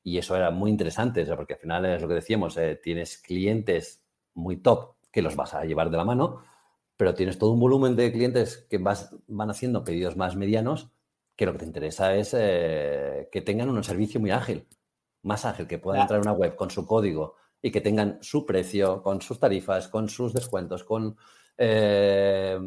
Y 0.03 0.19
eso 0.19 0.37
era 0.37 0.51
muy 0.51 0.71
interesante, 0.71 1.25
porque 1.37 1.55
al 1.55 1.61
final 1.61 1.87
es 1.87 2.03
lo 2.03 2.09
que 2.09 2.15
decíamos, 2.15 2.57
eh, 2.57 2.81
tienes 2.83 3.19
clientes 3.19 4.05
muy 4.35 4.57
top 4.57 4.97
que 5.13 5.23
los 5.23 5.37
vas 5.37 5.55
a 5.55 5.65
llevar 5.65 5.91
de 5.91 5.99
la 5.99 6.05
mano, 6.05 6.43
pero 6.97 7.15
tienes 7.15 7.39
todo 7.39 7.53
un 7.53 7.61
volumen 7.61 7.95
de 7.97 8.11
clientes 8.13 8.67
que 8.69 8.79
vas, 8.79 9.15
van 9.27 9.51
haciendo 9.51 9.85
pedidos 9.85 10.17
más 10.17 10.37
medianos 10.37 10.91
que 11.37 11.47
lo 11.47 11.53
que 11.53 11.59
te 11.59 11.65
interesa 11.65 12.15
es 12.15 12.35
eh, 12.39 13.29
que 13.33 13.41
tengan 13.41 13.69
un 13.71 13.83
servicio 13.85 14.21
muy 14.21 14.31
ágil, 14.31 14.67
más 15.23 15.45
ágil, 15.45 15.67
que 15.67 15.79
puedan 15.79 16.03
entrar 16.03 16.19
a 16.19 16.23
una 16.23 16.33
web 16.33 16.57
con 16.57 16.71
su 16.71 16.87
código 16.87 17.37
y 17.61 17.71
que 17.71 17.81
tengan 17.81 18.19
su 18.23 18.45
precio, 18.45 19.03
con 19.03 19.21
sus 19.23 19.39
tarifas, 19.39 19.89
con 19.89 20.09
sus 20.09 20.33
descuentos, 20.33 20.85
con 20.85 21.17
eh, 21.57 22.59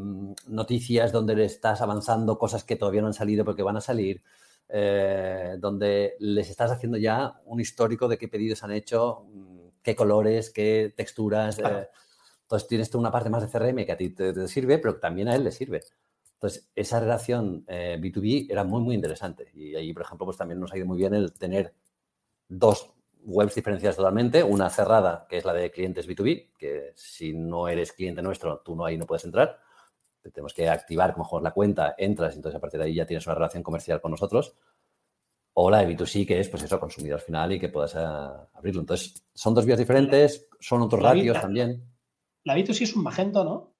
noticias 0.47 1.11
donde 1.11 1.35
le 1.35 1.45
estás 1.45 1.81
avanzando 1.81 2.37
cosas 2.37 2.63
que 2.63 2.75
todavía 2.75 3.01
no 3.01 3.07
han 3.07 3.13
salido 3.13 3.45
porque 3.45 3.63
van 3.63 3.77
a 3.77 3.81
salir, 3.81 4.21
eh, 4.69 5.55
donde 5.59 6.15
les 6.19 6.49
estás 6.49 6.71
haciendo 6.71 6.97
ya 6.97 7.39
un 7.45 7.59
histórico 7.59 8.07
de 8.07 8.17
qué 8.17 8.27
pedidos 8.27 8.63
han 8.63 8.71
hecho, 8.71 9.25
qué 9.81 9.95
colores, 9.95 10.49
qué 10.49 10.93
texturas. 10.95 11.61
Entonces 12.45 12.67
tienes 12.67 12.91
tú 12.91 12.99
una 12.99 13.11
parte 13.11 13.29
más 13.29 13.41
de 13.41 13.49
CRM 13.49 13.85
que 13.85 13.91
a 13.91 13.97
ti 13.97 14.11
te 14.11 14.47
sirve, 14.47 14.77
pero 14.77 14.99
también 14.99 15.27
a 15.27 15.35
él 15.35 15.43
le 15.43 15.51
sirve. 15.51 15.81
Entonces, 16.35 16.69
esa 16.75 16.99
relación 16.99 17.65
B2B 17.65 18.43
eh, 18.43 18.47
era 18.51 18.63
muy, 18.63 18.81
muy 18.81 18.93
interesante. 18.93 19.49
Y 19.55 19.75
ahí, 19.75 19.93
por 19.93 20.03
ejemplo, 20.03 20.25
pues 20.25 20.37
también 20.37 20.59
nos 20.59 20.71
ha 20.71 20.77
ido 20.77 20.85
muy 20.85 20.97
bien 20.97 21.15
el 21.15 21.33
tener 21.33 21.73
dos 22.47 22.91
webs 23.23 23.55
diferenciadas 23.55 23.95
totalmente. 23.95 24.43
Una 24.43 24.69
cerrada, 24.69 25.25
que 25.27 25.37
es 25.37 25.45
la 25.45 25.53
de 25.53 25.71
clientes 25.71 26.07
B2B, 26.07 26.51
que 26.55 26.91
si 26.95 27.33
no 27.33 27.67
eres 27.67 27.93
cliente 27.93 28.21
nuestro, 28.21 28.59
tú 28.59 28.75
no 28.75 28.85
ahí 28.85 28.95
no 28.95 29.07
puedes 29.07 29.25
entrar. 29.25 29.59
tenemos 30.21 30.53
que 30.53 30.69
activar 30.69 31.13
como 31.13 31.25
mejor 31.25 31.41
la 31.41 31.51
cuenta, 31.51 31.95
entras, 31.97 32.33
y 32.33 32.37
entonces 32.37 32.57
a 32.57 32.61
partir 32.61 32.79
de 32.79 32.85
ahí 32.85 32.93
ya 32.93 33.07
tienes 33.07 33.25
una 33.25 33.35
relación 33.35 33.63
comercial 33.63 34.01
con 34.01 34.11
nosotros. 34.11 34.55
O 35.53 35.71
la 35.71 35.79
de 35.79 35.87
B2C, 35.87 36.27
que 36.27 36.39
es, 36.41 36.49
pues 36.49 36.61
eso, 36.61 36.79
consumidor 36.79 37.21
final 37.21 37.53
y 37.53 37.59
que 37.59 37.69
puedas 37.69 37.95
ah, 37.95 38.49
abrirlo. 38.53 38.81
Entonces, 38.81 39.25
son 39.33 39.55
dos 39.55 39.65
vías 39.65 39.79
diferentes, 39.79 40.47
son 40.59 40.83
otros 40.83 41.01
ratios 41.01 41.41
también. 41.41 41.94
La 42.45 42.55
B2C 42.55 42.83
es 42.83 42.95
un 42.95 43.03
magento, 43.03 43.43
¿no? 43.43 43.73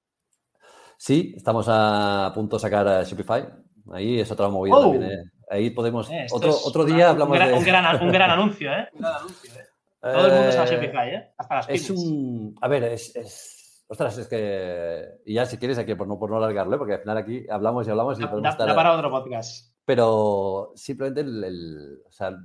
Sí, 0.98 1.32
estamos 1.36 1.66
a 1.68 2.32
punto 2.34 2.56
de 2.56 2.60
sacar 2.60 2.86
a 2.88 3.02
Shopify. 3.04 3.46
Ahí 3.92 4.20
es 4.20 4.30
otra 4.30 4.48
movida 4.48 4.80
también. 4.80 5.04
Oh. 5.04 5.06
¿eh? 5.06 5.30
Ahí 5.48 5.70
podemos. 5.70 6.10
Eh, 6.10 6.26
otro, 6.32 6.52
otro 6.64 6.84
día 6.84 7.10
hablamos 7.10 7.32
un 7.32 7.38
gran, 7.38 7.50
de. 7.52 7.58
Un 7.58 7.64
gran, 7.64 8.02
un 8.02 8.12
gran 8.12 8.30
anuncio, 8.38 8.72
¿eh? 8.72 8.88
Un 8.92 9.00
gran 9.00 9.14
anuncio, 9.14 9.52
¿eh? 9.54 9.66
Todo 10.00 10.26
el 10.26 10.32
mundo 10.32 10.52
sabe 10.52 10.70
Shopify, 10.70 11.14
¿eh? 11.14 11.34
Hasta 11.38 11.54
las 11.54 11.66
pymes. 11.66 11.82
Es 11.82 11.90
un. 11.90 12.54
A 12.60 12.68
ver, 12.68 12.84
es, 12.84 13.14
es. 13.14 13.84
Ostras, 13.86 14.18
es 14.18 14.26
que. 14.26 15.04
Y 15.24 15.34
ya 15.34 15.46
si 15.46 15.58
quieres, 15.58 15.78
aquí 15.78 15.94
por 15.94 16.08
no, 16.08 16.18
por 16.18 16.30
no 16.30 16.38
alargarlo, 16.38 16.76
porque 16.76 16.94
al 16.94 17.00
final 17.00 17.18
aquí 17.18 17.46
hablamos 17.48 17.86
y 17.86 17.90
hablamos 17.90 18.18
y 18.18 18.22
da, 18.22 18.30
podemos 18.30 18.50
estar. 18.50 18.74
para 18.74 18.96
otro 18.96 19.10
podcast. 19.10 19.76
Pero 19.84 20.72
simplemente 20.74 21.20
el. 21.20 22.02
o 22.04 22.10
sea, 22.10 22.36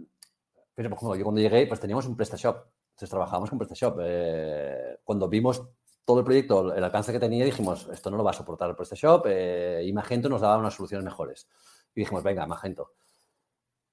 pero 0.75 0.89
por 0.89 0.97
ejemplo, 0.97 1.15
yo 1.15 1.23
cuando 1.23 1.41
llegué, 1.41 1.65
pues 1.65 1.79
teníamos 1.79 2.05
un 2.05 2.15
PrestaShop. 2.15 2.57
Entonces 2.91 3.09
trabajábamos 3.09 3.49
con 3.49 3.57
PrestaShop. 3.57 3.97
Eh, 4.03 4.99
cuando 5.03 5.27
vimos 5.27 5.63
todo 6.05 6.19
el 6.19 6.25
proyecto, 6.25 6.73
el 6.73 6.83
alcance 6.83 7.11
que 7.11 7.19
tenía, 7.19 7.45
dijimos, 7.45 7.87
esto 7.91 8.09
no 8.09 8.17
lo 8.17 8.23
va 8.23 8.31
a 8.31 8.33
soportar 8.33 8.75
PrestaShop 8.75 9.25
eh, 9.27 9.83
y 9.85 9.93
Magento 9.93 10.29
nos 10.29 10.41
daba 10.41 10.57
unas 10.57 10.73
soluciones 10.73 11.05
mejores. 11.05 11.47
Y 11.95 12.01
dijimos, 12.01 12.23
venga, 12.23 12.45
Magento. 12.45 12.93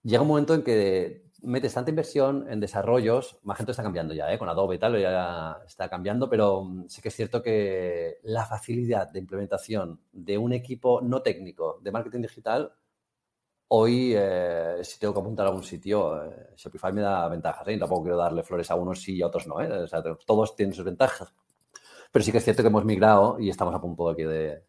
Llega 0.03 0.23
un 0.23 0.29
momento 0.29 0.55
en 0.55 0.63
que 0.63 1.29
metes 1.43 1.75
tanta 1.75 1.91
inversión 1.91 2.47
en 2.49 2.61
desarrollos, 2.61 3.39
Magento 3.43 3.73
está 3.73 3.83
cambiando 3.83 4.15
ya, 4.15 4.33
¿eh? 4.33 4.39
con 4.39 4.49
Adobe 4.49 4.77
y 4.77 4.79
tal, 4.79 5.01
ya 5.01 5.61
está 5.67 5.89
cambiando, 5.89 6.29
pero 6.29 6.65
mm, 6.65 6.89
sí 6.89 7.01
que 7.01 7.09
es 7.09 7.15
cierto 7.15 7.43
que 7.43 8.19
la 8.25 8.45
facilidad 8.47 9.11
de 9.11 9.21
implementación 9.21 10.01
de 10.13 10.39
un 10.39 10.53
equipo 10.53 11.01
no 11.01 11.23
técnico 11.23 11.79
de 11.83 11.93
marketing 11.93 12.23
digital, 12.23 12.73
hoy, 13.69 14.15
eh, 14.17 14.79
si 14.83 14.99
tengo 14.99 15.15
que 15.15 15.21
apuntar 15.21 15.47
a 15.47 15.51
algún 15.51 15.65
sitio, 15.65 16.25
eh, 16.25 16.55
Shopify 16.57 16.93
me 16.93 17.03
da 17.03 17.29
ventajas, 17.29 17.69
¿eh? 17.69 17.79
tampoco 17.79 18.03
quiero 18.03 18.17
darle 18.17 18.43
flores 18.43 18.71
a 18.71 18.75
unos 18.75 19.01
sí 19.01 19.17
y 19.17 19.23
a 19.23 19.27
otros 19.27 19.47
no, 19.47 19.57
todos 20.27 20.57
tienen 20.57 20.75
sus 20.75 20.85
ventajas, 20.85 21.33
pero 22.11 22.25
sí 22.25 22.33
que 22.33 22.39
es 22.39 22.45
cierto 22.45 22.63
que 22.63 22.69
hemos 22.69 22.85
migrado 22.85 23.39
y 23.39 23.49
estamos 23.49 23.75
a 23.75 23.81
punto 23.81 24.09
aquí 24.09 24.23
de, 24.23 24.63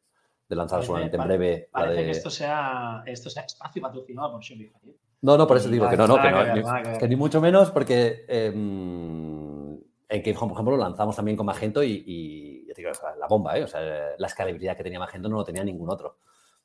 de 0.50 0.56
lanzar 0.56 0.84
solamente 0.84 1.18
en 1.18 1.24
breve. 1.24 1.70
Parece 1.72 2.06
que 2.06 2.12
esto 2.12 2.30
sea, 2.30 3.04
esto 3.06 3.30
sea 3.30 3.44
espacio 3.44 3.82
patrocinado 3.82 4.32
por 4.32 4.42
Shopify. 4.42 4.82
No, 5.22 5.38
no, 5.38 5.46
por 5.46 5.58
eso 5.58 5.70
digo 5.70 5.90
que 5.90 5.98
no, 5.98 6.08
no, 6.08 6.22
que, 6.22 6.32
no, 6.32 7.00
que, 7.00 7.08
ni, 7.08 7.16
mucho 7.16 7.42
menos, 7.42 7.72
porque 7.72 8.26
em, 8.28 9.78
en 10.08 10.24
que, 10.24 10.34
por 10.34 10.52
ejemplo, 10.52 10.76
lo 10.76 10.78
lanzamos 10.78 11.16
también 11.16 11.36
con 11.36 11.46
Magento 11.46 11.84
y, 11.84 12.04
y 12.06 12.74
digo, 12.74 12.90
la 13.20 13.28
bomba, 13.28 13.58
¿eh? 13.58 13.64
O 13.64 13.68
sea, 13.68 13.82
la 14.18 14.28
escalabilidad 14.28 14.78
que 14.78 14.84
tenía 14.84 15.00
Magento 15.00 15.30
no 15.30 15.38
lo 15.38 15.44
tenía 15.44 15.64
ningún 15.64 15.90
otro. 15.90 16.18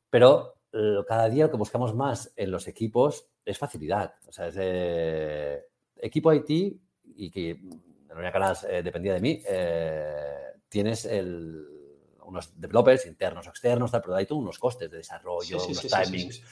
Pero 0.09 0.55
eh, 0.73 0.99
cada 1.07 1.29
día 1.29 1.45
lo 1.45 1.51
que 1.51 1.57
buscamos 1.57 1.95
más 1.95 2.33
en 2.37 2.51
los 2.51 2.69
equipos 2.69 3.29
es 3.45 3.59
facilidad. 3.59 4.15
O 4.29 4.33
sea, 4.33 4.49
es 4.49 4.55
de 4.55 5.65
equipo 5.97 6.33
IT 6.33 6.81
y 7.17 7.31
que 7.31 7.51
en 7.51 8.33
Canas 8.33 8.65
eh, 8.71 8.83
dependía 8.83 9.15
de 9.15 9.21
mí. 9.21 9.43
Eh, 10.75 10.83
tienes 10.83 11.09
unos 12.25 12.61
developers 12.61 13.07
internos 13.07 13.47
o 13.47 13.51
externos, 13.51 13.91
pero 13.93 14.17
hay 14.17 14.27
tú 14.27 14.37
unos 14.37 14.59
costes 14.59 14.91
de 14.91 14.99
desarrollo, 14.99 15.59
unos 15.65 15.87
timings. 15.87 16.43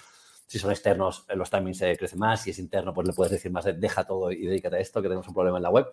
Si 0.47 0.59
son 0.59 0.71
externos, 0.71 1.25
eh, 1.29 1.35
los 1.35 1.51
timings 1.51 1.79
se 1.79 1.97
crecen 1.97 2.19
más. 2.19 2.43
Si 2.43 2.51
es 2.51 2.59
interno, 2.59 2.93
pues 2.93 3.07
le 3.07 3.15
puedes 3.15 3.33
decir 3.33 3.51
más, 3.51 3.65
deja 3.65 4.05
todo 4.05 4.31
y 4.31 4.47
dedícate 4.47 4.77
a 4.77 4.81
esto, 4.81 5.01
que 5.01 5.09
tenemos 5.09 5.27
un 5.27 5.35
problema 5.35 5.57
en 5.57 5.63
la 5.63 5.71
web. 5.71 5.87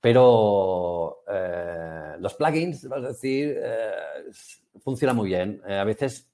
Pero 0.00 1.22
eh, 1.28 2.14
los 2.18 2.34
plugins, 2.34 2.88
vas 2.88 3.04
a 3.04 3.08
decir, 3.08 3.56
eh, 3.58 3.92
funcionan 4.80 5.16
muy 5.16 5.28
bien. 5.28 5.60
a 5.66 5.84
veces 5.84 6.30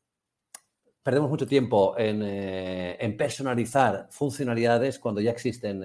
perdemos 1.02 1.30
mucho 1.30 1.46
tiempo 1.46 1.94
en, 1.96 3.16
personalizar 3.16 4.08
funcionalidades 4.10 4.98
cuando 4.98 5.20
ya 5.20 5.30
existen 5.30 5.82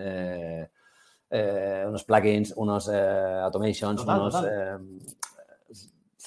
unos 1.29 2.03
plugins, 2.03 2.53
unos 2.55 2.89
automations, 2.89 4.03
unos 4.03 4.35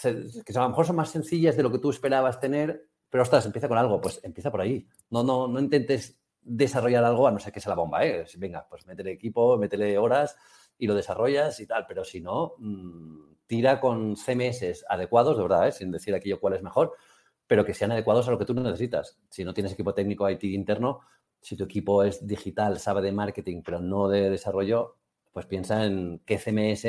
que 0.03 0.59
a 0.59 0.63
lo 0.63 0.69
mejor 0.69 0.87
son 0.87 0.97
más 0.97 1.11
sencillas 1.11 1.57
de 1.57 1.63
lo 1.63 1.73
que 1.73 1.79
tú 1.79 1.91
esperabas 1.91 2.41
tener, 2.41 2.89
pero 3.11 3.23
ostras, 3.23 3.47
empieza 3.47 3.69
con 3.69 3.79
algo, 3.79 4.01
pues 4.01 4.21
empieza 4.23 4.51
por 4.51 4.61
ahí. 4.61 4.87
No, 5.11 5.23
no, 5.23 5.49
no 5.49 5.61
intentes 5.61 6.19
desarrollar 6.41 7.05
algo 7.05 7.27
a 7.27 7.31
no 7.31 7.39
ser 7.39 7.53
que 7.53 7.61
sea 7.61 7.71
la 7.71 7.77
bomba, 7.77 8.05
¿eh? 8.05 8.25
Venga, 8.37 8.67
pues 8.69 8.87
métele 8.87 9.13
equipo, 9.13 9.57
métele 9.59 9.99
horas 9.99 10.37
y 10.79 10.87
lo 10.87 10.95
desarrollas 10.95 11.59
y 11.61 11.67
tal, 11.67 11.87
pero 11.87 12.05
si 12.05 12.21
no, 12.21 12.55
mm, 12.59 13.35
tira 13.47 13.81
con 13.81 14.17
CMS 14.17 14.85
adecuados, 14.89 15.37
de 15.37 15.43
verdad, 15.43 15.69
¿eh? 15.69 15.73
sin 15.73 15.91
decir 15.91 16.15
aquí 16.15 16.29
yo 16.29 16.41
cuál 16.41 16.55
es 16.55 16.63
mejor, 16.63 16.93
pero 17.47 17.65
que 17.65 17.75
sean 17.75 17.93
adecuados 17.93 18.29
a 18.29 18.31
lo 18.31 18.39
que 18.39 18.45
tú 18.45 18.55
necesitas. 18.55 19.19
Si 19.31 19.45
no 19.45 19.55
tienes 19.55 19.73
equipo 19.73 19.95
técnico 19.95 20.29
IT 20.29 20.45
interno, 20.45 21.01
si 21.41 21.57
tu 21.57 21.65
equipo 21.65 22.03
es 22.03 22.27
digital, 22.27 22.79
sabe 22.79 23.03
de 23.03 23.13
marketing, 23.13 23.63
pero 23.65 23.81
no 23.81 24.09
de 24.09 24.31
desarrollo, 24.31 24.97
pues 25.33 25.47
piensa 25.47 25.85
en 25.85 26.21
qué 26.27 26.39
CMS 26.39 26.87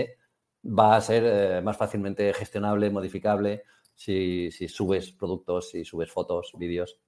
va 0.66 0.96
a 0.96 1.02
ser 1.02 1.24
eh, 1.26 1.62
más 1.62 1.78
fácilmente 1.78 2.34
gestionable, 2.34 2.90
modificable, 2.90 3.64
si, 3.96 4.50
subes 4.52 5.12
productos, 5.12 5.72
si 5.72 5.84
subes 5.86 6.12
fotos, 6.12 6.54
vídeos. 6.58 7.00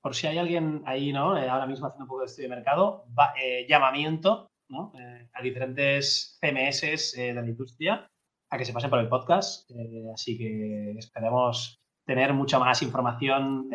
por 0.00 0.14
si 0.14 0.26
hay 0.26 0.38
alguien 0.38 0.82
ahí, 0.84 1.12
¿no? 1.12 1.36
Eh, 1.38 1.48
ahora 1.48 1.66
mismo 1.66 1.86
haciendo 1.86 2.04
un 2.04 2.08
poco 2.08 2.20
de 2.20 2.26
estudio 2.26 2.48
de 2.48 2.56
mercado, 2.56 3.04
eh, 3.40 3.66
llamamiento, 3.68 4.48
¿no? 4.68 4.92
A 5.34 5.42
diferentes 5.42 6.38
CMS 6.40 7.12
de 7.16 7.34
la 7.34 7.46
industria 7.46 8.06
a 8.50 8.58
que 8.58 8.64
se 8.64 8.72
pasen 8.72 8.90
por 8.90 9.00
el 9.00 9.08
podcast. 9.08 9.70
así 10.12 10.36
que 10.36 10.92
esperemos 10.98 11.78
tener 12.04 12.34
mucha 12.34 12.58
más 12.58 12.82
información, 12.82 13.70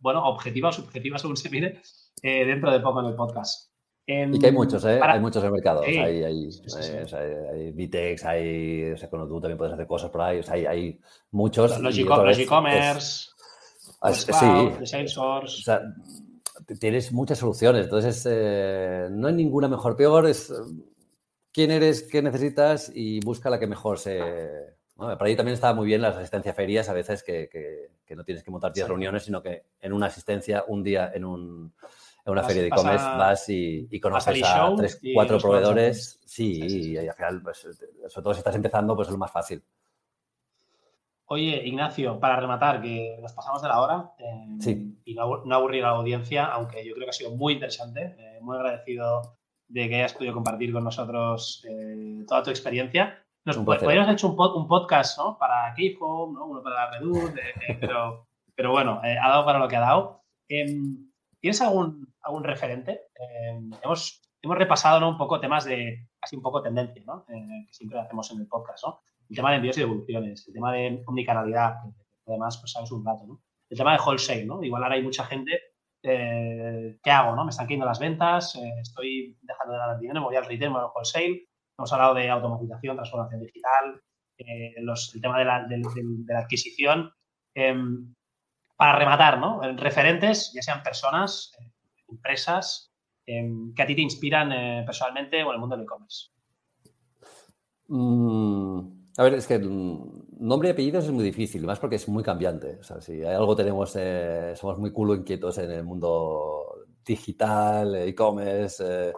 bueno, 0.00 0.24
objetiva 0.24 0.68
o 0.68 0.72
subjetiva, 0.72 1.18
según 1.18 1.36
se 1.36 1.50
mire, 1.50 1.80
dentro 2.22 2.70
de 2.70 2.80
poco 2.80 3.00
en 3.00 3.06
el 3.06 3.14
podcast. 3.14 3.70
y 4.06 4.38
que 4.38 4.46
hay 4.46 4.52
muchos, 4.52 4.84
¿eh? 4.84 5.00
Hay 5.02 5.20
muchos 5.20 5.42
en 5.42 5.46
el 5.46 5.52
mercado. 5.52 5.82
hay, 5.82 5.98
hay, 5.98 6.24
hay, 6.24 7.72
Vitex, 7.72 8.24
hay, 8.24 8.92
o 8.92 8.96
sea, 8.96 9.08
cuando 9.10 9.28
tú 9.28 9.40
también 9.40 9.58
puedes 9.58 9.74
hacer 9.74 9.86
cosas 9.86 10.10
por 10.10 10.22
ahí, 10.22 10.38
o 10.38 10.42
sea, 10.42 10.54
hay, 10.54 11.00
muchos. 11.30 11.78
Los 11.80 11.98
e-commerce. 11.98 13.30
Ah, 14.00 14.12
sí. 14.12 14.86
Salesforce. 14.86 15.60
O 15.60 15.62
sea, 15.62 15.80
tienes 16.78 17.12
muchas 17.12 17.38
soluciones, 17.38 17.84
entonces 17.84 18.26
eh, 18.28 19.08
no 19.10 19.28
hay 19.28 19.34
ninguna 19.34 19.68
mejor 19.68 19.96
peor, 19.96 20.26
es 20.26 20.52
quién 21.52 21.70
eres, 21.70 22.02
qué 22.02 22.22
necesitas 22.22 22.90
y 22.94 23.20
busca 23.20 23.50
la 23.50 23.58
que 23.58 23.66
mejor 23.66 23.98
se... 23.98 24.76
Para 24.96 25.24
ahí 25.26 25.36
también 25.36 25.54
está 25.54 25.74
muy 25.74 25.86
bien 25.86 26.00
las 26.00 26.16
asistencias 26.16 26.54
a 26.54 26.56
ferias, 26.56 26.88
a 26.88 26.94
veces 26.94 27.22
que, 27.22 27.48
que, 27.50 28.16
no 28.16 28.24
tienes 28.24 28.42
que 28.42 28.50
montar 28.50 28.72
10 28.72 28.88
reuniones, 28.88 29.24
sino 29.24 29.42
que 29.42 29.64
en 29.80 29.92
una 29.92 30.06
asistencia, 30.06 30.64
un 30.68 30.82
día 30.82 31.12
en, 31.14 31.26
un, 31.26 31.74
en 32.24 32.32
una 32.32 32.42
feria 32.42 32.62
de 32.62 32.68
e-commerce 32.68 33.04
vas 33.04 33.48
y, 33.50 33.88
y 33.90 34.00
conoces 34.00 34.42
a 34.42 34.74
tres, 34.74 35.00
cuatro 35.12 35.38
proveedores. 35.38 36.18
Sí, 36.24 36.92
y 36.92 36.96
al 36.96 37.14
final, 37.14 37.42
pues, 37.42 37.58
sobre 38.08 38.22
todo 38.22 38.32
si 38.32 38.38
estás 38.38 38.54
empezando, 38.54 38.96
pues 38.96 39.08
es 39.08 39.12
lo 39.12 39.18
más 39.18 39.30
fácil. 39.30 39.62
Oye, 41.28 41.60
Ignacio, 41.66 42.20
para 42.20 42.36
rematar, 42.36 42.80
que 42.80 43.18
nos 43.20 43.32
pasamos 43.32 43.60
de 43.60 43.68
la 43.68 43.80
hora 43.80 44.12
eh, 44.18 44.86
y 45.04 45.14
no, 45.14 45.42
aburrir 45.52 45.84
a 45.84 45.90
la 45.90 45.96
audiencia, 45.96 46.44
aunque 46.46 46.86
yo 46.86 46.94
creo 46.94 47.06
que 47.06 47.10
ha 47.10 47.12
sido 47.12 47.32
muy 47.32 47.54
interesante, 47.54 48.14
eh, 48.16 48.38
muy 48.40 48.56
agradecido 48.56 49.36
de 49.66 49.88
que 49.88 49.96
hayas 49.96 50.14
podido 50.14 50.34
compartir 50.34 50.72
con 50.72 50.84
nosotros 50.84 51.66
eh, 51.68 52.24
toda 52.28 52.44
tu 52.44 52.50
experiencia. 52.50 53.25
Nos 53.46 53.58
podríamos 53.58 54.12
hecho 54.12 54.28
un, 54.28 54.66
podcast 54.66 55.18
¿no? 55.18 55.38
para 55.38 55.72
Keyfoam, 55.74 56.34
¿no? 56.34 56.46
uno 56.46 56.62
para 56.64 56.90
Redud, 56.90 57.30
pero, 57.80 58.26
pero 58.56 58.72
bueno, 58.72 59.00
ha 59.00 59.28
dado 59.28 59.44
para 59.44 59.60
lo 59.60 59.68
que 59.68 59.76
ha 59.76 59.80
dado. 59.80 60.24
Em, 60.48 61.12
¿Tienes 61.40 61.62
algún, 61.62 62.12
algún 62.22 62.42
referente? 62.42 63.02
Em, 63.14 63.70
hemos, 63.84 64.20
hemos 64.42 64.58
repasado 64.58 64.98
¿no? 64.98 65.10
un 65.10 65.16
poco 65.16 65.38
temas 65.38 65.64
de, 65.64 66.08
así 66.20 66.34
un 66.34 66.42
poco 66.42 66.60
tendencia, 66.60 67.04
¿no? 67.06 67.24
que 67.24 67.72
siempre 67.72 68.00
hacemos 68.00 68.28
en 68.32 68.40
el 68.40 68.48
podcast, 68.48 68.84
¿no? 68.84 69.00
el 69.30 69.36
tema 69.36 69.50
de 69.50 69.56
envíos 69.56 69.76
y 69.76 69.80
devoluciones, 69.80 70.48
el 70.48 70.54
tema 70.54 70.72
de 70.72 71.04
omnicanalidad, 71.06 71.76
que 72.24 72.32
además 72.32 72.58
pues 72.58 72.72
sabes 72.72 72.90
un 72.90 73.04
rato, 73.04 73.26
¿no? 73.26 73.42
El 73.70 73.78
tema 73.78 73.92
de 73.92 74.02
wholesale, 74.04 74.44
¿no? 74.44 74.62
Igual 74.62 74.82
ahora 74.82 74.96
hay 74.96 75.02
mucha 75.02 75.24
gente, 75.24 75.52
eh, 76.02 76.98
¿qué 77.02 77.10
hago, 77.10 77.34
no? 77.34 77.44
Me 77.44 77.50
están 77.50 77.66
cayendo 77.66 77.86
las 77.86 77.98
ventas, 77.98 78.56
eh, 78.56 78.72
estoy 78.80 79.36
dejando 79.42 79.72
de 79.72 79.78
ganar 79.78 79.98
dinero, 79.98 80.20
me 80.20 80.26
voy 80.26 80.36
al 80.36 80.44
retail, 80.44 80.70
me 80.70 80.78
voy 80.78 80.84
al 80.84 80.92
wholesale. 80.94 81.48
Hemos 81.78 81.92
hablado 81.92 82.14
de 82.14 82.30
automatización, 82.30 82.96
transformación 82.96 83.40
digital, 83.42 84.00
eh, 84.38 84.74
el 84.76 85.20
tema 85.20 85.38
de 85.38 85.44
la, 85.44 86.38
adquisición. 86.38 87.12
Em, 87.54 88.14
para 88.76 88.98
rematar, 88.98 89.38
¿no? 89.38 89.60
Referentes, 89.76 90.52
ya 90.54 90.60
sean 90.60 90.82
personas, 90.82 91.52
empresas, 92.08 92.92
em, 93.24 93.72
que 93.74 93.82
a 93.82 93.86
ti 93.86 93.94
te 93.94 94.02
inspiran 94.02 94.50
personalmente 94.84 95.42
o 95.42 95.48
en 95.48 95.54
el 95.54 95.60
mundo 95.60 95.76
del 95.76 95.84
e-commerce. 95.84 96.28
Mm, 97.88 98.96
a 99.18 99.22
ver, 99.22 99.34
es 99.34 99.46
que 99.46 99.58
nombre 99.58 100.68
y 100.68 100.72
apellidos 100.72 101.04
es 101.04 101.10
muy 101.10 101.24
difícil, 101.24 101.64
más 101.64 101.78
porque 101.78 101.96
es 101.96 102.08
muy 102.08 102.22
cambiante. 102.22 102.78
O 102.80 102.82
sea, 102.82 103.00
si 103.00 103.12
hay 103.12 103.34
algo 103.34 103.56
tenemos, 103.56 103.94
eh, 103.96 104.54
somos 104.56 104.78
muy 104.78 104.92
culo 104.92 105.14
inquietos 105.14 105.58
en 105.58 105.70
el 105.70 105.84
mundo 105.84 106.86
digital, 107.04 107.94
e-commerce. 107.94 109.12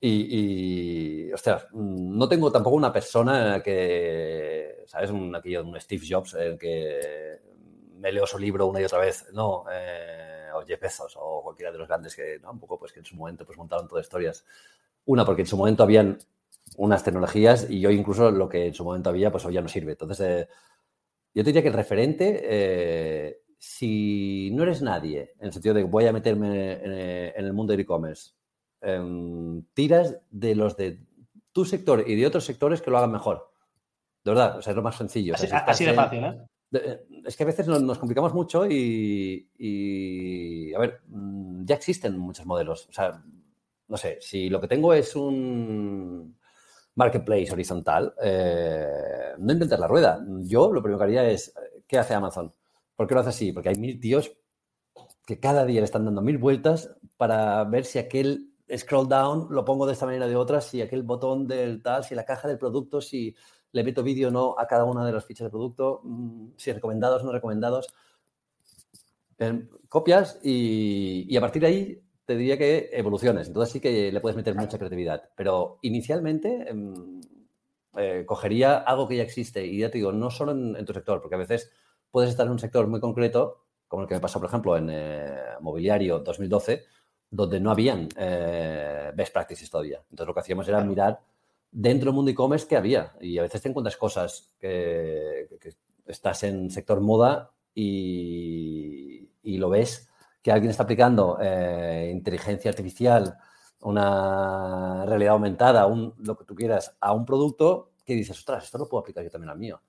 Eh, 0.00 0.08
y, 0.08 1.28
y, 1.28 1.32
ostras, 1.32 1.66
no 1.72 2.28
tengo 2.28 2.52
tampoco 2.52 2.76
una 2.76 2.92
persona 2.92 3.62
que, 3.62 4.84
¿sabes? 4.86 5.10
Un, 5.10 5.34
aquello, 5.34 5.64
un 5.64 5.80
Steve 5.80 6.06
Jobs, 6.08 6.36
que 6.58 7.40
me 7.98 8.12
leo 8.12 8.26
su 8.26 8.38
libro 8.38 8.66
una 8.66 8.80
y 8.80 8.84
otra 8.84 8.98
vez. 8.98 9.26
No, 9.32 9.64
eh, 9.70 10.48
o 10.54 10.64
Jeff 10.64 10.82
o 11.16 11.42
cualquiera 11.42 11.72
de 11.72 11.78
los 11.78 11.88
grandes 11.88 12.14
que, 12.14 12.38
¿no? 12.40 12.52
Un 12.52 12.60
pues 12.60 12.92
que 12.92 13.00
en 13.00 13.04
su 13.04 13.16
momento 13.16 13.44
pues 13.44 13.58
montaron 13.58 13.88
todas 13.88 14.06
historias. 14.06 14.44
Una, 15.06 15.24
porque 15.24 15.42
en 15.42 15.46
su 15.46 15.56
momento 15.56 15.82
habían 15.82 16.18
unas 16.76 17.02
tecnologías 17.02 17.70
y 17.70 17.84
hoy 17.86 17.96
incluso 17.96 18.30
lo 18.30 18.48
que 18.48 18.66
en 18.66 18.74
su 18.74 18.84
momento 18.84 19.10
había, 19.10 19.30
pues 19.30 19.44
hoy 19.44 19.54
ya 19.54 19.62
no 19.62 19.68
sirve. 19.68 19.92
Entonces, 19.92 20.20
eh, 20.20 20.48
yo 21.34 21.42
te 21.42 21.50
diría 21.50 21.62
que 21.62 21.68
el 21.68 21.74
referente, 21.74 22.40
eh, 22.42 23.42
si 23.58 24.50
no 24.52 24.62
eres 24.62 24.82
nadie, 24.82 25.34
en 25.38 25.46
el 25.46 25.52
sentido 25.52 25.74
de 25.74 25.82
que 25.82 25.88
voy 25.88 26.06
a 26.06 26.12
meterme 26.12 26.72
en, 26.72 27.44
el 27.44 27.52
mundo 27.52 27.72
del 27.72 27.80
e-commerce, 27.80 28.32
em, 28.80 29.62
tiras 29.74 30.18
de 30.30 30.54
los 30.54 30.76
de 30.76 31.00
tu 31.52 31.64
sector 31.64 32.04
y 32.06 32.14
de 32.14 32.26
otros 32.26 32.44
sectores 32.44 32.82
que 32.82 32.90
lo 32.90 32.98
hagan 32.98 33.12
mejor. 33.12 33.50
De 34.24 34.30
verdad, 34.32 34.58
o 34.58 34.62
sea, 34.62 34.72
es 34.72 34.76
lo 34.76 34.82
más 34.82 34.96
sencillo. 34.96 35.34
Así, 35.34 35.46
de 35.46 35.94
fácil, 35.94 36.24
¿eh? 36.24 37.06
Es 37.24 37.36
que 37.36 37.44
a 37.44 37.46
veces 37.46 37.66
nos, 37.66 37.98
complicamos 37.98 38.34
mucho 38.34 38.66
y, 38.66 39.48
y, 39.56 40.74
a 40.74 40.78
ver, 40.78 41.00
mm, 41.08 41.64
ya 41.64 41.74
existen 41.74 42.18
muchos 42.18 42.44
modelos. 42.44 42.88
O 42.88 42.92
sea, 42.92 43.22
no 43.88 43.96
sé, 43.96 44.18
si 44.20 44.50
lo 44.50 44.60
que 44.60 44.68
tengo 44.68 44.92
es 44.92 45.16
un, 45.16 46.38
marketplace 46.98 47.52
horizontal, 47.52 48.12
eh, 48.20 49.32
no 49.38 49.52
inventes 49.52 49.78
la 49.78 49.86
rueda. 49.86 50.20
Yo 50.40 50.72
lo 50.72 50.82
primero 50.82 50.98
que 50.98 51.04
haría 51.04 51.30
es, 51.30 51.54
¿qué 51.86 51.96
hace 51.96 52.12
Amazon? 52.12 52.52
¿Por 52.96 53.06
qué 53.06 53.14
lo 53.14 53.20
hace 53.20 53.30
así? 53.30 53.52
Porque 53.52 53.68
hay 53.68 53.76
mil 53.76 54.00
tíos 54.00 54.32
que 55.24 55.38
cada 55.38 55.64
día 55.64 55.80
le 55.80 55.84
están 55.84 56.04
dando 56.04 56.22
mil 56.22 56.38
vueltas 56.38 56.90
para 57.16 57.62
ver 57.64 57.84
si 57.84 58.00
aquel 58.00 58.50
scroll 58.76 59.08
down 59.08 59.48
lo 59.50 59.64
pongo 59.64 59.86
de 59.86 59.92
esta 59.92 60.06
manera 60.06 60.26
o 60.26 60.28
de 60.28 60.36
otra, 60.36 60.60
si 60.60 60.82
aquel 60.82 61.02
botón 61.02 61.46
del 61.46 61.82
tal, 61.82 62.04
si 62.04 62.14
la 62.14 62.24
caja 62.24 62.48
del 62.48 62.58
producto, 62.58 63.00
si 63.00 63.34
le 63.72 63.84
meto 63.84 64.02
vídeo 64.02 64.28
o 64.28 64.30
no 64.30 64.54
a 64.58 64.66
cada 64.66 64.84
una 64.84 65.04
de 65.04 65.12
las 65.12 65.24
fichas 65.24 65.46
de 65.46 65.50
producto, 65.50 66.00
mm, 66.04 66.50
si 66.56 66.72
recomendados 66.72 67.22
o 67.22 67.26
no 67.26 67.32
recomendados. 67.32 67.88
Em, 69.38 69.68
copias 69.88 70.38
y, 70.42 71.26
y 71.28 71.36
a 71.36 71.40
partir 71.40 71.62
de 71.62 71.68
ahí 71.68 72.02
te 72.28 72.36
diría 72.36 72.58
que 72.58 72.90
evoluciones. 72.92 73.48
Entonces 73.48 73.72
sí 73.72 73.80
que 73.80 74.12
le 74.12 74.20
puedes 74.20 74.36
meter 74.36 74.54
mucha 74.54 74.76
creatividad. 74.76 75.30
Pero 75.34 75.78
inicialmente 75.80 76.68
em, 76.68 77.22
eh, 77.96 78.24
cogería 78.26 78.76
algo 78.76 79.08
que 79.08 79.16
ya 79.16 79.22
existe 79.22 79.64
y 79.66 79.78
ya 79.78 79.90
te 79.90 79.96
digo, 79.96 80.12
no 80.12 80.30
solo 80.30 80.52
en, 80.52 80.84
tu 80.84 80.92
sector, 80.92 81.22
porque 81.22 81.36
a 81.36 81.38
veces 81.38 81.70
puedes 82.10 82.28
estar 82.30 82.44
en 82.44 82.52
un 82.52 82.58
sector 82.58 82.86
muy 82.86 83.00
concreto, 83.00 83.64
como 83.88 84.02
el 84.02 84.08
que 84.08 84.14
me 84.14 84.20
pasó, 84.20 84.38
por 84.38 84.48
ejemplo, 84.50 84.76
en 84.76 84.90
eh, 84.90 85.36
mobiliario 85.60 86.18
2012, 86.18 86.84
donde 87.30 87.60
no 87.60 87.70
habían 87.70 88.08
eh, 88.16 89.12
best 89.14 89.32
practices 89.32 89.70
todavía. 89.70 90.00
Entonces 90.10 90.26
lo 90.26 90.34
que 90.34 90.40
hacíamos 90.40 90.68
era 90.68 90.82
mirar 90.82 91.20
dentro 91.70 92.06
del 92.06 92.14
mundo 92.14 92.30
e-commerce 92.30 92.66
qué 92.66 92.76
había. 92.76 93.12
Y 93.20 93.38
a 93.38 93.42
veces 93.42 93.62
te 93.62 93.68
encuentras 93.68 93.96
cosas 93.96 94.50
que, 94.58 95.48
estás 96.06 96.42
en 96.44 96.70
sector 96.70 97.00
moda 97.02 97.50
y, 97.74 99.28
y 99.42 99.58
lo 99.58 99.68
ves 99.68 100.08
que 100.42 100.52
alguien 100.52 100.70
está 100.70 100.84
aplicando 100.84 101.38
eh, 101.40 102.10
inteligencia 102.10 102.70
artificial, 102.70 103.36
una 103.80 105.04
realidad 105.06 105.34
aumentada, 105.34 105.86
un, 105.86 106.14
lo 106.18 106.36
que 106.36 106.44
tú 106.44 106.54
quieras, 106.54 106.96
a 107.00 107.12
un 107.12 107.24
producto 107.24 107.92
que 108.04 108.14
dices, 108.14 108.38
ostras, 108.38 108.64
esto 108.64 108.78
lo 108.78 108.88
puedo 108.88 109.02
aplicar 109.02 109.24
yo 109.24 109.30
también 109.30 109.50
al 109.50 109.58
mío. 109.58 109.82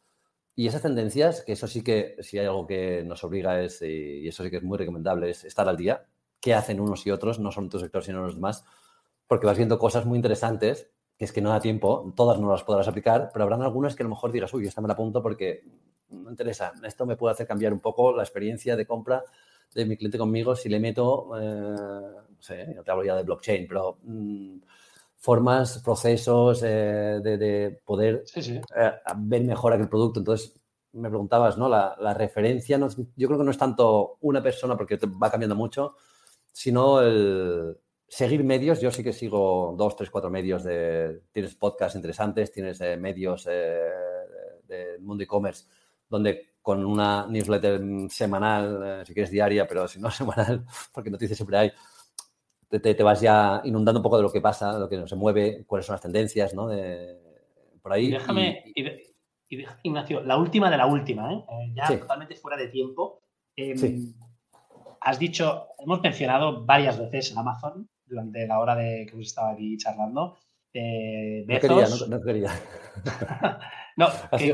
Y 0.56 0.68
esas 0.68 0.82
tendencias, 0.82 1.44
que 1.44 1.54
eso 1.54 1.68
sí 1.68 1.84
que, 1.84 2.18
si 2.20 2.38
hay 2.38 2.48
algo 2.48 2.68
que 2.68 3.04
nos 3.06 3.24
obliga 3.24 3.62
es, 3.62 3.82
y 3.82 4.28
eso 4.28 4.44
sí 4.44 4.50
que 4.50 4.58
es 4.58 4.64
muy 4.64 4.78
recomendable, 4.78 5.30
es 5.30 5.46
estar 5.46 5.70
al 5.70 5.78
día, 5.78 6.06
qué 6.40 6.54
hacen 6.54 6.80
unos 6.80 7.06
y 7.06 7.12
otros, 7.12 7.40
no 7.40 7.52
solo 7.52 7.66
en 7.66 7.72
tu 7.72 7.80
sector, 7.80 8.04
sino 8.04 8.20
en 8.20 8.26
los 8.26 8.36
demás, 8.36 8.66
porque 9.28 9.46
vas 9.46 9.58
viendo 9.58 9.78
cosas 9.78 10.06
muy 10.06 10.18
interesantes, 10.18 10.90
que 11.18 11.26
es 11.26 11.32
que 11.32 11.42
no 11.42 11.50
da 11.50 11.60
tiempo, 11.60 12.14
todas 12.16 12.40
no 12.40 12.52
las 12.52 12.64
podrás 12.64 12.88
aplicar, 12.88 13.30
pero 13.34 13.44
habrán 13.44 13.62
algunas 13.62 13.96
que 13.96 14.04
a 14.04 14.06
lo 14.06 14.12
mejor 14.12 14.32
dirás, 14.32 14.54
uy, 14.54 14.66
esta 14.66 14.82
me 14.82 14.88
la 14.88 14.94
apunto 14.94 15.22
porque 15.22 15.64
no 16.10 16.30
interesa, 16.30 16.74
esto 16.84 17.06
me 17.06 17.18
puede 17.18 17.34
hacer 17.34 17.46
cambiar 17.46 17.74
un 17.74 17.80
poco 17.80 18.16
la 18.16 18.24
experiencia 18.24 18.76
de 18.76 18.86
compra 18.86 19.24
de 19.74 19.86
mi 19.86 19.98
cliente 19.98 20.18
conmigo 20.18 20.56
si 20.56 20.70
le 20.70 20.80
meto, 20.80 21.32
eh, 21.40 21.76
no 22.30 22.42
sé, 22.42 22.74
no 22.74 22.84
te 22.84 22.92
hablo 22.92 23.04
ya 23.04 23.16
de 23.16 23.24
blockchain, 23.24 23.68
pero 23.68 24.00
mm, 24.04 24.58
formas, 25.20 25.80
procesos 25.84 26.64
eh, 26.64 27.20
de, 27.22 27.82
poder 27.86 28.24
eh, 28.36 28.92
ver 29.18 29.44
mejor 29.44 29.74
aquel 29.74 29.90
producto. 29.90 30.20
Entonces, 30.20 30.60
me 30.94 31.10
preguntabas, 31.10 31.58
¿no? 31.58 31.70
La, 31.70 32.14
referencia, 32.14 32.78
no, 32.78 32.88
yo 33.16 33.28
creo 33.28 33.38
que 33.38 33.46
no 33.46 33.52
es 33.52 33.58
tanto 33.58 34.18
una 34.22 34.42
persona, 34.42 34.76
porque 34.76 34.98
va 34.98 35.30
cambiando 35.30 35.56
mucho, 35.56 35.96
sino 36.52 37.02
el 37.02 37.78
seguir 38.08 38.44
medios. 38.44 38.82
Yo 38.82 38.92
sí 38.92 39.04
que 39.04 39.14
sigo 39.14 39.76
dos, 39.78 39.96
tres, 39.96 40.10
cuatro 40.10 40.30
medios 40.30 40.64
de... 40.64 41.22
Tienes 41.32 41.56
podcasts 41.56 41.96
interesantes, 41.96 42.52
tienes 42.52 42.80
medios 43.00 43.46
del 43.46 45.02
mundo 45.02 45.24
e-commerce, 45.24 45.66
donde 46.08 46.50
con 46.62 46.86
una 46.86 47.26
newsletter 47.28 47.82
semanal, 48.10 48.82
eh, 48.86 49.06
si 49.06 49.14
quieres 49.14 49.32
diaria, 49.32 49.68
pero 49.68 49.88
si 49.88 50.00
no 50.00 50.12
semanal, 50.12 50.66
porque 50.94 51.10
noticias 51.10 51.38
siempre 51.38 51.58
hay, 51.58 51.72
te, 52.70 52.80
te, 52.80 53.04
vas 53.04 53.22
ya 53.22 53.62
inundando 53.64 54.00
un 54.00 54.04
poco 54.04 54.18
de 54.18 54.24
lo 54.24 54.32
que 54.32 54.42
pasa, 54.42 54.78
lo 54.78 54.88
que 54.88 55.08
se 55.08 55.16
mueve, 55.16 55.64
cuáles 55.66 55.88
son 55.88 55.94
las 55.94 56.02
tendencias, 56.02 56.54
¿no? 56.54 56.68
De, 56.68 57.18
por 57.82 57.94
ahí. 57.94 58.08
Y 58.08 58.12
déjame, 58.12 58.64
Ignacio, 59.82 60.22
la 60.22 60.38
última 60.38 60.70
de 60.70 60.78
la 60.78 60.86
última, 60.86 61.34
¿eh? 61.34 61.44
eh 61.50 61.74
ya 61.74 62.00
totalmente 62.00 62.36
fuera 62.36 62.56
de 62.56 62.68
tiempo. 62.68 63.24
Em, 63.56 64.14
has 65.02 65.20
dicho, 65.20 65.68
hemos 65.80 66.02
mencionado 66.02 66.66
varias 66.66 67.00
veces 67.00 67.36
Amazon 67.36 67.90
durante 68.06 68.48
la 68.48 68.60
hora 68.60 68.76
de 68.76 69.06
que 69.06 69.14
hemos 69.14 69.28
estado 69.28 69.50
aquí 69.50 69.78
charlando. 69.78 70.38
Eh, 70.74 71.46
no 71.48 71.60
quería, 71.60 71.88
no, 72.08 72.22
quería. 72.22 72.52
no, 73.98 74.08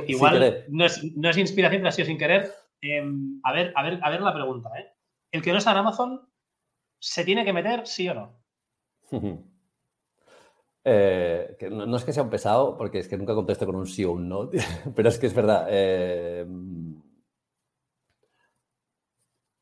igual 0.08 0.66
no 0.70 0.86
es, 0.86 1.04
no 1.16 1.30
es, 1.30 1.38
inspiración, 1.38 1.82
pero 1.82 1.90
ha 1.90 1.92
sido 1.92 2.08
sin 2.08 2.18
querer. 2.18 2.52
Em, 2.82 3.40
a, 3.44 3.52
ver, 3.52 3.74
a, 3.76 3.84
ver, 3.84 4.00
a 4.02 4.10
ver 4.10 4.22
la 4.22 4.34
pregunta. 4.34 4.70
¿eh? 4.78 4.88
¿El 5.32 5.42
que 5.42 5.52
no 5.52 5.58
está 5.58 5.72
en 5.72 5.78
Amazon 5.78 6.22
se 7.00 7.26
tiene 7.26 7.44
que 7.44 7.54
meter, 7.54 7.86
sí 7.86 8.08
o 8.10 8.14
no? 8.14 8.40
Eh, 10.88 11.58
no, 11.72 11.98
es 11.98 12.04
que 12.04 12.14
sea 12.14 12.22
un 12.22 12.30
pesado, 12.30 12.78
porque 12.78 13.00
es 13.00 13.08
que 13.08 13.18
nunca 13.18 13.34
contesto 13.34 13.66
con 13.66 13.76
un 13.76 13.88
sí 13.88 14.06
o 14.06 14.12
un 14.12 14.30
no, 14.30 14.52
pero 14.96 15.10
es 15.10 15.18
que 15.18 15.26
es 15.26 15.34
verdad. 15.34 15.66
Eh, 15.68 16.46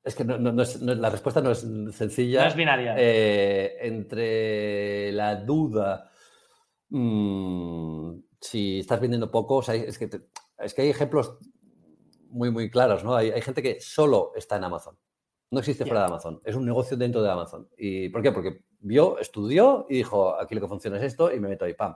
es 0.03 0.15
que 0.15 0.25
la 0.25 1.09
respuesta 1.09 1.41
no 1.41 1.51
es 1.51 1.65
sencilla. 1.91 2.41
No 2.41 2.47
es 2.47 2.55
binaria. 2.55 2.95
Eh, 2.97 3.77
entre 3.87 5.11
la 5.13 5.37
duda, 5.37 6.11
mm, 6.89 8.15
si 8.39 8.79
estás 8.79 8.99
vendiendo 8.99 9.31
poco, 9.31 9.61
es, 9.61 9.97
que 9.97 10.09
es 10.57 10.73
que 10.73 10.81
hay 10.81 10.89
ejemplos 10.89 11.37
muy, 12.29 12.51
muy 12.51 12.69
claros, 12.69 13.03
¿no? 13.03 13.15
Hay, 13.15 13.41
gente 13.41 13.63
que 13.63 13.79
solo 13.79 14.33
está 14.35 14.57
en 14.57 14.65
Amazon. 14.65 14.97
No 15.51 15.59
existe 15.59 15.85
fuera 15.85 16.01
de 16.01 16.07
Amazon. 16.07 16.41
Es 16.43 16.55
un 16.55 16.65
negocio 16.65 16.97
dentro 16.97 17.21
de 17.21 17.31
Amazon. 17.31 17.69
¿Y 17.77 18.09
por 18.09 18.21
qué? 18.21 18.31
Porque 18.31 18.65
vio, 18.79 19.19
estudió 19.19 19.85
y 19.87 19.97
dijo, 19.97 20.37
aquí 20.37 20.55
lo 20.55 20.61
que 20.61 20.67
funciona 20.67 20.97
es 20.97 21.03
esto 21.03 21.31
y 21.31 21.39
me 21.39 21.47
meto 21.47 21.63
ahí, 21.63 21.75
pam. 21.75 21.95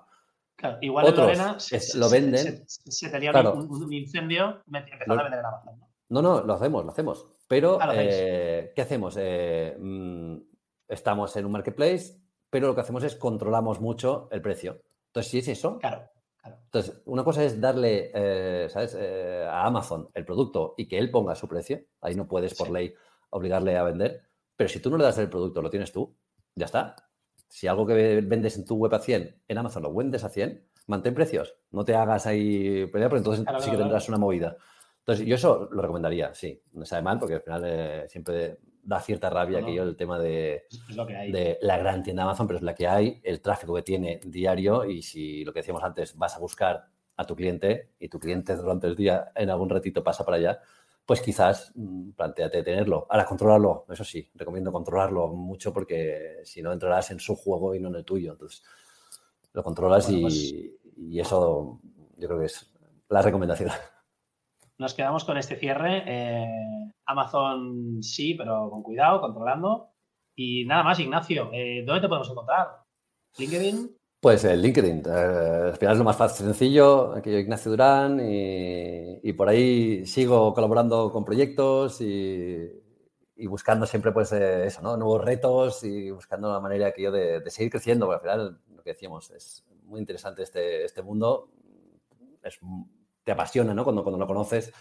Claro, 0.56 0.78
igual 0.82 1.06
Otros 1.06 1.32
en 1.32 1.38
Lorena 1.38 1.58
lo 1.96 2.10
venden. 2.10 2.64
Se, 2.68 3.10
tenía 3.10 3.32
un, 3.32 3.94
incendio 3.94 4.62
empezando 4.66 5.20
a 5.20 5.24
vender 5.24 5.40
en 5.40 5.46
Amazon. 5.46 5.80
¿no? 6.10 6.22
no, 6.22 6.22
no, 6.22 6.44
lo 6.44 6.54
hacemos, 6.54 6.86
lo 6.86 6.92
hacemos. 6.92 7.28
Pero, 7.48 7.80
eh, 7.94 8.74
¿qué 8.76 8.82
hacemos? 8.82 9.16
Eh, 9.20 9.76
mm, 9.80 10.38
estamos 10.88 11.36
en 11.38 11.46
un 11.46 11.52
marketplace, 11.52 12.20
pero 12.50 12.68
lo 12.68 12.76
que 12.76 12.82
hacemos 12.82 13.04
es 13.04 13.16
controlamos 13.16 13.80
mucho 13.80 14.28
el 14.32 14.42
precio. 14.42 14.82
Entonces, 15.08 15.32
si 15.32 15.38
es 15.40 15.48
eso. 15.48 15.80
Claro. 15.80 16.10
Entonces, 16.44 17.02
una 17.06 17.24
cosa 17.24 17.44
es 17.44 17.60
darle, 17.60 18.12
eh, 18.14 18.68
¿sabes? 18.70 18.96
a 18.96 19.66
Amazon 19.66 20.10
el 20.14 20.26
producto 20.26 20.76
y 20.78 20.88
que 20.88 20.98
él 20.98 21.12
ponga 21.12 21.36
su 21.36 21.48
precio. 21.48 21.82
Ahí 22.02 22.16
no 22.16 22.28
puedes, 22.28 22.54
por 22.54 22.70
ley, 22.70 22.94
obligarle 23.32 23.78
a 23.78 23.84
vender. 23.84 24.22
Pero 24.56 24.70
si 24.70 24.80
tú 24.80 24.90
no 24.90 24.98
le 24.98 25.04
das 25.04 25.18
el 25.18 25.30
producto, 25.30 25.62
lo 25.62 25.70
tienes 25.70 25.92
tú, 25.92 26.16
ya 26.56 26.66
está. 26.66 26.96
Si 27.48 27.68
algo 27.68 27.86
que 27.86 28.22
vendes 28.22 28.58
en 28.58 28.66
tu 28.66 28.76
web 28.76 28.94
a 28.94 29.00
100, 29.00 29.44
en 29.48 29.58
Amazon 29.58 29.84
lo 29.84 29.94
vendes 29.94 30.24
a 30.24 30.30
100, 30.30 30.68
mantén 30.88 31.14
precios. 31.14 31.56
No 31.72 31.86
te 31.86 31.96
hagas 31.96 32.26
ahí 32.26 32.88
pelea, 32.88 33.10
porque 33.10 33.20
entonces 33.20 33.46
sí 33.60 33.72
que 33.72 33.78
tendrás 33.78 34.10
una 34.10 34.18
movida. 34.18 34.58
Entonces, 35.08 35.26
yo 35.26 35.36
eso 35.36 35.70
lo 35.72 35.82
recomendaría, 35.82 36.34
sí. 36.34 36.62
No 36.74 36.86
sabe 36.86 37.02
mal, 37.02 37.18
porque 37.18 37.36
al 37.36 37.42
final 37.42 37.62
eh, 37.66 38.06
siempre 38.10 38.58
da 38.84 39.00
cierta 39.00 39.30
rabia 39.30 39.64
que 39.64 39.74
yo 39.74 39.84
el 39.84 39.96
tema 39.96 40.20
de, 40.20 40.66
de, 41.32 41.58
la 41.62 41.78
gran 41.78 42.04
tienda 42.04 42.24
Amazon, 42.24 42.46
pero 42.46 42.58
es 42.58 42.64
la 42.64 42.76
que 42.76 42.88
hay, 42.88 43.22
el 43.24 43.40
tráfico 43.42 43.74
que 43.74 43.84
tiene 43.84 44.20
diario 44.26 44.84
y 44.84 45.02
si 45.02 45.46
lo 45.46 45.54
que 45.54 45.60
decíamos 45.60 45.84
antes, 45.84 46.18
vas 46.18 46.36
a 46.36 46.40
buscar 46.40 46.88
a 47.16 47.26
tu 47.26 47.38
cliente 47.38 47.94
y 48.00 48.10
tu 48.10 48.20
cliente 48.20 48.54
durante 48.58 48.88
el 48.88 48.98
día 48.98 49.32
en 49.34 49.50
algún 49.50 49.70
ratito 49.70 50.04
pasa 50.04 50.26
para 50.26 50.38
allá, 50.38 50.60
pues 51.06 51.22
quizás 51.22 51.72
mm, 51.76 52.12
planteate 52.12 52.64
tenerlo. 52.64 53.08
Ahora, 53.10 53.26
controlarlo, 53.26 53.86
eso 53.90 54.04
sí, 54.04 54.30
recomiendo 54.36 54.74
controlarlo 54.74 55.30
mucho 55.30 55.72
porque 55.72 56.42
si 56.44 56.62
no 56.62 56.74
entrarás 56.74 57.12
en 57.12 57.20
su 57.22 57.36
juego 57.36 57.74
y 57.74 57.80
no 57.80 57.88
en 57.88 57.96
el 57.96 58.04
tuyo. 58.04 58.34
Entonces, 58.34 58.62
lo 59.54 59.64
controlas 59.64 60.06
pues 60.06 60.34
y, 60.34 61.20
eso 61.20 61.80
yo 62.18 62.28
creo 62.28 62.40
que 62.40 62.46
es 62.46 62.74
la 63.08 63.22
recomendación. 63.22 63.70
Nos 64.78 64.94
quedamos 64.94 65.24
con 65.24 65.38
este 65.38 65.56
cierre. 65.56 66.04
Eh, 66.06 66.92
Amazon 67.06 68.02
sí, 68.04 68.36
pero 68.36 68.70
con 68.70 68.84
cuidado, 68.84 69.22
controlando. 69.22 69.90
Y 70.36 70.66
nada 70.66 70.84
más, 70.84 71.00
Ignacio, 71.00 71.50
eh, 71.52 71.84
¿dónde 71.86 72.02
te 72.02 72.08
podemos 72.08 72.30
encontrar? 72.30 72.84
¿LinkedIn? 73.38 73.98
Pues 74.20 74.44
el 74.46 74.62
LinkedIn, 74.62 75.04
eh, 75.06 75.70
al 75.70 75.78
final 75.78 75.94
es 75.94 76.00
lo 76.00 76.04
más 76.04 76.18
fácil, 76.18 76.48
sencillo, 76.48 77.14
aquí 77.14 77.32
yo 77.32 77.38
Ignacio 77.38 77.70
Durán 77.70 78.20
y, 78.20 79.32
por 79.34 79.48
ahí 79.48 80.08
sigo 80.08 80.56
colaborando 80.56 81.12
con 81.12 81.24
proyectos 81.24 82.02
y, 82.02 82.68
buscando 83.48 83.86
siempre 83.86 84.12
pues 84.12 84.32
eh, 84.32 84.66
eso, 84.66 84.82
¿no? 84.82 84.98
Nuevos 84.98 85.24
retos 85.24 85.84
y 85.84 86.10
buscando 86.10 86.50
una 86.50 86.60
manera 86.60 86.92
que 86.94 87.04
yo 87.04 87.12
de, 87.12 87.48
seguir 87.52 87.72
creciendo, 87.72 88.08
porque 88.08 88.16
al 88.16 88.22
final 88.22 88.60
lo 88.76 88.84
que 88.84 88.90
decíamos 88.90 89.30
es 89.30 89.64
muy 89.84 90.00
interesante 90.00 90.42
este, 90.42 90.84
este 90.84 91.04
mundo, 91.04 91.52
te 93.28 93.34
apasiona, 93.34 93.74
¿no? 93.74 93.84
Cuando, 93.84 94.04
cuando 94.04 94.18
lo 94.18 94.26
conoces 94.26 94.74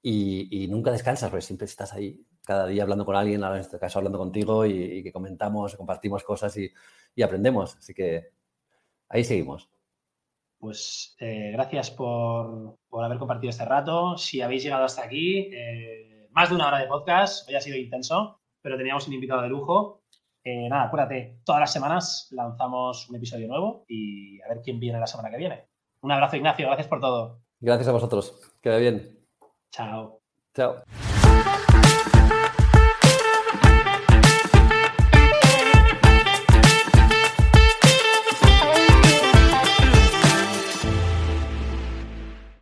y, 0.00 0.66
nunca 0.70 0.90
descansas, 0.90 1.28
porque 1.28 1.44
siempre 1.44 1.66
estás 1.66 1.92
ahí 1.92 2.26
cada 2.42 2.66
día 2.66 2.84
hablando 2.84 3.04
con 3.04 3.14
alguien, 3.14 3.44
en 3.44 3.56
este 3.56 3.78
caso 3.78 3.98
hablando 3.98 4.18
contigo 4.18 4.64
y, 4.64 5.02
que 5.02 5.12
comentamos, 5.12 5.76
compartimos 5.76 6.24
cosas 6.24 6.56
y, 6.56 6.72
aprendemos, 7.22 7.76
así 7.76 7.92
que 7.92 8.30
ahí 9.10 9.24
seguimos. 9.24 9.68
Pues 10.58 11.14
eh, 11.18 11.50
gracias 11.52 11.90
por, 11.90 12.78
haber 12.92 13.18
compartido 13.18 13.50
este 13.50 13.66
rato. 13.66 14.16
Si 14.16 14.40
habéis 14.40 14.62
llegado 14.62 14.84
hasta 14.84 15.04
aquí, 15.04 15.50
eh, 15.52 16.28
más 16.30 16.48
de 16.48 16.54
una 16.54 16.68
hora 16.68 16.78
de 16.78 16.86
podcast, 16.86 17.46
hoy 17.46 17.56
ha 17.56 17.60
sido 17.60 17.76
intenso, 17.76 18.40
pero 18.62 18.78
teníamos 18.78 19.06
un 19.06 19.12
invitado 19.12 19.42
de 19.42 19.50
lujo. 19.50 20.04
Eh, 20.42 20.66
nada, 20.70 20.84
acuérdate, 20.84 21.40
todas 21.44 21.60
las 21.60 21.72
semanas 21.74 22.28
lanzamos 22.30 23.10
un 23.10 23.16
episodio 23.16 23.48
nuevo 23.48 23.84
y 23.86 24.40
a 24.40 24.48
ver 24.48 24.62
quién 24.62 24.80
viene 24.80 24.98
la 24.98 25.06
semana 25.06 25.30
que 25.30 25.36
viene. 25.36 25.66
Un 26.00 26.10
abrazo, 26.10 26.36
Ignacio, 26.36 26.66
gracias 26.66 26.88
por 26.88 27.00
todo. 27.00 27.41
Gracias 27.62 27.88
a 27.88 27.92
vosotros. 27.92 28.34
Queda 28.60 28.76
bien. 28.78 29.24
Chao. 29.70 30.20
Chao. 30.52 30.82